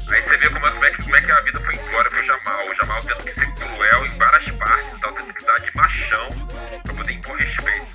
[0.09, 2.09] Aí você vê como é, como, é que, como é que a vida foi embora
[2.09, 2.67] pro Jamal.
[2.69, 5.75] O Jamal tendo que ser cruel em várias partes e tal, tendo que dar de
[5.75, 6.29] machão
[6.83, 7.87] pra poder impor respeito.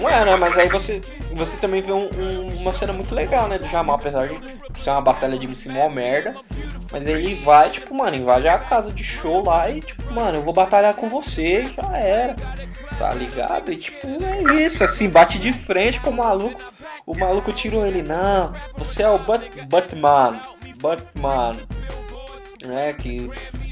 [0.00, 0.36] Não é, né?
[0.36, 1.02] Mas aí você,
[1.32, 3.58] você também vê um- um- uma cena muito legal, né?
[3.58, 4.40] Do Jamal, apesar de
[4.80, 6.34] ser uma batalha de MC mó merda.
[6.92, 10.42] Mas ele vai, tipo, mano, invade a casa de show lá e, tipo, mano, eu
[10.42, 12.36] vou batalhar com você e já era.
[12.98, 13.72] Tá ligado?
[13.72, 16.60] E, tipo, é isso, assim, bate de frente com o maluco.
[17.04, 20.40] O maluco tirou ele, não, você é o Batman.
[20.84, 21.56] Batman.
[22.66, 23.20] É, que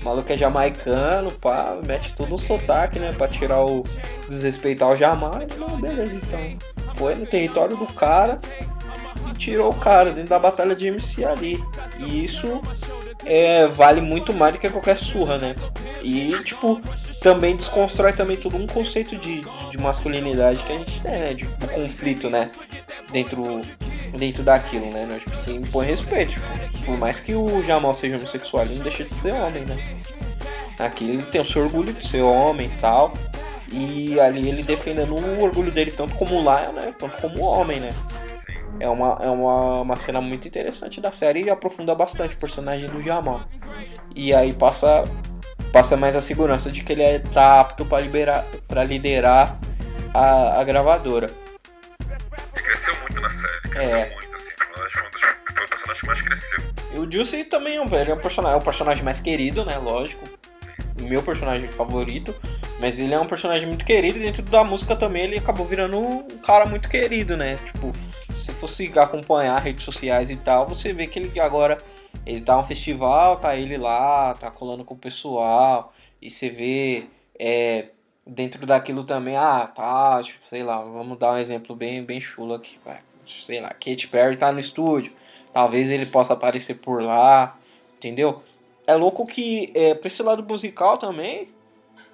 [0.01, 3.13] o maluco é jamaicano, pá, mete tudo no sotaque, né?
[3.13, 3.85] Pra tirar o.
[4.29, 5.41] desrespeitar o Jamal.
[5.41, 6.95] Ele, Não, beleza, então.
[6.97, 8.39] Foi no território do cara
[9.31, 11.63] e tirou o cara dentro da batalha de MC ali.
[11.99, 12.63] E isso
[13.25, 15.55] é, vale muito mais do que qualquer surra, né?
[16.03, 16.81] E, tipo,
[17.23, 21.35] também desconstrói também todo um conceito de, de masculinidade que a gente tem, né?
[21.35, 22.51] De, conflito, né?
[23.11, 23.61] Dentro,
[24.19, 25.07] dentro daquilo, né?
[25.07, 26.33] Nós, tipo, se impõe respeito.
[26.33, 29.77] Tipo, por mais que o Jamal seja homossexual, ele não deixa de ser homem, né?
[30.79, 33.15] Aqui ele tem o seu orgulho de ser homem e tal.
[33.71, 36.93] E ali ele defendendo o orgulho dele tanto como Lion, né?
[36.99, 37.95] Tanto como homem, né?
[38.81, 42.89] É uma, é uma, uma cena muito interessante da série e aprofunda bastante o personagem
[42.89, 43.43] do Jamal.
[44.15, 45.05] E aí passa,
[45.73, 49.59] passa mais a segurança de que ele é, tá apto para liderar
[50.13, 51.31] a, a gravadora.
[52.57, 54.15] E cresceu muito na série, cresceu É.
[54.15, 54.53] muito, assim.
[54.57, 55.21] Foi um dos-
[55.55, 56.63] foi o personagem que mais cresceu.
[56.93, 59.65] E o Juicy também é um, ele é um personagem, é o personagem mais querido,
[59.65, 59.77] né?
[59.79, 60.27] Lógico.
[61.01, 62.35] Meu personagem favorito.
[62.81, 65.99] Mas ele é um personagem muito querido e dentro da música também ele acabou virando
[65.99, 67.57] um cara muito querido, né?
[67.59, 67.93] Tipo,
[68.29, 71.83] se fosse acompanhar redes sociais e tal, você vê que ele agora
[72.27, 75.93] ele tá um festival, tá ele lá, tá colando com o pessoal.
[76.21, 77.07] E você vê
[77.39, 77.89] é,
[78.27, 82.55] dentro daquilo também, ah, tá, tipo, sei lá, vamos dar um exemplo bem, bem chulo
[82.55, 83.01] aqui, vai.
[83.27, 85.13] Sei lá, Katy Perry tá no estúdio.
[85.53, 87.57] Talvez ele possa aparecer por lá,
[87.97, 88.43] entendeu?
[88.87, 91.49] É louco que, é, pra esse lado musical também,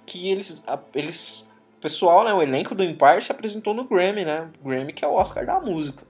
[0.04, 0.64] que eles,
[0.94, 1.46] eles,
[1.80, 4.48] pessoal, né, o elenco do Empire se apresentou no Grammy, né?
[4.62, 6.04] Grammy que é o Oscar da música.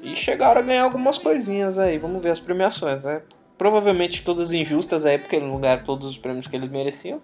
[0.00, 3.22] E chegaram a ganhar algumas coisinhas aí, vamos ver as premiações, né?
[3.56, 7.22] Provavelmente todas injustas aí, porque não ganharam todos os prêmios que eles mereciam.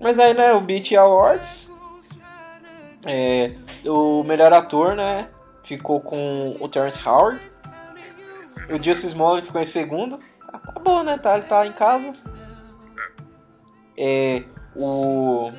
[0.00, 1.68] Mas aí, né, o Beat Awards,
[3.04, 3.54] é,
[3.84, 5.28] o melhor ator, né,
[5.62, 7.40] ficou com o Terrence Howard.
[8.70, 10.20] O Justice Smollett ficou em segundo.
[10.52, 11.16] Ah, tá bom, né?
[11.18, 12.12] Tá, ele tá em casa.
[13.96, 14.42] É,
[14.74, 15.50] o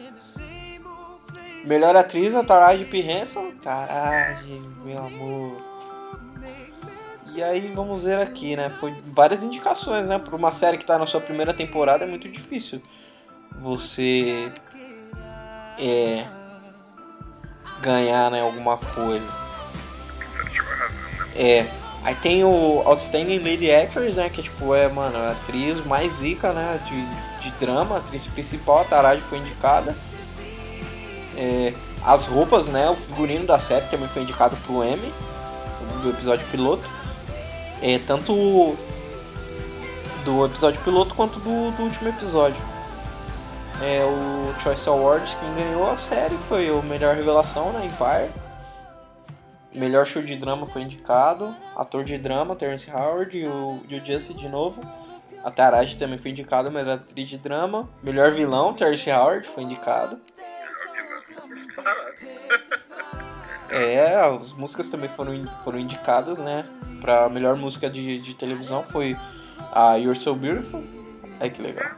[1.66, 3.00] melhor atriz, a Taraji P.
[3.00, 3.52] Henson.
[3.64, 5.58] Taraji, meu amor.
[7.34, 8.70] E aí, vamos ver aqui, né?
[8.70, 10.20] Foi várias indicações, né?
[10.20, 12.82] Por uma série que tá na sua primeira temporada é muito difícil
[13.58, 14.52] você
[15.80, 16.26] é,
[17.82, 18.42] ganhar, né?
[18.42, 19.26] Alguma coisa.
[20.72, 21.32] Arrasando, né?
[21.36, 21.81] É.
[22.03, 24.30] Aí tem o Outstanding Lady Actress, né?
[24.30, 26.80] Que tipo, é, mano, a atriz mais zica, né?
[26.86, 29.95] De, de drama, a atriz principal, a Taraji foi indicada.
[31.38, 31.73] É,
[32.03, 32.90] as roupas, né?
[32.90, 35.14] O figurino da série também foi indicado pro Emmy,
[36.02, 36.90] do episódio piloto.
[37.82, 38.76] É, tanto
[40.26, 42.61] do episódio piloto quanto do, do último episódio.
[43.82, 47.86] É, o Choice Awards, quem ganhou a série foi o melhor revelação, né?
[47.86, 48.32] Empire.
[49.76, 51.56] Melhor show de drama foi indicado.
[51.76, 54.81] Ator de drama, Terrence Howard e o, e o de novo.
[55.43, 57.89] A Taraji também foi indicada, melhor atriz de drama.
[58.03, 60.19] Melhor vilão, Terrence Howard foi indicado.
[63.72, 66.65] É, as músicas também foram, foram indicadas, né?
[66.99, 69.18] Pra melhor música de, de televisão foi
[69.72, 70.84] a You're So Beautiful.
[71.39, 71.89] Ai que legal.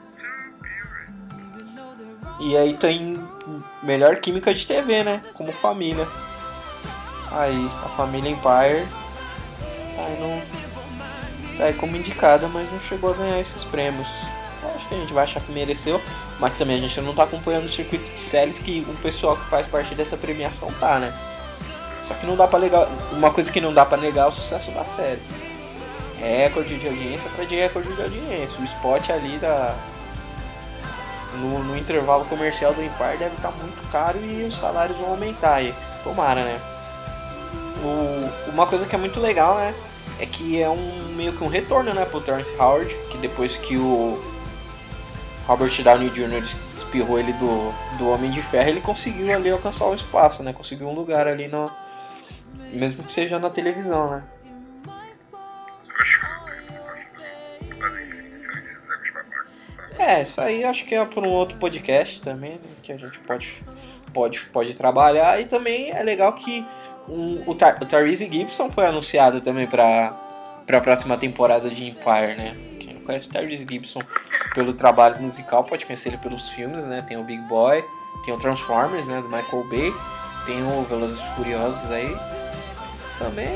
[2.40, 3.20] E aí tem
[3.82, 5.24] melhor química de TV, né?
[5.36, 6.08] Como família.
[7.34, 8.88] Aí, a família Empire.
[9.98, 10.64] Aí não.
[11.58, 14.08] Tá aí como indicada, mas não chegou a ganhar esses prêmios.
[14.76, 16.02] Acho que a gente vai achar que mereceu,
[16.40, 19.46] mas também a gente não tá acompanhando o circuito de séries que o pessoal que
[19.50, 21.14] faz parte dessa premiação tá, né?
[22.04, 22.88] Só que não dá pra negar.
[23.12, 25.22] Uma coisa que não dá pra negar é o sucesso da série.
[26.18, 28.60] Recorde de audiência pra de recorde de audiência.
[28.60, 29.76] O spot ali da.
[31.36, 35.56] No, no intervalo comercial do Empire deve estar muito caro e os salários vão aumentar
[35.56, 35.74] aí.
[36.04, 36.73] Tomara, né?
[37.84, 39.74] O, uma coisa que é muito legal, né?
[40.20, 43.76] É que é um meio que um retorno, né, pro Terrence Howard, que depois que
[43.76, 44.22] o
[45.46, 46.44] Robert Downey Jr.
[46.78, 50.54] espirrou ele do, do Homem de Ferro, ele conseguiu ali alcançar o espaço, né?
[50.54, 51.72] Conseguiu um lugar ali no.
[52.72, 54.24] Mesmo que seja na televisão, né?
[56.04, 56.80] Frutas,
[57.80, 60.00] mas enfim, são esses babacas.
[60.00, 63.20] É, isso aí acho que é por um outro podcast também, né, que a gente
[63.20, 63.64] pode,
[64.14, 65.40] pode, pode trabalhar.
[65.40, 66.66] E também é legal que
[67.08, 70.14] o, Tar o Tyrese Gibson foi anunciado também pra,
[70.66, 72.56] pra próxima temporada de Empire, né?
[72.80, 74.00] Quem não conhece o Tyrese Gibson
[74.54, 77.04] pelo trabalho musical pode conhecer ele pelos filmes, né?
[77.08, 77.84] Tem o Big Boy,
[78.26, 79.18] tem o Transformers, né?
[79.18, 79.94] Do Michael Bay,
[80.46, 82.16] tem o Velozes Furiosos aí.
[83.20, 83.48] Também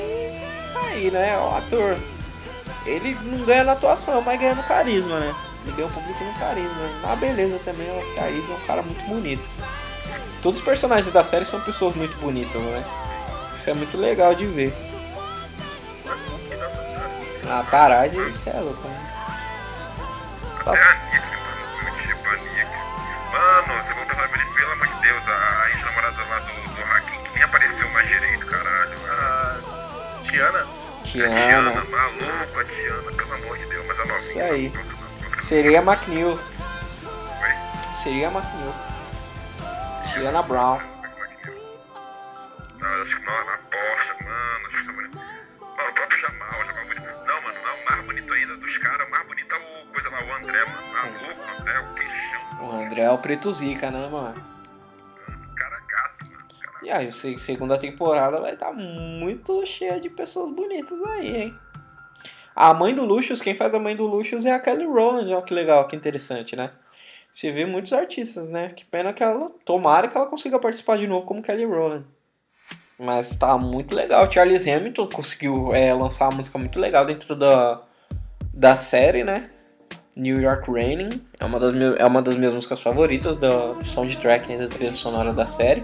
[0.74, 1.38] tá aí, né?
[1.38, 1.98] O ator.
[2.86, 5.36] Ele não ganha na atuação, mas ganha no carisma, né?
[5.66, 6.90] Ele ganha o público no carisma.
[7.02, 9.48] Na beleza também, o Tyrese é um cara muito bonito.
[10.42, 12.86] Todos os personagens da série são pessoas muito bonitas, né?
[13.58, 14.72] Isso é muito legal de ver.
[16.48, 17.10] Que Nossa Senhora.
[17.50, 19.14] A Taraji, isso é louco, né?
[20.60, 23.68] Até a Nick, mano, eu tipo a Nick.
[23.68, 27.34] Mano, segundo família, pelo amor de Deus, a, a ex-namorada lá do, do Hakim que
[27.34, 28.98] nem apareceu mais direito, caralho.
[29.10, 29.58] A
[30.22, 30.68] Tiana.
[31.04, 31.84] Tiana, Tiana.
[31.86, 34.30] maluco, a Tiana, pelo amor de Deus, mas a novinha.
[34.30, 34.70] Isso aí.
[34.70, 36.30] Não, Seria a McNeil.
[36.30, 37.94] Oi?
[37.96, 38.74] Seria a McNeil.
[40.14, 40.97] Tiana Brown.
[42.96, 45.18] Eu acho que não, na Porsche, mano, acho que tá bonito.
[45.18, 47.08] Mano, o próprio Jamal, Jamal é bonito.
[47.28, 50.10] Não, mano, não, o mais bonito ainda dos caras, o mais bonito é o coisa
[50.10, 50.88] lá, o André, mano.
[50.94, 54.12] Maluco, o André, o queixão, O André é o preto zica, né, mano?
[54.34, 55.56] mano.
[55.56, 55.82] Cara,
[56.84, 61.60] E aí, se- segunda temporada vai estar muito cheia de pessoas bonitas aí, hein?
[62.56, 65.44] A mãe do Luxus, quem faz a mãe do Luxus é a Kelly Rowland, olha
[65.44, 66.72] que legal, que interessante, né?
[67.32, 68.70] Você vê muitos artistas, né?
[68.70, 69.48] Que pena que ela.
[69.64, 72.04] Tomara que ela consiga participar de novo como Kelly Rowland.
[73.00, 74.30] Mas tá muito legal.
[74.32, 77.82] Charles Hamilton conseguiu é, lançar uma música muito legal dentro da,
[78.54, 79.50] da série, né?
[80.16, 84.58] New York Raining é uma das, é uma das minhas músicas favoritas da soundtrack né,
[84.58, 85.84] da trilha sonora da série.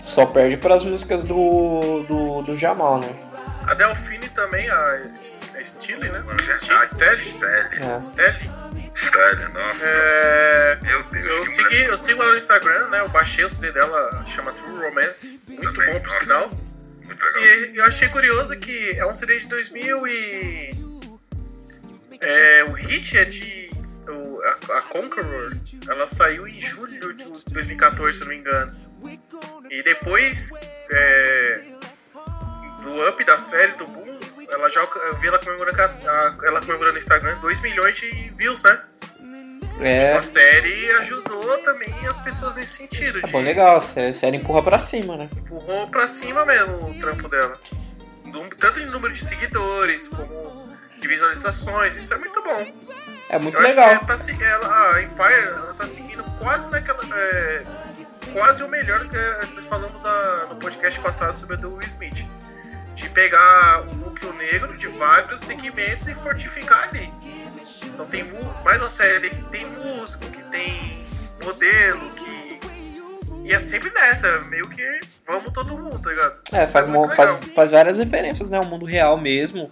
[0.00, 3.08] Só perde para as músicas do, do, do Jamal, né?
[3.68, 6.24] A Delfine também, a a Stille, né?
[6.38, 7.22] Stille, verdade, Stelle.
[7.22, 7.84] Stelle.
[7.84, 8.00] É.
[8.02, 8.50] Stelle.
[8.96, 9.84] Stelle, nossa.
[9.86, 13.00] É, Meu Deus, eu, segui, eu sigo ela no Instagram, né?
[13.00, 15.40] Eu baixei o CD dela, chama True Romance.
[15.48, 16.20] Muito Também, bom, por nossa.
[16.24, 16.50] sinal.
[17.02, 17.42] Muito legal.
[17.42, 20.88] E eu achei curioso que é um CD de 2000 e...
[22.20, 23.70] É, o hit é de...
[24.08, 24.40] o-
[24.72, 25.56] a, a Conqueror,
[25.88, 28.74] ela saiu em julho de 2014, se eu não me engano.
[29.70, 30.52] E depois
[30.90, 31.60] é,
[32.82, 34.18] do up da série, do boom,
[34.50, 35.78] ela já, eu vi ela comemorando,
[36.44, 38.82] ela comemorando no Instagram 2 milhões de views, né?
[39.80, 43.18] É, A série ajudou também as pessoas nesse sentido.
[43.18, 43.76] é de legal.
[43.76, 43.80] A
[44.12, 45.28] série empurra pra cima, né?
[45.36, 47.56] Empurrou pra cima mesmo o trampo dela.
[48.58, 50.68] Tanto em número de seguidores, como
[50.98, 51.94] de visualizações.
[51.96, 52.66] Isso é muito bom.
[53.30, 53.88] É muito Eu legal.
[53.90, 54.00] acho
[54.36, 57.00] que ela tá, ela, a Empire ela tá seguindo quase naquela.
[57.16, 57.64] é,
[58.32, 62.26] quase o melhor que nós falamos na- no podcast passado sobre a do Will Smith.
[62.98, 67.12] De pegar o núcleo negro de vários segmentos e fortificar ali.
[67.84, 68.24] Então tem
[68.64, 71.04] mais uma série que tem músico, que tem
[71.44, 72.58] modelo, que.
[73.44, 74.82] E é sempre nessa, meio que
[75.26, 76.34] vamos todo mundo, tá ligado?
[76.52, 78.58] É, faz, mo- faz, faz várias referências, né?
[78.60, 79.70] O mundo real mesmo.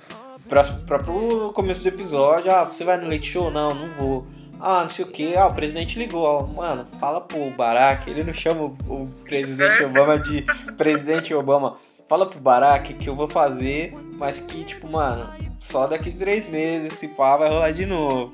[0.48, 3.50] Pra, pra, pro começo do episódio, ah, você vai no Late Show?
[3.50, 4.26] Não, não vou.
[4.60, 6.22] Ah, não sei o que, ah, o presidente ligou.
[6.24, 10.42] Ó, Mano, fala pro Barack, ele não chama o, o presidente Obama de
[10.78, 11.76] presidente Obama.
[12.08, 15.28] Fala pro Barack que eu vou fazer, mas que, tipo, mano,
[15.58, 18.32] só daqui três meses esse pá vai rolar de novo.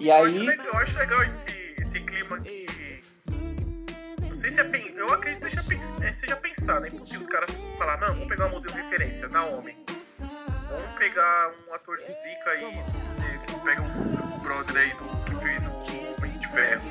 [0.00, 0.46] E Eu acho aí.
[0.46, 2.64] legal, eu acho legal esse, esse clima que.
[4.22, 4.92] Não sei se é pen...
[4.96, 6.86] Eu acredito que seja, é, pensado.
[6.86, 9.76] É impossível os caras falar, não, vamos pegar um modelo de referência, Naomi.
[10.18, 15.66] Vamos pegar um ator zica aí, né, que pega um, brother aí do, que fez
[15.66, 16.82] o Homem de Ferro.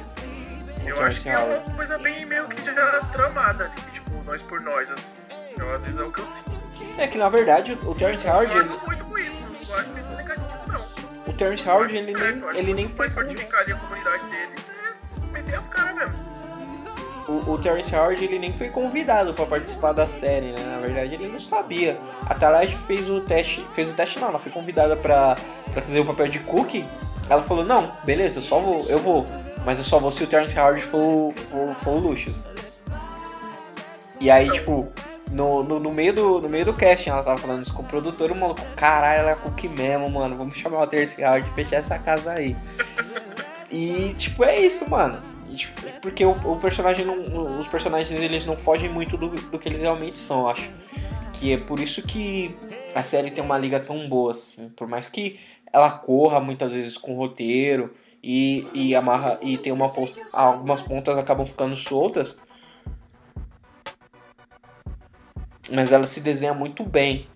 [0.86, 4.92] Eu acho que é uma coisa bem meio que já tramada tipo, nós por nós,
[4.92, 5.16] assim.
[5.54, 6.52] Então, às vezes é o que eu sinto.
[6.98, 10.00] É que na verdade o Terrence Eu Howard, concordo ele, muito com isso, não acho
[10.00, 10.86] isso negativo, não.
[11.28, 14.66] o Terrence Eu Howard ele certo, nem, eu ele nem fortificar ali a comunidade deles
[14.70, 16.14] é meter as caras mesmo.
[17.28, 20.64] o, o Terrence Howard ele nem foi convidado pra participar da série, né?
[20.64, 22.00] Na verdade ele não sabia.
[22.28, 25.36] A Taraji fez o teste, fez o teste não, ela foi convidada pra,
[25.72, 26.86] pra fazer o papel de Cookie.
[27.30, 29.26] Ela falou não, beleza, eu só vou, eu vou,
[29.66, 32.38] mas eu só vou se o Terrence Howard for, for, for o Lucius.
[34.20, 34.92] E aí tipo
[35.32, 37.86] no, no, no meio do, no meio do casting, ela tava falando isso com o
[37.86, 40.36] produtor, o maluco, caralho, ela é cookie mesmo, mano.
[40.36, 42.56] Vamos chamar o Terce Howard e fechar essa casa aí.
[43.72, 45.20] E, tipo, é isso, mano.
[45.50, 49.58] E, tipo, porque o, o personagem não, os personagens eles não fogem muito do, do
[49.58, 50.70] que eles realmente são, acho.
[51.34, 52.56] Que é por isso que
[52.94, 54.70] a série tem uma liga tão boa, assim.
[54.70, 55.40] Por mais que
[55.72, 57.94] ela corra muitas vezes com o roteiro
[58.24, 59.92] e, e amarra e tem uma
[60.34, 62.40] algumas pontas acabam ficando soltas.
[65.72, 67.28] Mas ela se desenha muito bem.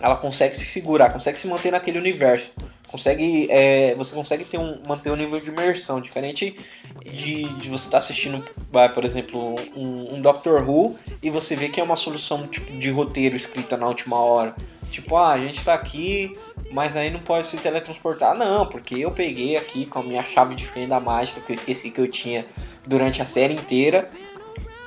[0.00, 2.52] Ela consegue se segurar, consegue se manter naquele universo.
[2.88, 6.56] Consegue, é, você consegue ter um, manter um nível de imersão diferente
[7.04, 8.40] de, de você estar assistindo,
[8.70, 12.70] vai, por exemplo, um, um Doctor Who e você vê que é uma solução tipo,
[12.78, 14.54] de roteiro escrita na última hora.
[14.92, 16.36] Tipo, ah, a gente tá aqui,
[16.70, 18.36] mas aí não pode se teletransportar.
[18.36, 21.90] Não, porque eu peguei aqui com a minha chave de fenda mágica que eu esqueci
[21.90, 22.46] que eu tinha
[22.86, 24.08] durante a série inteira,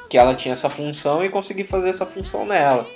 [0.10, 2.88] que ela tinha essa função e consegui fazer essa função nela.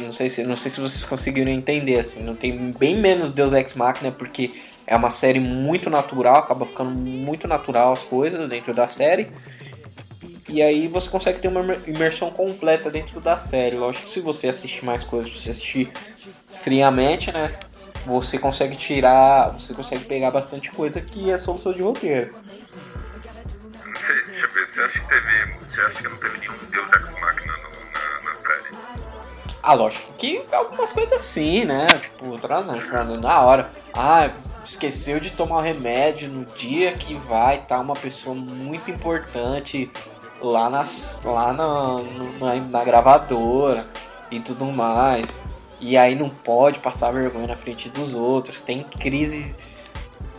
[0.00, 3.52] Não sei se, não sei se vocês conseguiram entender, assim, não tem bem menos Deus
[3.52, 4.50] Ex Machina, porque
[4.86, 9.28] é uma série muito natural, acaba ficando muito natural as coisas dentro da série.
[10.48, 13.76] E aí você consegue ter uma imer- imersão completa dentro da série.
[13.76, 15.90] Lógico que se você assistir mais coisas, se você assistir
[16.56, 17.54] friamente, né?
[18.04, 22.34] Você consegue tirar, você consegue pegar bastante coisa que é solução de roteiro.
[24.26, 25.54] Deixa eu ver, você acha que teve.
[25.64, 28.74] Você acha que não teve nenhum Deus Ex Machina no- na, na série?
[29.62, 31.86] Ah, lógico que algumas coisas assim, né?
[31.86, 32.86] Tipo, transante,
[33.20, 33.70] na hora.
[33.94, 34.30] Ah,
[34.64, 39.90] esqueceu de tomar o remédio no dia que vai estar uma pessoa muito importante
[40.40, 41.98] lá, nas, lá na,
[42.40, 43.86] na, na gravadora
[44.30, 45.40] e tudo mais.
[45.80, 48.62] E aí não pode passar vergonha na frente dos outros.
[48.62, 49.54] Tem crises,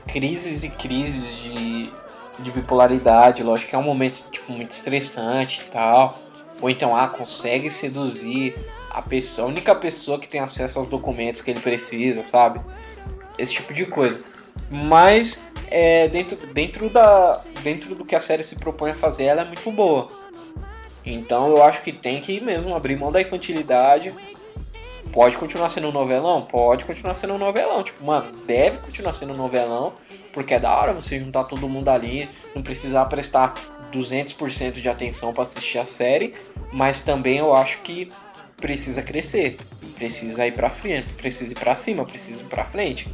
[0.08, 1.94] crises e crises de,
[2.40, 3.44] de bipolaridade.
[3.44, 6.18] Lógico que é um momento tipo, muito estressante e tal.
[6.62, 8.56] Ou então, ah, consegue seduzir
[8.90, 12.62] a pessoa, a única pessoa que tem acesso aos documentos que ele precisa, sabe?
[13.38, 14.40] Esse tipo de coisa.
[14.70, 19.42] Mas é, dentro, dentro, da, dentro do que a série se propõe a fazer, ela
[19.42, 20.08] é muito boa.
[21.06, 24.14] Então eu acho que tem que mesmo abrir mão da infantilidade.
[25.12, 26.44] Pode continuar sendo um novelão?
[26.44, 27.84] Pode continuar sendo um novelão.
[27.84, 29.94] Tipo, mano, deve continuar sendo um novelão.
[30.34, 32.30] Porque é da hora você juntar todo mundo ali.
[32.54, 33.54] Não precisar prestar
[33.94, 36.34] 200% de atenção para assistir a série.
[36.72, 38.12] Mas também eu acho que
[38.58, 39.58] precisa crescer.
[39.96, 41.14] Precisa ir pra frente.
[41.14, 42.04] Precisa ir pra cima.
[42.04, 43.08] Precisa ir pra frente.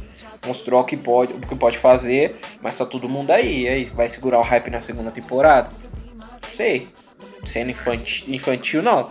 [0.46, 2.40] Mostrou o que pode, o que pode fazer.
[2.62, 3.68] Mas tá todo mundo aí.
[3.68, 5.70] Aí, vai segurar o hype na segunda temporada?
[6.18, 6.88] Não sei.
[7.44, 9.10] Sendo infantil, infantil não.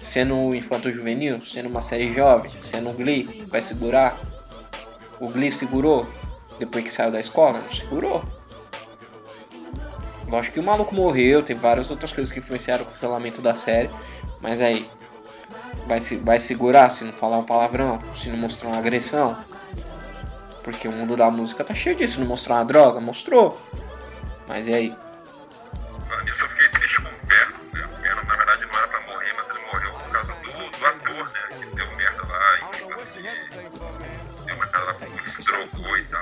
[0.00, 4.18] Sendo infanto juvenil, sendo uma série jovem, sendo um Glee, vai segurar?
[5.20, 6.08] O Glee segurou
[6.60, 7.60] depois que saiu da escola?
[7.72, 8.22] Segurou.
[10.28, 13.90] Lógico que o maluco morreu, tem várias outras coisas que influenciaram o cancelamento da série,
[14.40, 14.88] mas aí
[15.88, 19.36] vai, se, vai segurar se não falar um palavrão, se não mostrar uma agressão?
[20.62, 23.00] Porque o mundo da música tá cheio disso, não mostrar uma droga?
[23.00, 23.58] Mostrou.
[24.46, 24.96] Mas e aí?
[26.26, 26.68] Eu fiquei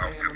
[0.09, 0.27] Você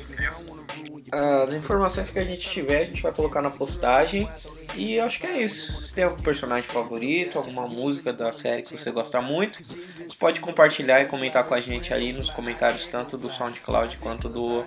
[0.00, 0.66] tem isso?
[1.12, 4.28] As informações que a gente tiver, a gente vai colocar na postagem.
[4.74, 5.80] E acho que é isso.
[5.82, 10.40] Se tem algum personagem favorito, alguma música da série que você gosta muito, você pode
[10.40, 14.64] compartilhar e comentar com a gente aí nos comentários, tanto do SoundCloud quanto do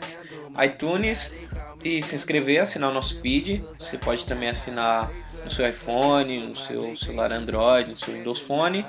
[0.64, 1.32] iTunes.
[1.84, 3.64] E se inscrever, assinar o nosso feed.
[3.78, 5.12] Você pode também assinar
[5.44, 8.86] no seu iPhone, no seu celular Android, no seu Windows Phone.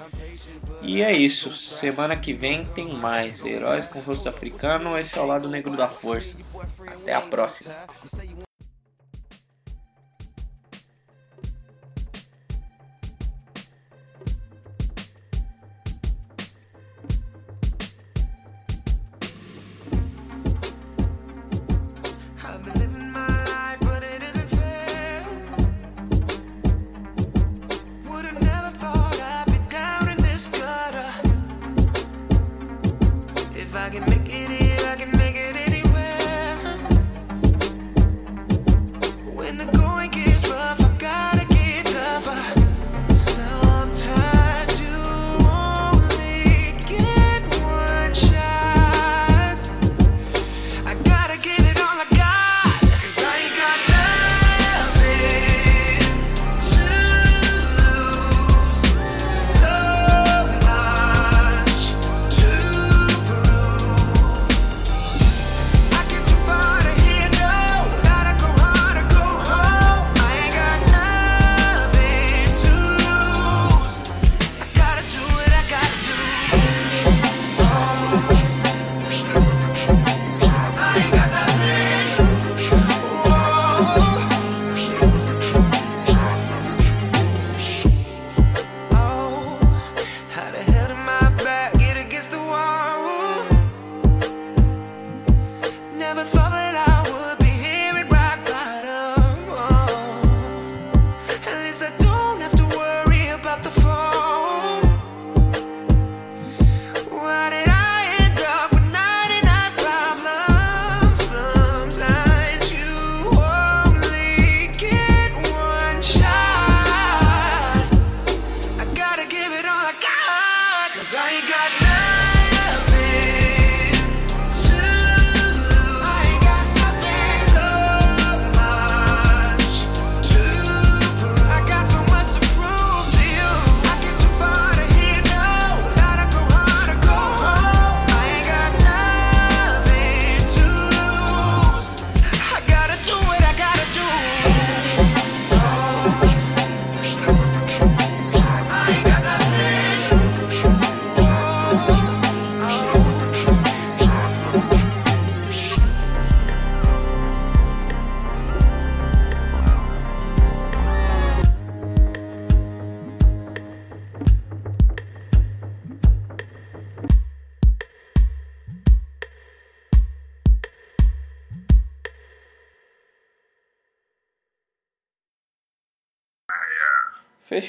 [0.82, 1.54] E é isso.
[1.54, 4.98] Semana que vem tem mais Heróis com Rosto Africano.
[4.98, 6.36] Esse é o lado negro da força.
[6.86, 7.74] Até a próxima.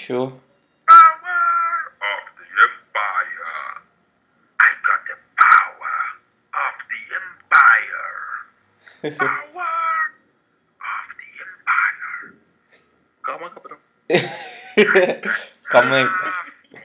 [0.01, 0.40] Fechou.